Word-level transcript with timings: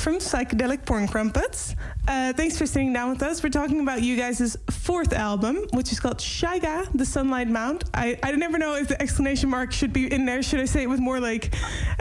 from 0.00 0.16
Psychedelic 0.16 0.86
Porn 0.86 1.06
Crumpets. 1.06 1.76
Uh, 2.08 2.32
thanks 2.32 2.56
for 2.56 2.64
sitting 2.64 2.90
down 2.90 3.10
with 3.10 3.22
us. 3.22 3.42
We're 3.42 3.50
talking 3.50 3.80
about 3.80 4.00
you 4.00 4.16
guys' 4.16 4.56
fourth 4.70 5.12
album, 5.12 5.66
which 5.74 5.92
is 5.92 6.00
called 6.00 6.18
Shyga, 6.18 6.88
The 6.94 7.04
Sunlight 7.04 7.48
Mound. 7.48 7.84
I, 7.92 8.18
I 8.22 8.32
never 8.32 8.56
know 8.56 8.76
if 8.76 8.88
the 8.88 9.00
exclamation 9.00 9.50
mark 9.50 9.72
should 9.72 9.92
be 9.92 10.10
in 10.10 10.24
there. 10.24 10.42
Should 10.42 10.60
I 10.60 10.64
say 10.64 10.84
it 10.84 10.88
with 10.88 11.00
more 11.00 11.20
like 11.20 11.50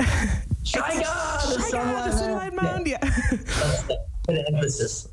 Shyga, 0.63 1.55
the 1.55 1.61
Sunlight, 1.61 2.11
the 2.11 2.17
sunlight 2.17 2.53
Mound? 2.55 2.87
Yeah. 2.87 2.99
yeah. 4.29 4.43
emphasis. 4.47 5.09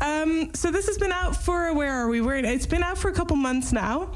Um, 0.00 0.54
so 0.54 0.70
this 0.70 0.86
has 0.86 0.96
been 0.96 1.12
out 1.12 1.36
for 1.36 1.74
where 1.74 1.92
are 1.92 2.08
we? 2.08 2.22
We're 2.22 2.36
it's 2.36 2.66
been 2.66 2.82
out 2.82 2.96
for 2.96 3.08
a 3.08 3.12
couple 3.12 3.36
months 3.36 3.72
now. 3.72 4.12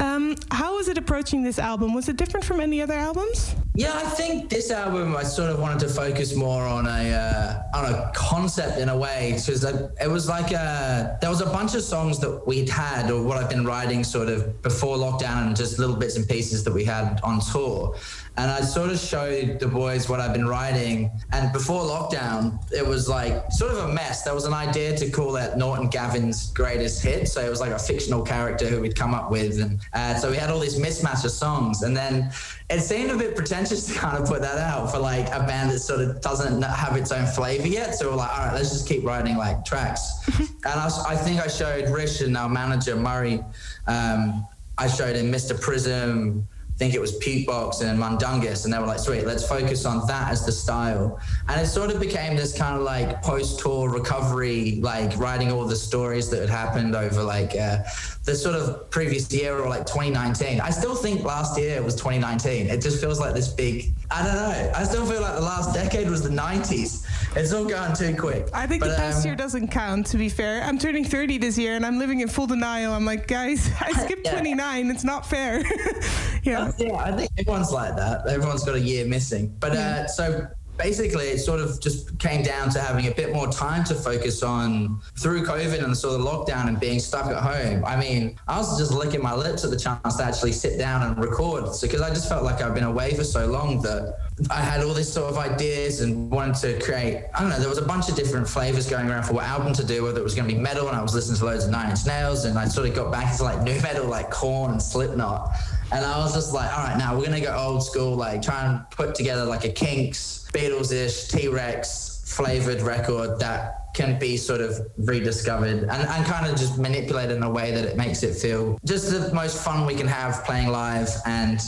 Um, 0.00 0.34
how 0.50 0.76
was 0.76 0.88
it 0.88 0.98
approaching 0.98 1.44
this 1.44 1.58
album? 1.58 1.94
Was 1.94 2.08
it 2.08 2.16
different 2.16 2.44
from 2.44 2.60
any 2.60 2.82
other 2.82 2.94
albums? 2.94 3.54
Yeah, 3.76 3.92
I 3.94 4.02
think 4.02 4.50
this 4.50 4.70
album 4.70 5.16
I 5.16 5.22
sort 5.22 5.50
of 5.50 5.60
wanted 5.60 5.80
to 5.80 5.88
focus 5.88 6.34
more 6.34 6.62
on 6.62 6.86
a 6.86 7.12
uh, 7.12 7.78
on 7.78 7.92
a 7.92 8.10
concept 8.14 8.78
in 8.78 8.88
a 8.88 8.96
way 8.96 9.32
because 9.36 9.62
it 9.64 10.10
was 10.10 10.28
like 10.28 10.50
a, 10.50 10.58
uh, 10.58 11.18
there 11.20 11.30
was 11.30 11.40
a 11.40 11.46
bunch 11.46 11.74
of 11.74 11.82
songs 11.82 12.18
that 12.20 12.44
we'd 12.46 12.68
had 12.68 13.10
or 13.10 13.22
what 13.22 13.36
I've 13.36 13.48
been 13.48 13.64
writing 13.64 14.02
sort 14.02 14.28
of 14.28 14.60
before 14.62 14.96
lockdown 14.96 15.46
and 15.46 15.56
just 15.56 15.78
little 15.78 15.96
bits 15.96 16.16
and 16.16 16.28
pieces 16.28 16.64
that 16.64 16.74
we 16.74 16.84
had 16.84 17.20
on 17.22 17.40
tour. 17.40 17.96
And 18.36 18.50
I 18.50 18.62
sort 18.62 18.90
of 18.90 18.98
showed 18.98 19.60
the 19.60 19.68
boys 19.68 20.08
what 20.08 20.18
I've 20.18 20.32
been 20.32 20.48
writing. 20.48 21.10
And 21.32 21.52
before 21.52 21.82
lockdown, 21.82 22.58
it 22.72 22.84
was 22.84 23.08
like 23.08 23.52
sort 23.52 23.70
of 23.70 23.78
a 23.78 23.88
mess. 23.92 24.22
There 24.22 24.34
was 24.34 24.44
an 24.44 24.52
idea 24.52 24.96
to 24.96 25.10
call 25.10 25.36
it 25.36 25.56
Norton 25.56 25.88
Gavin's 25.88 26.50
greatest 26.52 27.02
hit. 27.02 27.28
So 27.28 27.40
it 27.40 27.48
was 27.48 27.60
like 27.60 27.70
a 27.70 27.78
fictional 27.78 28.22
character 28.22 28.66
who 28.66 28.80
we'd 28.80 28.96
come 28.96 29.14
up 29.14 29.30
with. 29.30 29.60
And 29.60 29.80
uh, 29.92 30.14
so 30.16 30.30
we 30.30 30.36
had 30.36 30.50
all 30.50 30.58
these 30.58 30.78
mismatch 30.78 31.24
of 31.24 31.30
songs. 31.30 31.82
And 31.82 31.96
then 31.96 32.32
it 32.70 32.80
seemed 32.80 33.10
a 33.12 33.16
bit 33.16 33.36
pretentious 33.36 33.86
to 33.86 33.94
kind 33.94 34.20
of 34.20 34.28
put 34.28 34.42
that 34.42 34.58
out 34.58 34.90
for 34.90 34.98
like 34.98 35.28
a 35.28 35.44
band 35.46 35.70
that 35.70 35.78
sort 35.78 36.00
of 36.00 36.20
doesn't 36.20 36.62
have 36.62 36.96
its 36.96 37.12
own 37.12 37.26
flavor 37.26 37.68
yet. 37.68 37.94
So 37.94 38.10
we're 38.10 38.16
like, 38.16 38.30
all 38.30 38.46
right, 38.46 38.54
let's 38.54 38.70
just 38.70 38.88
keep 38.88 39.04
writing 39.04 39.36
like 39.36 39.64
tracks. 39.64 40.28
and 40.38 40.50
I, 40.66 40.90
I, 41.06 41.16
think 41.16 41.40
I 41.40 41.46
showed 41.46 41.88
Rich 41.88 42.20
and 42.20 42.36
our 42.36 42.48
manager, 42.48 42.96
Murray, 42.96 43.44
um, 43.86 44.46
I 44.76 44.88
showed 44.88 45.14
him 45.14 45.30
Mr. 45.30 45.58
Prism, 45.60 46.48
I 46.74 46.76
think 46.76 46.94
it 46.94 47.00
was 47.00 47.16
Pete 47.18 47.46
Box 47.46 47.82
and 47.82 47.96
Mundungus, 47.96 48.64
and 48.64 48.74
they 48.74 48.78
were 48.80 48.86
like, 48.86 48.98
sweet, 48.98 49.24
let's 49.24 49.46
focus 49.46 49.84
on 49.84 50.04
that 50.08 50.32
as 50.32 50.44
the 50.44 50.50
style. 50.50 51.20
And 51.46 51.60
it 51.60 51.68
sort 51.68 51.92
of 51.92 52.00
became 52.00 52.34
this 52.34 52.56
kind 52.56 52.74
of 52.74 52.82
like 52.82 53.22
post 53.22 53.60
tour 53.60 53.88
recovery, 53.88 54.80
like 54.80 55.16
writing 55.16 55.52
all 55.52 55.66
the 55.66 55.76
stories 55.76 56.28
that 56.30 56.40
had 56.40 56.50
happened 56.50 56.96
over 56.96 57.22
like 57.22 57.54
uh, 57.54 57.84
the 58.24 58.34
sort 58.34 58.56
of 58.56 58.90
previous 58.90 59.32
year 59.32 59.56
or 59.56 59.68
like 59.68 59.86
2019. 59.86 60.60
I 60.60 60.70
still 60.70 60.96
think 60.96 61.22
last 61.22 61.56
year 61.56 61.80
was 61.80 61.94
2019. 61.94 62.66
It 62.66 62.82
just 62.82 63.00
feels 63.00 63.20
like 63.20 63.34
this 63.34 63.46
big, 63.46 63.92
I 64.10 64.24
don't 64.24 64.34
know. 64.34 64.72
I 64.74 64.82
still 64.82 65.06
feel 65.06 65.20
like 65.20 65.36
the 65.36 65.42
last 65.42 65.74
decade 65.74 66.10
was 66.10 66.24
the 66.24 66.28
90s. 66.28 67.06
It's 67.36 67.52
all 67.52 67.64
going 67.64 67.94
too 67.94 68.14
quick. 68.14 68.48
I 68.52 68.64
think 68.66 68.80
but, 68.80 68.90
the 68.90 68.96
past 68.96 69.18
um, 69.18 69.26
year 69.26 69.34
doesn't 69.34 69.68
count, 69.68 70.06
to 70.06 70.16
be 70.16 70.28
fair. 70.28 70.62
I'm 70.62 70.78
turning 70.78 71.04
30 71.04 71.38
this 71.38 71.58
year 71.58 71.74
and 71.74 71.84
I'm 71.84 71.98
living 71.98 72.20
in 72.20 72.28
full 72.28 72.46
denial. 72.46 72.92
I'm 72.92 73.04
like, 73.04 73.26
guys, 73.26 73.70
I 73.80 73.90
skipped 73.92 74.26
yeah. 74.26 74.34
29. 74.34 74.90
It's 74.90 75.02
not 75.02 75.26
fair. 75.26 75.58
yeah. 76.44 76.70
Yeah, 76.78 76.94
I 76.94 77.10
think 77.10 77.30
everyone's 77.36 77.72
like 77.72 77.96
that. 77.96 78.28
Everyone's 78.28 78.64
got 78.64 78.76
a 78.76 78.80
year 78.80 79.04
missing. 79.04 79.54
But 79.58 79.72
uh, 79.72 80.06
so 80.06 80.46
basically 80.76 81.26
it 81.26 81.38
sort 81.38 81.60
of 81.60 81.80
just 81.80 82.18
came 82.18 82.42
down 82.42 82.70
to 82.70 82.80
having 82.80 83.06
a 83.06 83.10
bit 83.10 83.32
more 83.32 83.48
time 83.48 83.84
to 83.84 83.94
focus 83.94 84.42
on 84.42 85.00
through 85.18 85.44
COVID 85.44 85.82
and 85.82 85.96
sort 85.96 86.20
of 86.20 86.26
lockdown 86.26 86.68
and 86.68 86.80
being 86.80 86.98
stuck 86.98 87.26
at 87.26 87.42
home. 87.42 87.84
I 87.84 87.96
mean, 87.96 88.38
I 88.48 88.58
was 88.58 88.78
just 88.78 88.92
licking 88.92 89.22
my 89.22 89.34
lips 89.34 89.64
at 89.64 89.70
the 89.70 89.78
chance 89.78 90.16
to 90.16 90.24
actually 90.24 90.52
sit 90.52 90.78
down 90.78 91.02
and 91.02 91.18
record. 91.18 91.74
So, 91.74 91.86
because 91.86 92.00
I 92.00 92.10
just 92.10 92.28
felt 92.28 92.44
like 92.44 92.60
I've 92.60 92.74
been 92.74 92.84
away 92.84 93.14
for 93.14 93.24
so 93.24 93.46
long 93.46 93.82
that 93.82 94.18
I 94.50 94.60
had 94.60 94.82
all 94.82 94.94
these 94.94 95.12
sort 95.12 95.30
of 95.30 95.38
ideas 95.38 96.00
and 96.00 96.30
wanted 96.30 96.56
to 96.56 96.84
create. 96.84 97.24
I 97.34 97.40
don't 97.40 97.50
know. 97.50 97.58
There 97.58 97.68
was 97.68 97.78
a 97.78 97.86
bunch 97.86 98.08
of 98.08 98.16
different 98.16 98.48
flavors 98.48 98.88
going 98.88 99.08
around 99.08 99.24
for 99.24 99.34
what 99.34 99.44
album 99.44 99.72
to 99.74 99.84
do, 99.84 100.02
whether 100.02 100.18
it 100.20 100.24
was 100.24 100.34
going 100.34 100.48
to 100.48 100.54
be 100.54 100.60
metal, 100.60 100.88
and 100.88 100.96
I 100.96 101.02
was 101.02 101.14
listening 101.14 101.38
to 101.38 101.44
loads 101.44 101.64
of 101.64 101.70
Nine 101.70 101.90
Inch 101.90 102.04
Nails, 102.06 102.44
and 102.44 102.58
I 102.58 102.66
sort 102.66 102.88
of 102.88 102.94
got 102.94 103.12
back 103.12 103.30
into 103.30 103.44
like 103.44 103.62
new 103.62 103.80
metal, 103.80 104.06
like 104.06 104.30
Korn 104.30 104.72
and 104.72 104.82
Slipknot, 104.82 105.54
and 105.92 106.04
I 106.04 106.18
was 106.18 106.34
just 106.34 106.52
like, 106.52 106.76
all 106.76 106.84
right, 106.84 106.98
now 106.98 107.16
we're 107.16 107.26
gonna 107.26 107.40
go 107.40 107.54
old 107.54 107.84
school, 107.84 108.16
like 108.16 108.42
try 108.42 108.64
and 108.66 108.90
put 108.90 109.14
together 109.14 109.44
like 109.44 109.64
a 109.64 109.70
Kinks 109.70 110.43
Beatles-ish, 110.54 111.28
T-Rex 111.28 112.22
flavored 112.24 112.80
record 112.80 113.38
that 113.38 113.92
can 113.94 114.18
be 114.18 114.36
sort 114.36 114.60
of 114.60 114.80
rediscovered 114.98 115.68
and, 115.68 115.90
and 115.90 116.26
kind 116.26 116.46
of 116.46 116.58
just 116.58 116.78
manipulated 116.78 117.36
in 117.36 117.42
a 117.42 117.50
way 117.50 117.70
that 117.70 117.84
it 117.84 117.96
makes 117.96 118.22
it 118.22 118.34
feel 118.34 118.78
just 118.84 119.10
the 119.10 119.32
most 119.32 119.62
fun 119.62 119.86
we 119.86 119.94
can 119.94 120.06
have 120.06 120.44
playing 120.44 120.68
live 120.68 121.08
and 121.26 121.60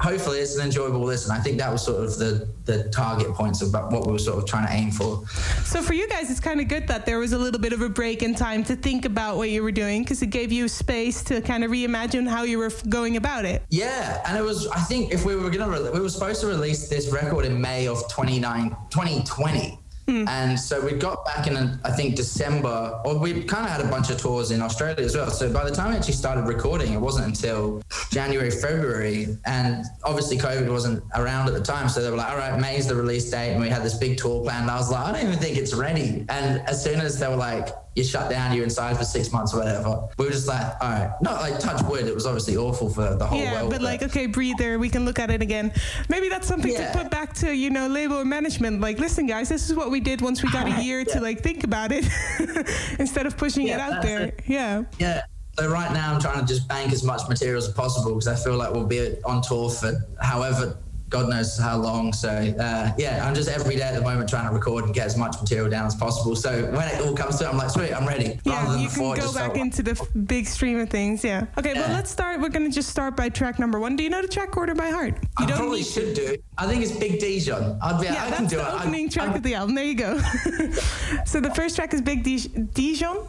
hopefully 0.00 0.38
it's 0.38 0.56
an 0.56 0.64
enjoyable 0.64 1.00
listen. 1.00 1.30
I 1.30 1.38
think 1.38 1.58
that 1.58 1.70
was 1.70 1.84
sort 1.84 2.04
of 2.04 2.18
the 2.18 2.48
the 2.64 2.88
target 2.90 3.28
points 3.34 3.62
of 3.62 3.72
what 3.72 4.06
we 4.06 4.12
were 4.12 4.18
sort 4.18 4.38
of 4.38 4.46
trying 4.46 4.66
to 4.66 4.72
aim 4.72 4.90
for. 4.90 5.26
So 5.64 5.82
for 5.82 5.94
you 5.94 6.08
guys, 6.08 6.30
it's 6.30 6.40
kind 6.40 6.60
of 6.60 6.68
good 6.68 6.88
that 6.88 7.06
there 7.06 7.18
was 7.18 7.32
a 7.32 7.38
little 7.38 7.60
bit 7.60 7.72
of 7.72 7.82
a 7.82 7.88
break 7.88 8.22
in 8.22 8.34
time 8.34 8.64
to 8.64 8.76
think 8.76 9.04
about 9.04 9.36
what 9.36 9.50
you 9.50 9.62
were 9.62 9.72
doing 9.72 10.02
because 10.02 10.22
it 10.22 10.30
gave 10.30 10.50
you 10.50 10.68
space 10.68 11.22
to 11.24 11.40
kind 11.40 11.64
of 11.64 11.70
reimagine 11.70 12.28
how 12.28 12.42
you 12.42 12.58
were 12.58 12.72
going 12.88 13.16
about 13.16 13.44
it. 13.44 13.62
Yeah, 13.70 14.22
and 14.26 14.38
it 14.38 14.42
was. 14.42 14.66
I 14.68 14.80
think 14.80 15.12
if 15.12 15.24
we 15.24 15.36
were 15.36 15.50
gonna, 15.50 15.90
we 15.92 16.00
were 16.00 16.08
supposed 16.08 16.40
to 16.40 16.46
release 16.46 16.88
this 16.88 17.10
record 17.10 17.44
in 17.44 17.60
May 17.60 17.86
of 17.86 18.08
29, 18.10 18.70
2020. 18.90 19.78
Mm. 20.06 20.28
And 20.28 20.60
so 20.60 20.84
we 20.84 20.92
got 20.92 21.23
back 21.24 21.46
in, 21.46 21.56
I 21.84 21.90
think, 21.90 22.16
December, 22.16 23.00
or 23.04 23.18
we 23.18 23.44
kind 23.44 23.64
of 23.64 23.70
had 23.70 23.80
a 23.80 23.88
bunch 23.88 24.10
of 24.10 24.18
tours 24.18 24.50
in 24.50 24.62
Australia 24.62 25.04
as 25.04 25.16
well. 25.16 25.30
So 25.30 25.52
by 25.52 25.64
the 25.68 25.74
time 25.74 25.90
we 25.90 25.96
actually 25.96 26.14
started 26.14 26.46
recording, 26.46 26.92
it 26.92 27.00
wasn't 27.00 27.26
until 27.26 27.82
January, 28.10 28.50
February. 28.50 29.36
And 29.46 29.84
obviously, 30.04 30.38
COVID 30.38 30.70
wasn't 30.70 31.02
around 31.14 31.48
at 31.48 31.54
the 31.54 31.62
time. 31.62 31.88
So 31.88 32.02
they 32.02 32.10
were 32.10 32.16
like, 32.16 32.30
all 32.30 32.38
right, 32.38 32.58
May's 32.60 32.86
the 32.86 32.94
release 32.94 33.30
date. 33.30 33.52
And 33.52 33.60
we 33.60 33.68
had 33.68 33.82
this 33.82 33.94
big 33.94 34.18
tour 34.18 34.42
planned. 34.42 34.70
I 34.70 34.76
was 34.76 34.90
like, 34.90 35.04
I 35.06 35.12
don't 35.12 35.26
even 35.28 35.38
think 35.38 35.56
it's 35.56 35.74
ready. 35.74 36.24
And 36.28 36.60
as 36.68 36.82
soon 36.82 37.00
as 37.00 37.18
they 37.18 37.28
were 37.28 37.36
like, 37.36 37.68
you're 37.94 38.04
shut 38.04 38.28
down, 38.28 38.54
you're 38.54 38.64
inside 38.64 38.96
for 38.96 39.04
six 39.04 39.32
months 39.32 39.54
or 39.54 39.58
whatever. 39.58 40.08
We 40.18 40.24
were 40.24 40.32
just 40.32 40.48
like, 40.48 40.66
all 40.80 40.90
right, 40.90 41.10
not 41.22 41.40
like 41.40 41.60
touch 41.60 41.82
wood. 41.84 42.06
It 42.06 42.14
was 42.14 42.26
obviously 42.26 42.56
awful 42.56 42.90
for 42.90 43.14
the 43.14 43.24
whole 43.24 43.38
yeah, 43.38 43.60
world. 43.60 43.70
but 43.70 43.82
like, 43.82 44.02
okay, 44.02 44.26
breather. 44.26 44.78
We 44.78 44.88
can 44.88 45.04
look 45.04 45.18
at 45.18 45.30
it 45.30 45.42
again. 45.42 45.72
Maybe 46.08 46.28
that's 46.28 46.48
something 46.48 46.72
yeah. 46.72 46.90
to 46.90 46.98
put 46.98 47.10
back 47.10 47.32
to 47.34 47.54
you 47.54 47.70
know 47.70 47.86
label 47.86 48.20
and 48.20 48.28
management. 48.28 48.80
Like, 48.80 48.98
listen, 48.98 49.26
guys, 49.26 49.48
this 49.48 49.70
is 49.70 49.76
what 49.76 49.90
we 49.90 50.00
did 50.00 50.20
once 50.20 50.42
we 50.42 50.50
got 50.50 50.66
a 50.66 50.82
year 50.82 51.00
yeah. 51.00 51.13
To 51.14 51.20
like 51.20 51.40
think 51.40 51.64
about 51.64 51.92
it 51.92 52.04
instead 52.98 53.26
of 53.26 53.36
pushing 53.36 53.68
it 53.68 53.80
out 53.80 54.02
there. 54.02 54.26
It. 54.26 54.42
Yeah. 54.46 54.84
Yeah. 54.98 55.22
So 55.58 55.68
right 55.68 55.92
now 55.92 56.14
I'm 56.14 56.20
trying 56.20 56.40
to 56.40 56.46
just 56.46 56.68
bank 56.68 56.92
as 56.92 57.04
much 57.04 57.28
material 57.28 57.58
as 57.58 57.68
possible 57.68 58.10
because 58.12 58.28
I 58.28 58.34
feel 58.34 58.56
like 58.56 58.72
we'll 58.72 58.86
be 58.86 59.16
on 59.24 59.40
tour 59.40 59.70
for 59.70 59.92
however 60.20 60.76
God 61.14 61.30
knows 61.30 61.56
how 61.56 61.76
long. 61.76 62.12
So 62.12 62.28
uh, 62.28 62.92
yeah, 62.98 63.24
I'm 63.24 63.36
just 63.36 63.48
every 63.48 63.76
day 63.76 63.82
at 63.82 63.94
the 63.94 64.00
moment 64.00 64.28
trying 64.28 64.48
to 64.48 64.52
record 64.52 64.84
and 64.84 64.92
get 64.92 65.06
as 65.06 65.16
much 65.16 65.40
material 65.40 65.70
down 65.70 65.86
as 65.86 65.94
possible. 65.94 66.34
So 66.34 66.64
when 66.72 66.88
it 66.88 67.00
all 67.00 67.14
comes 67.14 67.36
to, 67.36 67.44
it, 67.44 67.50
I'm 67.50 67.56
like, 67.56 67.70
sweet, 67.70 67.92
I'm 67.92 68.04
ready. 68.04 68.40
Yeah, 68.42 68.76
you 68.76 68.88
can 68.88 69.14
go 69.14 69.32
back 69.32 69.56
into 69.56 69.84
the 69.84 69.92
f- 69.92 70.08
big 70.26 70.46
stream 70.46 70.80
of 70.80 70.90
things. 70.90 71.22
Yeah. 71.22 71.46
Okay, 71.56 71.72
yeah. 71.72 71.82
well 71.82 71.92
let's 71.92 72.10
start. 72.10 72.40
We're 72.40 72.48
gonna 72.48 72.68
just 72.68 72.88
start 72.88 73.16
by 73.16 73.28
track 73.28 73.60
number 73.60 73.78
one. 73.78 73.94
Do 73.94 74.02
you 74.02 74.10
know 74.10 74.22
the 74.22 74.26
track 74.26 74.56
order 74.56 74.74
by 74.74 74.90
heart? 74.90 75.14
You 75.38 75.44
I 75.44 75.46
don't 75.46 75.58
probably 75.58 75.84
should 75.84 76.14
do. 76.14 76.36
I 76.58 76.66
think 76.66 76.82
it's 76.82 76.96
Big 76.96 77.20
Dijon. 77.20 77.78
I'd 77.80 78.00
be, 78.00 78.06
yeah, 78.06 78.24
I 78.24 78.30
can 78.32 78.46
do 78.46 78.56
the 78.56 78.62
it. 78.62 78.74
opening 78.74 79.04
I'm, 79.04 79.10
track 79.10 79.28
I'm, 79.28 79.34
of 79.36 79.42
the 79.44 79.54
album. 79.54 79.76
There 79.76 79.84
you 79.84 79.94
go. 79.94 80.18
so 81.26 81.40
the 81.40 81.52
first 81.54 81.76
track 81.76 81.94
is 81.94 82.00
Big 82.00 82.24
Dijon. 82.24 82.68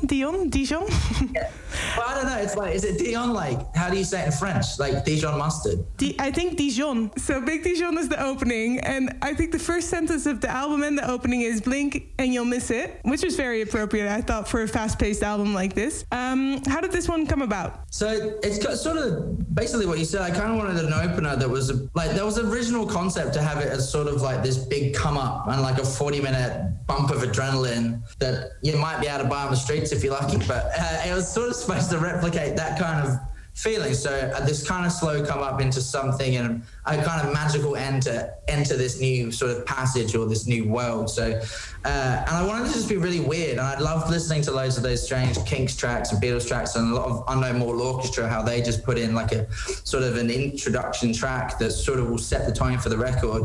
Dijon. 0.05 0.49
Dijon. 0.49 0.87
yeah. 1.33 1.51
Well, 1.97 2.07
I 2.07 2.15
don't 2.15 2.25
know. 2.25 2.37
It's 2.37 2.55
like, 2.55 2.73
is 2.73 2.83
it 2.83 2.97
Dijon? 2.97 3.33
Like, 3.33 3.75
how 3.75 3.91
do 3.91 3.97
you 3.97 4.03
say 4.03 4.23
it 4.23 4.25
in 4.27 4.31
French? 4.31 4.79
Like 4.79 5.05
Dijon 5.05 5.37
mustard. 5.37 5.85
Di- 5.97 6.15
I 6.17 6.31
think 6.31 6.57
Dijon. 6.57 7.11
So 7.17 7.41
Big 7.41 7.63
Dijon 7.63 7.74
is 7.81 8.09
the 8.09 8.23
opening 8.23 8.79
and 8.79 9.15
I 9.21 9.33
think 9.33 9.51
the 9.51 9.59
first 9.59 9.89
sentence 9.89 10.25
of 10.25 10.39
the 10.39 10.49
album 10.49 10.83
and 10.83 10.97
the 10.97 11.09
opening 11.09 11.41
is 11.41 11.61
"Blink 11.61 12.13
and 12.17 12.33
you'll 12.33 12.45
miss 12.45 12.71
it," 12.71 12.99
which 13.03 13.23
is 13.23 13.35
very 13.35 13.61
appropriate, 13.61 14.07
I 14.07 14.21
thought, 14.21 14.47
for 14.47 14.61
a 14.61 14.67
fast-paced 14.67 15.23
album 15.23 15.53
like 15.53 15.73
this. 15.73 16.05
Um, 16.11 16.61
how 16.65 16.79
did 16.81 16.91
this 16.91 17.09
one 17.09 17.27
come 17.27 17.41
about? 17.41 17.93
So 17.93 18.37
it's 18.43 18.81
sort 18.81 18.97
of 18.97 19.53
basically 19.53 19.85
what 19.85 19.99
you 19.99 20.05
said. 20.05 20.21
I 20.21 20.31
kind 20.31 20.51
of 20.51 20.57
wanted 20.57 20.83
an 20.83 20.93
opener 20.93 21.35
that 21.35 21.49
was 21.49 21.71
like 21.93 22.11
there 22.11 22.25
was 22.25 22.37
an 22.37 22.47
original 22.47 22.85
concept 22.85 23.33
to 23.33 23.41
have 23.41 23.59
it 23.59 23.67
as 23.67 23.89
sort 23.89 24.07
of 24.07 24.21
like 24.21 24.41
this 24.41 24.57
big 24.57 24.93
come 24.93 25.17
up 25.17 25.47
and 25.47 25.61
like 25.61 25.77
a 25.77 25.81
40-minute 25.81 26.87
bump 26.87 27.09
of 27.11 27.23
adrenaline 27.23 28.01
that 28.19 28.51
you 28.61 28.77
might 28.77 29.01
be 29.01 29.07
able 29.07 29.23
to 29.23 29.29
buy 29.29 29.43
on 29.43 29.51
the 29.51 29.57
streets 29.57 29.91
if 29.91 30.03
you're 30.03 30.13
lucky, 30.13 30.37
but 30.47 30.71
uh, 30.77 31.01
it 31.05 31.13
was 31.13 31.31
sort 31.31 31.49
of 31.49 31.55
supposed 31.55 31.89
to 31.91 31.97
replicate 31.97 32.55
that 32.55 32.79
kind 32.79 33.07
of 33.07 33.19
feeling. 33.55 33.93
So 33.93 34.11
uh, 34.11 34.45
this 34.45 34.67
kind 34.67 34.85
of 34.85 34.91
slow 34.91 35.25
come 35.25 35.39
up 35.39 35.61
into 35.61 35.81
something 35.81 36.35
and 36.35 36.61
a 36.85 37.01
kind 37.01 37.25
of 37.25 37.33
magical 37.33 37.73
to 37.75 38.33
enter 38.47 38.75
this 38.75 38.99
new 38.99 39.31
sort 39.31 39.51
of 39.51 39.65
passage 39.65 40.13
or 40.13 40.27
this 40.27 40.45
new 40.45 40.67
world. 40.67 41.09
So, 41.09 41.39
uh, 41.85 42.25
and 42.27 42.29
I 42.29 42.45
wanted 42.45 42.67
to 42.67 42.73
just 42.73 42.89
be 42.89 42.97
really 42.97 43.21
weird. 43.21 43.51
And 43.51 43.61
I 43.61 43.79
loved 43.79 44.11
listening 44.11 44.41
to 44.43 44.51
loads 44.51 44.75
of 44.77 44.83
those 44.83 45.03
strange 45.03 45.43
Kinks 45.45 45.75
tracks 45.75 46.11
and 46.11 46.21
Beatles 46.21 46.47
tracks 46.47 46.75
and 46.75 46.91
a 46.91 46.95
lot 46.95 47.07
of 47.07 47.23
Unknown 47.29 47.59
Mortal 47.59 47.81
Orchestra, 47.81 48.27
how 48.27 48.41
they 48.41 48.61
just 48.61 48.83
put 48.83 48.97
in 48.97 49.15
like 49.15 49.31
a 49.31 49.49
sort 49.53 50.03
of 50.03 50.17
an 50.17 50.29
introduction 50.29 51.13
track 51.13 51.57
that 51.59 51.71
sort 51.71 51.99
of 51.99 52.09
will 52.09 52.17
set 52.17 52.45
the 52.45 52.53
tone 52.53 52.77
for 52.77 52.89
the 52.89 52.97
record. 52.97 53.43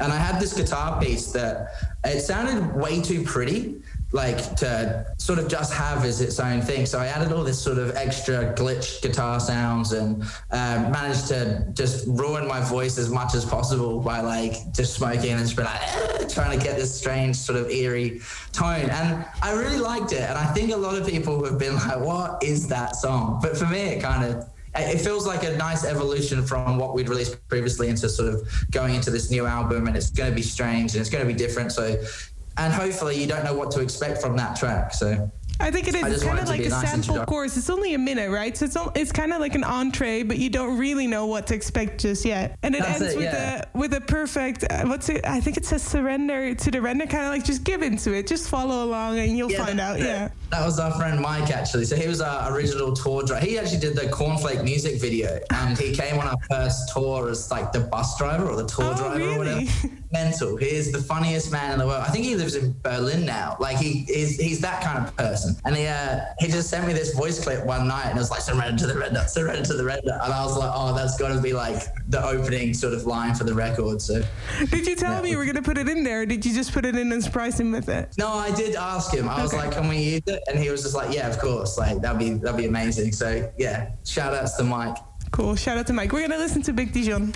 And 0.00 0.12
I 0.12 0.16
had 0.16 0.40
this 0.40 0.54
guitar 0.54 1.00
piece 1.00 1.30
that 1.32 1.74
it 2.04 2.20
sounded 2.22 2.74
way 2.74 3.00
too 3.00 3.22
pretty 3.22 3.82
like 4.12 4.54
to 4.56 5.06
sort 5.16 5.38
of 5.38 5.48
just 5.48 5.72
have 5.72 6.04
as 6.04 6.20
its 6.20 6.38
own 6.38 6.60
thing. 6.60 6.84
So 6.86 6.98
I 6.98 7.06
added 7.06 7.32
all 7.32 7.42
this 7.42 7.60
sort 7.60 7.78
of 7.78 7.96
extra 7.96 8.54
glitch 8.54 9.00
guitar 9.00 9.40
sounds 9.40 9.92
and 9.92 10.22
um, 10.50 10.92
managed 10.92 11.28
to 11.28 11.66
just 11.72 12.06
ruin 12.06 12.46
my 12.46 12.60
voice 12.60 12.98
as 12.98 13.08
much 13.08 13.34
as 13.34 13.44
possible 13.44 14.00
by 14.00 14.20
like 14.20 14.72
just 14.72 14.94
smoking 14.94 15.32
and 15.32 15.40
just 15.40 15.56
be 15.56 15.62
like 15.62 16.28
trying 16.28 16.58
to 16.58 16.62
get 16.62 16.76
this 16.76 16.94
strange 16.94 17.36
sort 17.36 17.58
of 17.58 17.70
eerie 17.70 18.20
tone. 18.52 18.90
And 18.90 19.24
I 19.42 19.52
really 19.52 19.78
liked 19.78 20.12
it. 20.12 20.22
And 20.22 20.38
I 20.38 20.46
think 20.52 20.72
a 20.72 20.76
lot 20.76 20.94
of 20.94 21.06
people 21.06 21.42
have 21.44 21.58
been 21.58 21.74
like, 21.74 21.98
"What 21.98 22.42
is 22.42 22.68
that 22.68 22.96
song?" 22.96 23.38
But 23.42 23.56
for 23.56 23.66
me, 23.66 23.80
it 23.80 24.02
kind 24.02 24.24
of 24.24 24.46
it 24.74 25.00
feels 25.00 25.26
like 25.26 25.44
a 25.44 25.54
nice 25.56 25.84
evolution 25.84 26.44
from 26.46 26.78
what 26.78 26.94
we'd 26.94 27.08
released 27.08 27.36
previously 27.48 27.88
into 27.88 28.08
sort 28.08 28.32
of 28.32 28.48
going 28.70 28.94
into 28.94 29.10
this 29.10 29.30
new 29.30 29.44
album 29.44 29.86
and 29.86 29.96
it's 29.96 30.10
going 30.10 30.30
to 30.30 30.34
be 30.34 30.42
strange 30.42 30.92
and 30.92 31.00
it's 31.00 31.10
going 31.10 31.26
to 31.26 31.30
be 31.30 31.36
different 31.36 31.70
so 31.72 32.02
and 32.58 32.72
hopefully 32.72 33.20
you 33.20 33.26
don't 33.26 33.44
know 33.44 33.54
what 33.54 33.70
to 33.70 33.80
expect 33.80 34.20
from 34.20 34.36
that 34.36 34.56
track 34.56 34.94
so 34.94 35.30
I 35.62 35.70
think 35.70 35.86
it 35.86 35.94
is. 35.94 36.02
It's 36.02 36.24
kind 36.24 36.38
of 36.38 36.48
like 36.48 36.64
a 36.64 36.68
nice 36.68 36.90
sample 36.90 37.24
course. 37.24 37.56
It's 37.56 37.70
only 37.70 37.94
a 37.94 37.98
minute, 37.98 38.30
right? 38.30 38.56
So 38.56 38.64
it's 38.66 38.76
it's 38.94 39.12
kind 39.12 39.32
of 39.32 39.40
like 39.40 39.54
an 39.54 39.64
entree, 39.64 40.22
but 40.24 40.38
you 40.38 40.50
don't 40.50 40.76
really 40.76 41.06
know 41.06 41.26
what 41.26 41.46
to 41.48 41.54
expect 41.54 42.00
just 42.00 42.24
yet. 42.24 42.58
And 42.62 42.74
it 42.74 42.82
That's 42.82 43.00
ends 43.00 43.14
it, 43.14 43.16
with 43.18 43.26
yeah. 43.26 43.64
a 43.72 43.78
with 43.78 43.94
a 43.94 44.00
perfect. 44.00 44.64
Uh, 44.68 44.84
what's 44.86 45.08
it? 45.08 45.24
I 45.24 45.40
think 45.40 45.56
it 45.56 45.64
says 45.64 45.82
surrender 45.82 46.54
to 46.54 46.70
the 46.70 46.82
render. 46.82 47.06
Kind 47.06 47.24
of 47.24 47.30
like 47.30 47.44
just 47.44 47.62
give 47.62 47.82
into 47.82 48.12
it, 48.12 48.26
just 48.26 48.48
follow 48.48 48.84
along, 48.84 49.18
and 49.18 49.36
you'll 49.36 49.52
yeah, 49.52 49.64
find 49.64 49.78
out. 49.78 50.00
Yeah. 50.00 50.30
That 50.50 50.64
was 50.64 50.78
our 50.80 50.92
friend 50.92 51.20
Mike 51.20 51.50
actually. 51.50 51.84
So 51.84 51.96
he 51.96 52.08
was 52.08 52.20
our 52.20 52.52
original 52.52 52.92
tour 52.92 53.22
driver. 53.22 53.44
He 53.44 53.58
actually 53.58 53.80
did 53.80 53.94
the 53.94 54.02
Cornflake 54.02 54.64
music 54.64 55.00
video, 55.00 55.38
and 55.50 55.78
he 55.78 55.94
came 55.94 56.18
on 56.18 56.26
our 56.26 56.38
first 56.50 56.92
tour 56.92 57.28
as 57.28 57.50
like 57.50 57.72
the 57.72 57.80
bus 57.80 58.18
driver 58.18 58.48
or 58.48 58.56
the 58.56 58.66
tour 58.66 58.92
oh, 58.92 58.96
driver 58.96 59.18
really? 59.18 59.34
or 59.34 59.38
whatever. 59.38 59.70
Mental. 60.12 60.56
He 60.56 60.70
is 60.70 60.92
the 60.92 61.00
funniest 61.00 61.50
man 61.50 61.72
in 61.72 61.78
the 61.78 61.86
world. 61.86 62.04
I 62.06 62.10
think 62.10 62.24
he 62.24 62.36
lives 62.36 62.54
in 62.54 62.74
Berlin 62.82 63.24
now. 63.24 63.56
Like 63.60 63.78
he 63.78 64.04
is. 64.08 64.38
He's 64.38 64.60
that 64.60 64.82
kind 64.82 65.06
of 65.06 65.16
person. 65.16 65.56
And 65.64 65.76
he 65.76 65.86
uh, 65.86 66.20
he 66.38 66.48
just 66.48 66.68
sent 66.70 66.86
me 66.86 66.92
this 66.92 67.14
voice 67.14 67.42
clip 67.42 67.64
one 67.64 67.88
night, 67.88 68.06
and 68.06 68.16
it 68.16 68.20
was 68.20 68.30
like 68.30 68.40
surrender 68.40 68.78
to 68.78 68.86
the 68.86 68.98
render, 68.98 69.24
surrender 69.28 69.64
to 69.64 69.74
the 69.74 69.84
render, 69.84 70.18
and 70.22 70.32
I 70.32 70.44
was 70.44 70.56
like, 70.56 70.70
oh, 70.74 70.94
that's 70.94 71.16
got 71.16 71.34
to 71.34 71.40
be 71.40 71.52
like 71.52 71.82
the 72.08 72.24
opening 72.24 72.74
sort 72.74 72.94
of 72.94 73.06
line 73.06 73.34
for 73.34 73.44
the 73.44 73.54
record. 73.54 74.00
So. 74.02 74.22
Did 74.70 74.86
you 74.86 74.96
tell 74.96 75.12
yeah. 75.12 75.20
him 75.20 75.26
you 75.26 75.38
were 75.38 75.44
going 75.44 75.56
to 75.56 75.62
put 75.62 75.78
it 75.78 75.88
in 75.88 76.04
there? 76.04 76.22
Or 76.22 76.26
did 76.26 76.44
you 76.44 76.54
just 76.54 76.72
put 76.72 76.84
it 76.84 76.96
in 76.96 77.12
and 77.12 77.22
surprise 77.22 77.58
him 77.58 77.72
with 77.72 77.88
it? 77.88 78.14
No, 78.18 78.28
I 78.28 78.54
did 78.54 78.74
ask 78.74 79.12
him. 79.12 79.28
I 79.28 79.34
okay. 79.34 79.42
was 79.42 79.54
like, 79.54 79.72
can 79.72 79.88
we 79.88 79.98
use 79.98 80.22
it? 80.26 80.42
And 80.48 80.58
he 80.58 80.70
was 80.70 80.82
just 80.82 80.94
like, 80.94 81.14
yeah, 81.14 81.28
of 81.28 81.38
course. 81.38 81.78
Like 81.78 82.00
that'd 82.00 82.18
be 82.18 82.30
that'd 82.34 82.56
be 82.56 82.66
amazing. 82.66 83.12
So 83.12 83.50
yeah, 83.58 83.92
shout 84.04 84.34
outs 84.34 84.56
to 84.56 84.64
Mike. 84.64 84.96
Cool. 85.30 85.56
Shout 85.56 85.78
out 85.78 85.86
to 85.86 85.92
Mike. 85.92 86.12
We're 86.12 86.22
gonna 86.22 86.38
listen 86.38 86.62
to 86.62 86.72
Big 86.72 86.92
Dijon. 86.92 87.32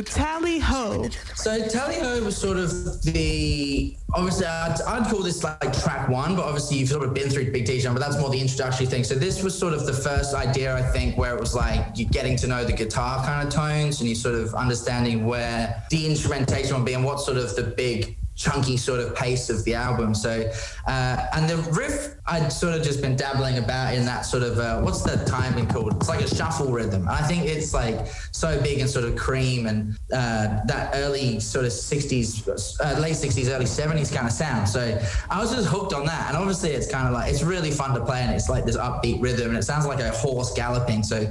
Tally 0.00 0.58
Ho. 0.60 1.08
So 1.34 1.66
Tally 1.68 1.98
Ho 1.98 2.22
was 2.24 2.36
sort 2.36 2.56
of 2.56 3.02
the 3.02 3.96
obviously 4.14 4.46
I'd, 4.46 4.80
I'd, 4.86 5.10
call 5.10 5.22
this 5.22 5.42
like 5.42 5.72
track 5.82 6.08
one, 6.08 6.36
but 6.36 6.44
obviously 6.44 6.78
you've 6.78 6.88
sort 6.88 7.04
of 7.04 7.12
been 7.12 7.28
through 7.28 7.50
Big 7.50 7.64
Dijon, 7.64 7.92
but 7.92 8.00
that's 8.00 8.18
more 8.18 8.30
the 8.30 8.40
introductory 8.40 8.86
thing. 8.86 9.04
So 9.04 9.14
this 9.14 9.42
was 9.42 9.58
sort 9.58 9.74
of 9.74 9.86
the 9.86 9.92
first 9.92 10.34
idea 10.34 10.74
I 10.74 10.82
think 10.82 11.18
where 11.18 11.34
it 11.34 11.40
was 11.40 11.54
like 11.54 11.84
you're 11.96 12.08
getting 12.10 12.36
to 12.36 12.46
know 12.46 12.64
the 12.64 12.72
guitar 12.72 13.24
kind 13.24 13.46
of 13.46 13.52
tones 13.52 14.00
and 14.00 14.08
you're 14.08 14.16
sort 14.16 14.36
of 14.36 14.54
understanding 14.54 15.26
where 15.26 15.84
the 15.90 16.06
instrumentation 16.06 16.76
would 16.76 16.86
be 16.86 16.94
and 16.94 17.04
what 17.04 17.20
sort 17.20 17.36
of 17.36 17.54
the 17.56 17.62
big 17.64 18.16
chunky 18.42 18.76
sort 18.76 19.00
of 19.00 19.14
pace 19.14 19.48
of 19.50 19.64
the 19.64 19.74
album. 19.74 20.14
So, 20.14 20.50
uh, 20.86 21.26
and 21.34 21.48
the 21.48 21.58
riff, 21.72 22.16
I'd 22.26 22.52
sort 22.52 22.74
of 22.74 22.82
just 22.82 23.00
been 23.00 23.16
dabbling 23.16 23.58
about 23.58 23.94
in 23.94 24.04
that 24.06 24.22
sort 24.22 24.42
of, 24.42 24.58
uh, 24.58 24.80
what's 24.80 25.02
the 25.02 25.24
timing 25.24 25.66
called? 25.66 25.96
It's 25.96 26.08
like 26.08 26.20
a 26.20 26.34
shuffle 26.34 26.72
rhythm. 26.72 27.08
I 27.08 27.22
think 27.22 27.44
it's 27.44 27.72
like 27.72 28.06
so 28.32 28.60
big 28.62 28.80
and 28.80 28.88
sort 28.88 29.04
of 29.04 29.16
cream 29.16 29.66
and 29.66 29.96
uh, 30.12 30.60
that 30.66 30.90
early 30.94 31.40
sort 31.40 31.64
of 31.64 31.72
60s, 31.72 32.80
uh, 32.80 33.00
late 33.00 33.14
60s, 33.14 33.48
early 33.48 33.64
70s 33.64 34.12
kind 34.12 34.26
of 34.26 34.32
sound. 34.32 34.68
So 34.68 35.00
I 35.30 35.40
was 35.40 35.54
just 35.54 35.68
hooked 35.68 35.92
on 35.92 36.04
that. 36.06 36.28
And 36.28 36.36
obviously 36.36 36.70
it's 36.70 36.90
kind 36.90 37.06
of 37.06 37.14
like, 37.14 37.30
it's 37.30 37.42
really 37.42 37.70
fun 37.70 37.94
to 37.94 38.04
play 38.04 38.22
and 38.22 38.32
it's 38.34 38.48
like 38.48 38.64
this 38.64 38.76
upbeat 38.76 39.22
rhythm 39.22 39.50
and 39.50 39.58
it 39.58 39.62
sounds 39.62 39.86
like 39.86 40.00
a 40.00 40.10
horse 40.10 40.52
galloping. 40.52 41.02
So 41.02 41.26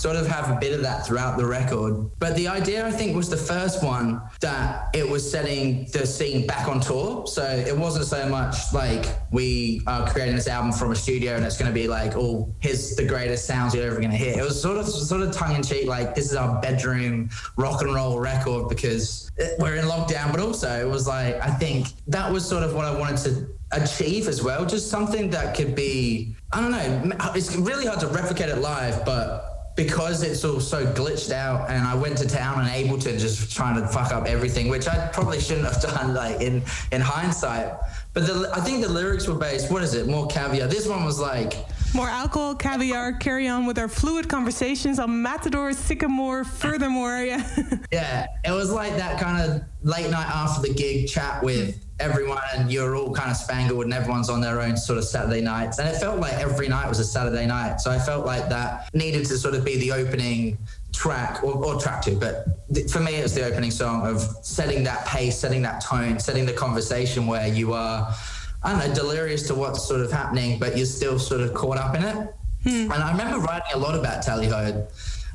sort 0.00 0.16
of 0.16 0.26
have 0.26 0.50
a 0.50 0.58
bit 0.58 0.72
of 0.72 0.80
that 0.82 1.06
throughout 1.06 1.36
the 1.36 1.44
record. 1.44 2.10
But 2.18 2.34
the 2.34 2.48
idea, 2.48 2.86
I 2.86 2.90
think, 2.90 3.14
was 3.14 3.28
the 3.28 3.36
first 3.36 3.84
one 3.84 4.22
that 4.40 4.88
it 4.94 5.06
was 5.06 5.30
setting 5.30 5.86
the 5.92 6.06
scene 6.06 6.46
back 6.46 6.68
on 6.68 6.80
tour. 6.80 7.26
So 7.26 7.44
it 7.44 7.76
wasn't 7.76 8.06
so 8.06 8.26
much 8.28 8.72
like 8.72 9.06
we 9.30 9.82
are 9.86 10.08
creating 10.08 10.36
this 10.36 10.48
album 10.48 10.72
from 10.72 10.92
a 10.92 10.96
studio 10.96 11.36
and 11.36 11.44
it's 11.44 11.58
going 11.58 11.70
to 11.70 11.74
be 11.74 11.86
like, 11.86 12.16
oh, 12.16 12.48
here's 12.60 12.96
the 12.96 13.04
greatest 13.04 13.44
sounds 13.46 13.74
you're 13.74 13.86
ever 13.86 13.96
going 13.96 14.10
to 14.10 14.16
hear. 14.16 14.38
It 14.38 14.42
was 14.42 14.60
sort 14.60 14.78
of 14.78 14.86
sort 14.88 15.20
of 15.20 15.32
tongue 15.32 15.54
in 15.54 15.62
cheek, 15.62 15.86
like 15.86 16.14
this 16.14 16.30
is 16.30 16.34
our 16.34 16.60
bedroom 16.62 17.28
rock 17.56 17.82
and 17.82 17.94
roll 17.94 18.18
record 18.18 18.70
because 18.70 19.30
we're 19.58 19.76
in 19.76 19.84
lockdown. 19.84 20.30
But 20.32 20.40
also, 20.40 20.70
it 20.80 20.88
was 20.88 21.06
like 21.06 21.36
I 21.40 21.50
think 21.50 21.88
that 22.06 22.32
was 22.32 22.48
sort 22.48 22.62
of 22.62 22.74
what 22.74 22.86
I 22.86 22.98
wanted 22.98 23.18
to 23.24 23.48
achieve 23.72 24.28
as 24.28 24.42
well. 24.42 24.64
Just 24.64 24.88
something 24.88 25.30
that 25.30 25.54
could 25.54 25.74
be, 25.74 26.34
I 26.52 26.60
don't 26.60 26.72
know, 26.72 27.16
it's 27.34 27.54
really 27.56 27.86
hard 27.86 28.00
to 28.00 28.08
replicate 28.08 28.48
it 28.48 28.58
live, 28.58 29.04
but 29.04 29.49
because 29.76 30.22
it's 30.22 30.44
all 30.44 30.60
so 30.60 30.84
glitched 30.92 31.32
out 31.32 31.70
and 31.70 31.86
I 31.86 31.94
went 31.94 32.18
to 32.18 32.28
town 32.28 32.60
and 32.60 32.68
Ableton 32.68 33.18
just 33.18 33.54
trying 33.54 33.80
to 33.80 33.86
fuck 33.88 34.12
up 34.12 34.26
everything, 34.26 34.68
which 34.68 34.88
I 34.88 35.08
probably 35.08 35.40
shouldn't 35.40 35.72
have 35.72 35.82
done 35.94 36.14
like 36.14 36.40
in, 36.40 36.62
in 36.92 37.00
hindsight. 37.00 37.74
But 38.12 38.26
the, 38.26 38.50
I 38.54 38.60
think 38.60 38.82
the 38.82 38.88
lyrics 38.88 39.26
were 39.26 39.36
based, 39.36 39.70
what 39.70 39.82
is 39.82 39.94
it? 39.94 40.08
More 40.08 40.26
caviar. 40.26 40.66
This 40.66 40.86
one 40.86 41.04
was 41.04 41.20
like 41.20 41.54
more 41.94 42.08
alcohol, 42.08 42.54
caviar, 42.54 43.12
carry 43.14 43.48
on 43.48 43.66
with 43.66 43.78
our 43.78 43.88
fluid 43.88 44.28
conversations 44.28 44.98
on 44.98 45.22
Matador, 45.22 45.72
Sycamore, 45.72 46.44
furthermore, 46.44 47.18
yeah. 47.18 47.44
yeah, 47.92 48.26
it 48.44 48.52
was 48.52 48.70
like 48.70 48.96
that 48.96 49.20
kind 49.20 49.50
of 49.50 49.62
late 49.82 50.08
night 50.10 50.28
after 50.28 50.62
the 50.66 50.72
gig 50.72 51.08
chat 51.08 51.42
with 51.42 51.74
hmm. 51.74 51.89
Everyone 52.00 52.42
and 52.54 52.72
you're 52.72 52.96
all 52.96 53.12
kind 53.12 53.30
of 53.30 53.36
spangled 53.36 53.84
and 53.84 53.92
everyone's 53.92 54.30
on 54.30 54.40
their 54.40 54.60
own 54.60 54.76
sort 54.76 54.98
of 54.98 55.04
Saturday 55.04 55.40
nights. 55.40 55.78
And 55.78 55.88
it 55.88 55.96
felt 55.98 56.18
like 56.18 56.34
every 56.34 56.68
night 56.68 56.88
was 56.88 56.98
a 56.98 57.04
Saturday 57.04 57.46
night. 57.46 57.80
So 57.80 57.90
I 57.90 57.98
felt 57.98 58.26
like 58.26 58.48
that 58.48 58.92
needed 58.94 59.26
to 59.26 59.38
sort 59.38 59.54
of 59.54 59.64
be 59.64 59.76
the 59.76 59.92
opening 59.92 60.58
track 60.92 61.44
or, 61.44 61.52
or 61.64 61.80
track 61.80 62.02
two. 62.02 62.16
But 62.16 62.46
th- 62.74 62.90
for 62.90 63.00
me, 63.00 63.16
it 63.16 63.22
was 63.22 63.34
the 63.34 63.44
opening 63.44 63.70
song 63.70 64.06
of 64.06 64.20
setting 64.42 64.82
that 64.84 65.06
pace, 65.06 65.38
setting 65.38 65.62
that 65.62 65.82
tone, 65.82 66.18
setting 66.18 66.46
the 66.46 66.52
conversation 66.52 67.26
where 67.26 67.46
you 67.46 67.72
are, 67.74 68.12
I 68.62 68.70
don't 68.70 68.88
know, 68.88 68.94
delirious 68.94 69.46
to 69.48 69.54
what's 69.54 69.86
sort 69.86 70.00
of 70.00 70.10
happening, 70.10 70.58
but 70.58 70.76
you're 70.76 70.86
still 70.86 71.18
sort 71.18 71.42
of 71.42 71.54
caught 71.54 71.76
up 71.76 71.94
in 71.94 72.02
it. 72.02 72.34
Hmm. 72.62 72.92
And 72.92 72.94
I 72.94 73.12
remember 73.12 73.38
writing 73.38 73.72
a 73.74 73.78
lot 73.78 73.94
about 73.94 74.22
Tally 74.22 74.48
Ho. 74.48 74.86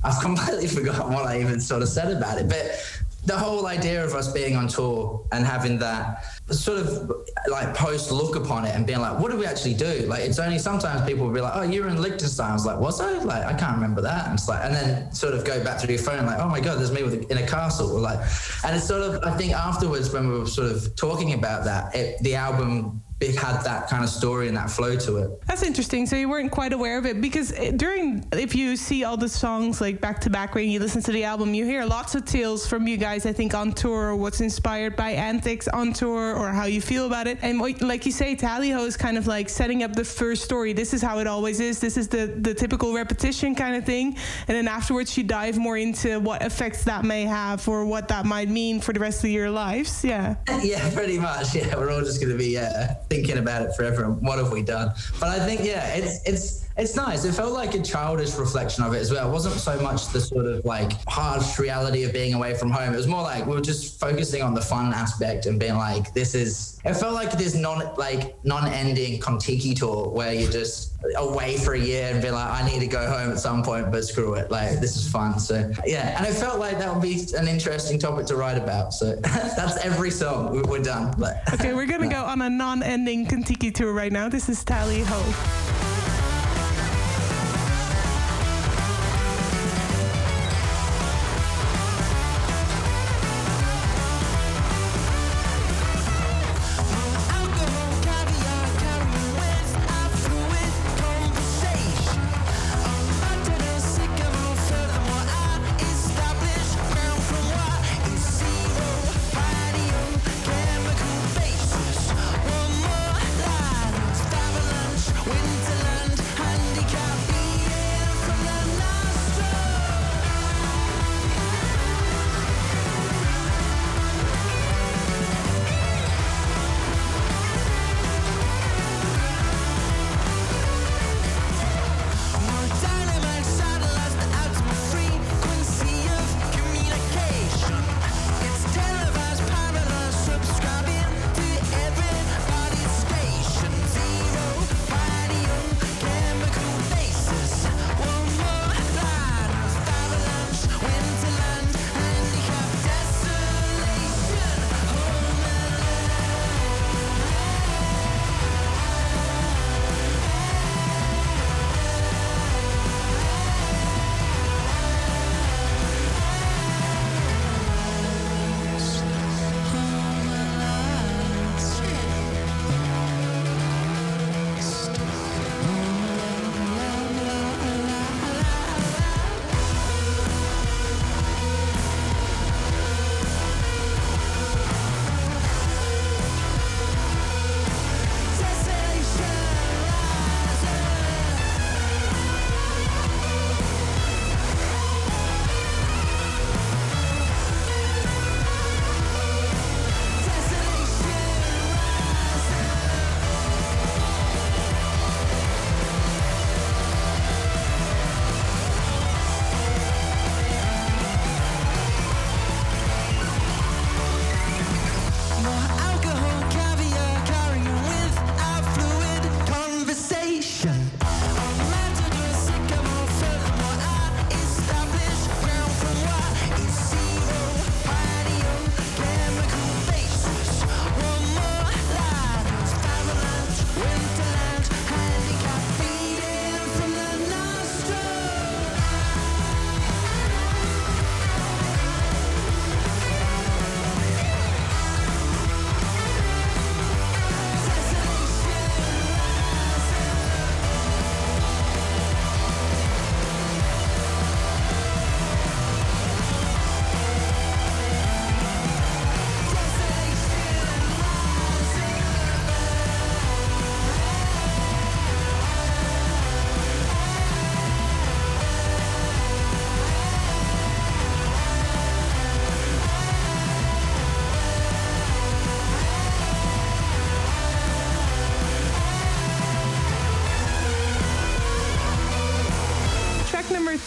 I've 0.03 0.22
completely 0.22 0.67
forgotten 0.67 1.13
what 1.13 1.25
I 1.25 1.41
even 1.41 1.60
sort 1.60 1.81
of 1.81 1.89
said 1.89 2.15
about 2.15 2.38
it. 2.38 2.48
But 2.48 2.94
the 3.25 3.38
whole 3.38 3.65
idea 3.67 4.03
of 4.03 4.13
us 4.13 4.32
being 4.32 4.55
on 4.55 4.67
tour 4.67 5.25
and 5.32 5.46
having 5.46 5.79
that 5.79 6.24
sort 6.51 6.79
of 6.79 7.12
like 7.50 7.74
post 7.74 8.12
look 8.12 8.36
upon 8.36 8.65
it 8.65 8.75
and 8.75 8.86
being 8.86 9.00
like, 9.00 9.20
what 9.20 9.32
do 9.32 9.38
we 9.38 9.46
actually 9.46 9.74
do? 9.74 10.05
Like, 10.08 10.22
it's 10.22 10.38
only 10.38 10.60
sometimes 10.60 11.08
people 11.08 11.25
will 11.25 11.34
be 11.34 11.41
like, 11.41 11.53
oh, 11.55 11.63
you're 11.63 11.88
in 11.88 12.01
Liechtenstein. 12.01 12.51
I 12.51 12.53
was 12.53 12.65
like, 12.65 12.79
was 12.79 13.01
I? 13.01 13.20
Like, 13.20 13.46
I 13.46 13.53
can't 13.53 13.75
remember 13.75 14.01
that. 14.01 14.25
And 14.25 14.36
it's 14.36 14.48
like, 14.48 14.63
and 14.63 14.74
then 14.74 15.12
sort 15.12 15.34
of 15.34 15.44
go 15.44 15.63
back 15.63 15.79
to 15.79 15.88
your 15.88 15.98
phone, 15.98 16.25
like, 16.25 16.39
oh 16.39 16.48
my 16.48 16.60
God, 16.60 16.77
there's 16.77 16.91
me 16.91 17.03
with, 17.03 17.29
in 17.32 17.38
a 17.38 17.48
castle. 17.48 17.88
Like, 17.88 18.20
and 18.63 18.75
it's 18.75 18.88
sort 18.88 19.01
of, 19.01 19.24
I 19.24 19.36
think 19.36 19.53
afterwards 19.53 20.13
when 20.13 20.29
we 20.32 20.39
were 20.39 20.46
sort 20.46 20.72
of 20.72 20.96
talking 20.96 21.34
about 21.34 21.65
that, 21.65 21.96
it, 21.96 22.20
the 22.22 22.36
album 22.36 23.01
it 23.22 23.36
had 23.36 23.62
that 23.62 23.89
kind 23.89 24.03
of 24.03 24.10
story 24.10 24.50
and 24.50 24.57
that 24.57 24.69
flow 24.69 24.98
to 24.98 25.17
it. 25.17 25.41
That's 25.48 25.63
interesting. 25.63 26.05
So 26.05 26.17
you 26.17 26.27
weren't 26.27 26.51
quite 26.51 26.74
aware 26.74 26.98
of 26.98 27.05
it 27.05 27.22
because 27.22 27.53
eh, 27.53 27.72
during, 27.72 28.27
if 28.34 28.53
you 28.53 28.75
see 28.75 29.05
all 29.05 29.15
the 29.15 29.29
songs 29.29 29.79
like 29.79 30.01
back 30.01 30.19
to 30.22 30.29
back 30.29 30.53
when 30.53 30.69
you 30.69 30.81
listen 30.81 31.01
to 31.03 31.13
the 31.13 31.24
album, 31.24 31.53
you 31.53 31.63
hear 31.63 31.86
lots 31.86 32.15
of 32.15 32.25
tales 32.25 32.67
from 32.67 32.88
you 32.88 32.98
guys. 32.98 33.25
I 33.25 33.31
think 33.31 33.53
on 33.53 33.72
tour, 33.72 34.10
or 34.10 34.15
what's 34.17 34.41
inspired 34.41 34.98
by 34.98 35.12
antics 35.12 35.69
on 35.69 35.93
tour, 35.93 36.36
or 36.36 36.50
how 36.50 36.65
you 36.65 36.81
feel 36.81 37.05
about 37.05 37.27
it. 37.27 37.39
And 37.41 37.60
like 37.60 38.05
you 38.05 38.12
say, 38.12 38.36
Tally 38.36 38.69
Ho 38.72 38.86
is 38.86 38.98
kind 38.98 39.17
of 39.17 39.27
like 39.27 39.48
setting 39.48 39.84
up 39.84 39.93
the 39.93 40.03
first 40.03 40.43
story. 40.43 40.74
This 40.74 40.93
is 40.93 41.01
how 41.01 41.19
it 41.19 41.27
always 41.27 41.62
is. 41.62 41.79
This 41.79 41.95
is 41.95 42.10
the 42.10 42.27
the 42.38 42.53
typical 42.53 42.93
repetition 42.93 43.55
kind 43.55 43.77
of 43.77 43.86
thing. 43.86 44.17
And 44.48 44.57
then 44.57 44.67
afterwards, 44.67 45.17
you 45.17 45.24
dive 45.24 45.57
more 45.57 45.77
into 45.77 46.19
what 46.19 46.41
effects 46.41 46.84
that 46.84 47.05
may 47.05 47.24
have 47.24 47.65
or 47.67 47.86
what 47.86 48.10
that 48.10 48.25
might 48.25 48.50
mean 48.50 48.81
for 48.81 48.91
the 48.91 49.00
rest 49.00 49.24
of 49.24 49.29
your 49.29 49.50
lives. 49.50 50.03
Yeah. 50.03 50.36
yeah, 50.62 50.93
pretty 50.93 51.17
much. 51.17 51.55
Yeah, 51.55 51.77
we're 51.77 51.91
all 51.91 52.01
just 52.01 52.19
going 52.19 52.34
to 52.34 52.38
be 52.38 52.57
uh, 52.57 52.95
thinking 53.09 53.38
about 53.38 53.62
it 53.62 53.75
forever. 53.75 54.05
And 54.05 54.21
what 54.21 54.38
have 54.38 54.51
we 54.51 54.62
done? 54.62 54.91
But 55.19 55.29
I 55.29 55.45
think 55.45 55.63
yeah, 55.63 55.93
it's 55.95 56.27
it's 56.27 56.64
it's 56.77 56.96
nice. 56.96 57.24
It 57.24 57.34
felt 57.34 57.53
like 57.53 57.74
a 57.74 57.82
childish 57.82 58.36
reflection 58.36 58.84
of 58.84 58.94
it 58.94 59.00
as 59.00 59.12
well. 59.12 59.29
It 59.29 59.32
wasn't 59.32 59.55
so 59.55 59.79
much 59.79 60.10
the 60.10 60.20
sort 60.20 60.46
of 60.46 60.65
like 60.65 60.91
harsh 61.08 61.58
reality 61.58 62.03
of 62.03 62.12
being 62.12 62.34
away 62.34 62.53
from 62.53 62.70
home. 62.70 62.94
It 62.94 62.98
was 62.98 63.08
more 63.08 63.22
like 63.22 63.46
we 63.46 63.55
were 63.55 63.62
just 63.62 63.98
focusing 63.98 64.41
on 64.41 64.53
the 64.53 64.62
fun 64.62 64.94
aspect 64.94 65.46
and 65.46 65.58
being 65.58 65.75
like, 65.75 66.13
this 66.13 66.36
is. 66.36 66.79
It 66.84 66.96
felt 66.96 67.13
like 67.13 67.32
this 67.32 67.55
non 67.55 67.96
like 67.98 68.36
non-ending 68.44 69.22
Contiki 69.22 69.75
tour 69.77 70.10
where 70.10 70.34
you're 70.34 70.51
just 70.51 70.94
away 71.17 71.58
for 71.58 71.75
a 71.75 71.79
year 71.79 72.10
and 72.12 72.22
be 72.22 72.29
like, 72.29 72.50
I 72.50 72.67
need 72.67 72.79
to 72.79 72.88
go 72.88 73.08
home 73.08 73.32
at 73.32 73.39
some 73.39 73.63
point, 73.63 73.89
but 73.91 74.03
screw 74.03 74.34
it. 74.34 74.51
Like 74.51 74.82
this 74.82 74.98
is 74.98 75.10
fun. 75.10 75.39
So 75.39 75.72
yeah, 75.86 76.17
and 76.17 76.27
it 76.27 76.34
felt 76.34 76.60
like 76.60 76.77
that 76.79 76.94
would 76.94 77.01
be 77.01 77.25
an 77.38 77.48
interesting 77.48 78.00
topic 78.00 78.25
to 78.27 78.36
write 78.36 78.58
about. 78.58 78.94
So 78.94 79.15
that's 79.22 79.77
every 79.77 80.12
song. 80.12 80.62
We're 80.63 80.84
done. 80.84 81.15
But 81.17 81.41
okay, 81.53 81.74
we're 81.74 81.86
gonna 81.86 82.10
go 82.10 82.24
on 82.25 82.41
a 82.41 82.50
non-ending 82.50 83.27
Contiki 83.27 83.74
tour 83.74 83.94
right 83.94 84.12
now. 84.12 84.27
This 84.27 84.50
is 84.50 84.63
Tally 84.65 85.03
Ho. 85.03 85.64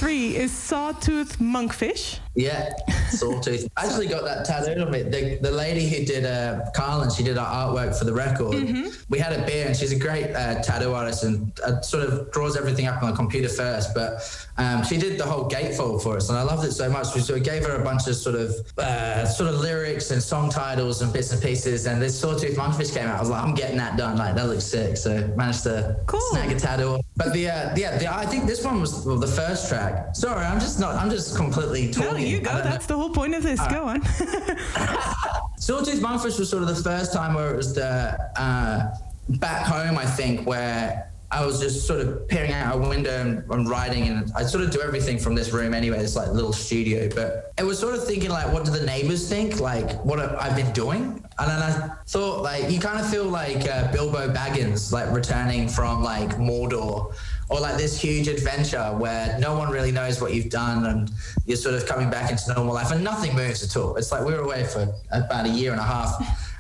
Three 0.09 0.37
is 0.37 0.51
Sawtooth 0.51 1.37
Monkfish. 1.39 2.19
Yeah, 2.35 2.71
Sawtooth. 3.11 3.69
I 3.77 3.87
actually 3.87 4.07
got 4.07 4.25
that 4.25 4.45
tattooed 4.45 4.79
on 4.79 4.91
me. 4.91 5.03
The, 5.03 5.39
the 5.41 5.51
lady 5.51 5.89
who 5.89 6.05
did 6.05 6.25
uh, 6.25 6.71
Carlin, 6.75 7.11
she 7.11 7.23
did 7.23 7.39
our 7.39 7.47
artwork 7.47 7.99
for 7.99 8.05
the 8.05 8.13
record. 8.13 8.55
Mm-hmm. 8.55 8.89
We 9.09 9.19
had 9.19 9.33
a 9.33 9.45
beer, 9.47 9.67
and 9.67 9.77
she's 9.77 9.93
a 9.93 9.99
great 9.99 10.35
uh, 10.35 10.63
tattoo 10.63 10.93
artist 10.93 11.25
and 11.25 11.59
uh, 11.61 11.81
sort 11.81 12.05
of 12.05 12.31
draws 12.31 12.57
everything 12.57 12.87
up 12.87 13.03
on 13.03 13.11
the 13.11 13.17
computer 13.17 13.49
first. 13.49 13.95
But 13.95 14.23
um, 14.57 14.85
she 14.85 14.97
did 14.97 15.19
the 15.19 15.25
whole 15.25 15.49
gatefold 15.49 16.03
for 16.03 16.17
us, 16.17 16.29
and 16.29 16.39
I 16.39 16.43
loved 16.43 16.65
it 16.65 16.73
so 16.73 16.89
much. 16.91 17.15
We 17.15 17.21
sort 17.21 17.39
of 17.39 17.45
gave 17.45 17.65
her 17.65 17.81
a 17.81 17.85
bunch 17.85 18.07
of 18.07 18.17
sort 18.17 18.37
of 18.37 18.55
uh, 18.79 19.27
sort 19.27 19.53
of 19.53 19.61
lyrics 19.61 20.11
and 20.11 20.23
song 20.23 20.51
titles 20.51 21.03
and 21.03 21.13
bits 21.13 21.33
and 21.33 21.43
pieces. 21.43 21.87
And 21.87 22.01
this 22.03 22.19
Sawtooth 22.19 22.57
Monkfish 22.57 22.95
came 22.95 23.07
out. 23.07 23.17
I 23.17 23.21
was 23.21 23.31
like, 23.31 23.43
I'm 23.43 23.55
getting 23.55 23.79
that 23.79 23.97
done. 23.97 24.17
Like 24.17 24.35
that 24.35 24.47
looks 24.47 24.65
sick. 24.65 24.97
So 24.97 25.27
managed 25.37 25.63
to 25.65 25.97
cool. 26.07 26.21
snag 26.33 26.53
a 26.53 26.59
tattoo. 26.59 27.01
But 27.17 27.33
the 27.33 27.49
uh, 27.49 27.77
yeah, 27.77 27.99
the, 27.99 28.13
I 28.13 28.27
think 28.27 28.47
this 28.47 28.65
one 28.65 28.81
was 28.81 29.05
well, 29.05 29.17
the 29.17 29.27
first 29.27 29.69
track. 29.69 30.15
Sorry, 30.15 30.45
I'm 30.45 30.61
just 30.61 30.79
not. 30.79 30.95
I'm 30.97 31.11
just 31.11 31.37
completely 31.37 31.91
talking. 31.91 32.13
No, 32.13 32.19
you 32.19 32.41
go. 32.41 32.53
That's 32.63 32.87
the 32.87 32.97
whole 32.99 33.11
point 33.11 33.35
of 33.35 33.43
this. 33.43 33.61
Go 33.69 33.85
on. 33.85 34.03
Sawtooth 35.59 36.01
Monkfish 36.01 36.39
was 36.39 36.49
sort 36.49 36.63
of 36.63 36.69
the 36.69 36.83
first 36.83 37.13
time 37.13 37.35
where 37.35 37.53
it 37.53 37.57
was 37.57 37.75
the 37.75 38.19
uh, 38.37 38.95
back 39.29 39.67
home, 39.67 39.99
I 39.99 40.07
think, 40.07 40.47
where 40.47 41.11
I 41.31 41.45
was 41.45 41.61
just 41.61 41.87
sort 41.87 42.01
of 42.01 42.27
peering 42.29 42.53
out 42.53 42.77
a 42.77 42.79
window 42.79 43.21
and, 43.21 43.45
and, 43.51 43.69
writing, 43.69 44.05
and 44.05 44.33
I 44.35 44.45
sort 44.45 44.65
of 44.65 44.71
do 44.71 44.81
everything 44.81 45.19
from 45.19 45.35
this 45.35 45.53
room 45.53 45.75
anyway. 45.75 45.99
It's 45.99 46.17
like 46.17 46.29
a 46.29 46.33
little 46.33 46.55
studio, 46.55 47.11
but 47.15 47.53
it 47.59 47.65
was 47.65 47.79
sort 47.79 47.95
of 47.95 48.05
thinking 48.05 48.31
like, 48.31 48.51
what 48.51 48.65
do 48.65 48.71
the 48.71 48.87
neighbors 48.87 49.29
think? 49.29 49.61
Like 49.61 50.03
what 50.05 50.21
I've 50.21 50.57
been 50.57 50.73
doing, 50.73 51.23
and 51.39 51.51
then 51.51 51.63
I 51.63 51.91
thought 52.07 52.43
like 52.43 52.71
you 52.71 52.81
kind 52.81 52.99
of 52.99 53.11
feel 53.11 53.25
like 53.25 53.69
uh, 53.69 53.93
Bilbo 53.93 54.33
Baggins, 54.33 54.91
like 54.91 55.13
returning 55.13 55.69
from 55.69 56.03
like 56.03 56.31
Mordor, 56.39 57.15
or 57.51 57.61
like 57.61 57.77
this 57.77 58.01
huge 58.01 58.29
adventure 58.29 58.85
where 58.99 59.39
no 59.39 59.57
one 59.57 59.71
really 59.71 59.93
knows 59.93 60.21
what 60.21 60.35
you've 60.35 60.51
done, 60.51 60.87
and 60.87 61.11
you're 61.47 61.57
sort 61.57 61.75
of 61.75 61.87
coming 61.87 62.11
back 62.11 62.31
into 62.31 62.53
normal 62.53 62.75
life, 62.75 62.91
and 62.91 63.03
nothing 63.03 63.35
moves 63.35 63.63
at 63.63 63.77
all. 63.81 63.97
It's 63.97 64.13
like 64.13 64.25
we 64.25 64.33
were 64.33 64.41
away 64.41 64.65
for 64.65 64.93
about 65.11 65.47
a 65.47 65.51
year 65.51 65.73
and 65.73 65.81
a 65.81 65.85
half. 65.85 66.15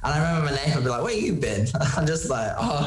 And 0.04 0.14
I 0.14 0.18
remember 0.18 0.50
my 0.50 0.56
neighbor 0.56 0.76
would 0.76 0.84
be 0.84 0.90
like, 0.90 1.02
where 1.02 1.12
you 1.12 1.32
been? 1.32 1.66
I'm 1.96 2.06
just 2.06 2.30
like, 2.30 2.52
oh, 2.56 2.82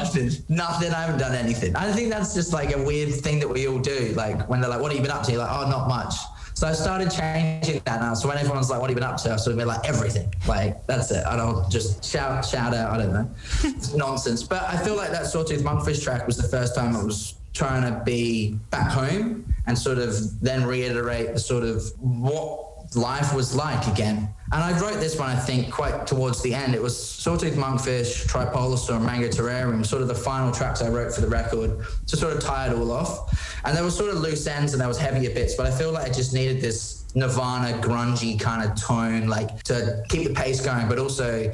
nothing. 0.48 0.92
I 0.92 1.00
haven't 1.02 1.18
done 1.18 1.34
anything. 1.34 1.76
I 1.76 1.92
think 1.92 2.08
that's 2.08 2.34
just 2.34 2.52
like 2.52 2.74
a 2.74 2.82
weird 2.82 3.14
thing 3.14 3.38
that 3.40 3.48
we 3.48 3.68
all 3.68 3.78
do. 3.78 4.14
Like 4.16 4.48
when 4.48 4.60
they're 4.60 4.70
like, 4.70 4.80
what 4.80 4.90
have 4.92 4.96
you 4.96 5.02
been 5.02 5.14
up 5.14 5.22
to? 5.24 5.32
You're 5.32 5.42
like, 5.42 5.50
oh, 5.52 5.68
not 5.68 5.88
much. 5.88 6.14
So 6.54 6.66
I 6.66 6.72
started 6.72 7.10
changing 7.10 7.82
that 7.84 8.00
now. 8.00 8.14
So 8.14 8.28
when 8.28 8.38
everyone's 8.38 8.70
like, 8.70 8.80
what 8.80 8.88
have 8.88 8.96
you 8.96 9.00
been 9.00 9.10
up 9.10 9.20
to? 9.22 9.32
I've 9.32 9.40
sort 9.40 9.52
of 9.52 9.58
been 9.58 9.68
like, 9.68 9.86
everything. 9.86 10.32
Like, 10.46 10.86
that's 10.86 11.10
it. 11.10 11.26
I 11.26 11.36
don't 11.36 11.70
just 11.70 12.04
shout, 12.04 12.44
shout 12.44 12.74
out. 12.74 12.92
I 12.92 12.98
don't 12.98 13.12
know. 13.12 13.30
it's 13.64 13.94
nonsense. 13.94 14.42
But 14.42 14.62
I 14.62 14.76
feel 14.82 14.96
like 14.96 15.10
that 15.10 15.26
Sawtooth 15.26 15.62
Monkfish 15.62 16.02
track 16.02 16.26
was 16.26 16.36
the 16.36 16.48
first 16.48 16.74
time 16.74 16.94
it 16.94 17.04
was 17.04 17.34
trying 17.52 17.82
to 17.82 18.02
be 18.04 18.58
back 18.70 18.90
home 18.90 19.54
and 19.66 19.78
sort 19.78 19.98
of 19.98 20.40
then 20.40 20.64
reiterate 20.64 21.34
the 21.34 21.40
sort 21.40 21.64
of 21.64 21.82
what 21.98 22.72
life 22.96 23.34
was 23.34 23.54
like 23.54 23.86
again. 23.86 24.28
And 24.52 24.62
I 24.62 24.78
wrote 24.78 25.00
this 25.00 25.18
one, 25.18 25.30
I 25.30 25.38
think, 25.38 25.72
quite 25.72 26.06
towards 26.06 26.42
the 26.42 26.54
end. 26.54 26.74
It 26.74 26.82
was 26.82 26.98
Sawtooth 26.98 27.54
Monkfish, 27.54 28.26
Tripolosaur, 28.26 29.02
Mango 29.02 29.28
Terrarium, 29.28 29.84
sort 29.84 30.02
of 30.02 30.08
the 30.08 30.14
final 30.14 30.52
tracks 30.52 30.82
I 30.82 30.88
wrote 30.90 31.14
for 31.14 31.22
the 31.22 31.28
record 31.28 31.86
to 32.06 32.16
sort 32.16 32.36
of 32.36 32.42
tie 32.42 32.68
it 32.68 32.76
all 32.76 32.92
off. 32.92 33.60
And 33.64 33.74
there 33.76 33.84
was 33.84 33.96
sort 33.96 34.10
of 34.10 34.20
loose 34.20 34.46
ends 34.46 34.72
and 34.72 34.80
there 34.80 34.88
was 34.88 34.98
heavier 34.98 35.30
bits, 35.30 35.54
but 35.54 35.66
I 35.66 35.70
feel 35.70 35.92
like 35.92 36.06
I 36.06 36.12
just 36.12 36.34
needed 36.34 36.60
this 36.60 37.04
Nirvana 37.14 37.78
grungy 37.78 38.38
kind 38.38 38.68
of 38.68 38.78
tone, 38.80 39.28
like 39.28 39.62
to 39.64 40.02
keep 40.08 40.28
the 40.28 40.34
pace 40.34 40.60
going, 40.60 40.88
but 40.88 40.98
also 40.98 41.50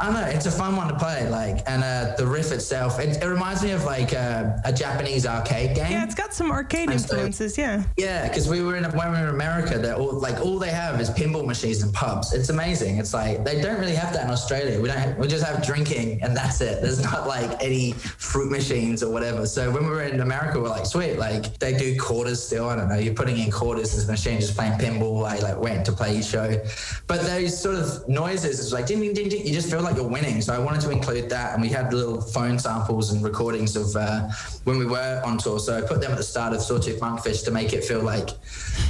I 0.00 0.06
don't 0.06 0.14
know. 0.14 0.26
It's 0.28 0.46
a 0.46 0.50
fun 0.50 0.76
one 0.76 0.88
to 0.88 0.94
play. 0.94 1.28
Like, 1.28 1.62
and 1.68 1.84
uh, 1.84 2.14
the 2.16 2.26
riff 2.26 2.52
itself, 2.52 2.98
it, 2.98 3.22
it 3.22 3.26
reminds 3.26 3.62
me 3.62 3.72
of 3.72 3.84
like 3.84 4.14
uh, 4.14 4.56
a 4.64 4.72
Japanese 4.72 5.26
arcade 5.26 5.76
game. 5.76 5.92
Yeah, 5.92 6.04
it's 6.04 6.14
got 6.14 6.32
some 6.32 6.50
arcade 6.50 6.88
and 6.88 6.92
influences. 6.92 7.54
So, 7.54 7.60
yeah. 7.60 7.82
Yeah, 7.98 8.26
because 8.26 8.48
we 8.48 8.62
were 8.62 8.76
in 8.76 8.84
when 8.84 9.12
we 9.12 9.18
were 9.18 9.28
in 9.28 9.34
America, 9.34 9.78
they're 9.78 9.96
all 9.96 10.18
like 10.18 10.40
all 10.40 10.58
they 10.58 10.70
have 10.70 11.00
is 11.00 11.10
pinball 11.10 11.44
machines 11.44 11.82
and 11.82 11.92
pubs. 11.92 12.32
It's 12.32 12.48
amazing. 12.48 12.96
It's 12.96 13.12
like 13.12 13.44
they 13.44 13.60
don't 13.60 13.78
really 13.78 13.94
have 13.94 14.14
that 14.14 14.24
in 14.24 14.30
Australia. 14.30 14.80
We 14.80 14.88
don't. 14.88 14.96
Have, 14.96 15.18
we 15.18 15.28
just 15.28 15.44
have 15.44 15.64
drinking 15.64 16.22
and 16.22 16.34
that's 16.34 16.62
it. 16.62 16.80
There's 16.80 17.02
not 17.02 17.28
like 17.28 17.62
any 17.62 17.92
fruit 17.92 18.50
machines 18.50 19.02
or 19.02 19.12
whatever. 19.12 19.44
So 19.46 19.70
when 19.70 19.84
we 19.84 19.90
were 19.90 20.02
in 20.02 20.20
America, 20.20 20.60
we're 20.60 20.70
like, 20.70 20.86
sweet. 20.86 21.18
Like 21.18 21.58
they 21.58 21.76
do 21.76 21.98
quarters 22.00 22.42
still. 22.42 22.70
I 22.70 22.76
don't 22.76 22.88
know. 22.88 22.96
You're 22.96 23.14
putting 23.14 23.36
in 23.36 23.50
quarters 23.50 23.90
the 24.04 24.10
machine, 24.10 24.40
just 24.40 24.56
playing 24.56 24.78
pinball. 24.78 25.28
I 25.28 25.38
like 25.40 25.60
went 25.60 25.84
to 25.86 25.92
play 25.92 26.14
your 26.14 26.22
show, 26.22 26.62
but 27.06 27.20
those 27.22 27.60
sort 27.60 27.76
of 27.76 28.08
noises, 28.08 28.60
it's 28.60 28.72
like 28.72 28.86
ding 28.86 29.00
ding 29.00 29.12
ding 29.12 29.28
ding. 29.28 29.46
You 29.46 29.52
just 29.52 29.70
feel 29.70 29.82
like 29.82 29.89
like 29.90 30.00
you're 30.00 30.08
winning. 30.08 30.40
So 30.40 30.54
I 30.54 30.58
wanted 30.58 30.80
to 30.82 30.90
include 30.90 31.28
that, 31.30 31.54
and 31.54 31.62
we 31.62 31.68
had 31.68 31.92
little 31.92 32.20
phone 32.20 32.58
samples 32.58 33.12
and 33.12 33.22
recordings 33.22 33.76
of 33.76 33.94
uh, 33.96 34.28
when 34.64 34.78
we 34.78 34.86
were 34.86 35.20
on 35.24 35.38
tour. 35.38 35.58
So 35.58 35.76
I 35.76 35.80
put 35.80 36.00
them 36.00 36.12
at 36.12 36.16
the 36.16 36.22
start 36.22 36.52
of 36.54 36.60
Sawtooth 36.60 37.00
Monkfish 37.00 37.44
to 37.44 37.50
make 37.50 37.72
it 37.72 37.84
feel 37.84 38.02
like 38.02 38.30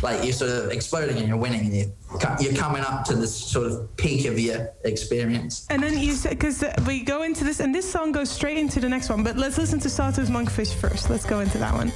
like 0.02 0.22
you're 0.24 0.32
sort 0.32 0.50
of 0.50 0.70
exploding 0.70 1.18
and 1.18 1.28
you're 1.28 1.36
winning, 1.36 1.60
and 1.60 1.74
you 1.74 1.92
you're 2.40 2.54
coming 2.54 2.82
up 2.82 3.04
to 3.06 3.14
this 3.14 3.34
sort 3.34 3.66
of 3.66 3.96
peak 3.96 4.26
of 4.26 4.38
your 4.38 4.70
experience. 4.84 5.66
And 5.70 5.82
then 5.82 5.98
you 5.98 6.12
said 6.12 6.38
because 6.38 6.64
we 6.86 7.02
go 7.02 7.22
into 7.22 7.44
this, 7.44 7.60
and 7.60 7.74
this 7.74 7.90
song 7.90 8.12
goes 8.12 8.30
straight 8.30 8.58
into 8.58 8.80
the 8.80 8.88
next 8.88 9.08
one. 9.08 9.22
But 9.22 9.36
let's 9.36 9.58
listen 9.58 9.80
to 9.80 9.90
Sawtooth 9.90 10.28
Monkfish 10.28 10.74
first. 10.74 11.10
Let's 11.10 11.26
go 11.26 11.40
into 11.40 11.58
that 11.58 11.74
one. 11.74 11.92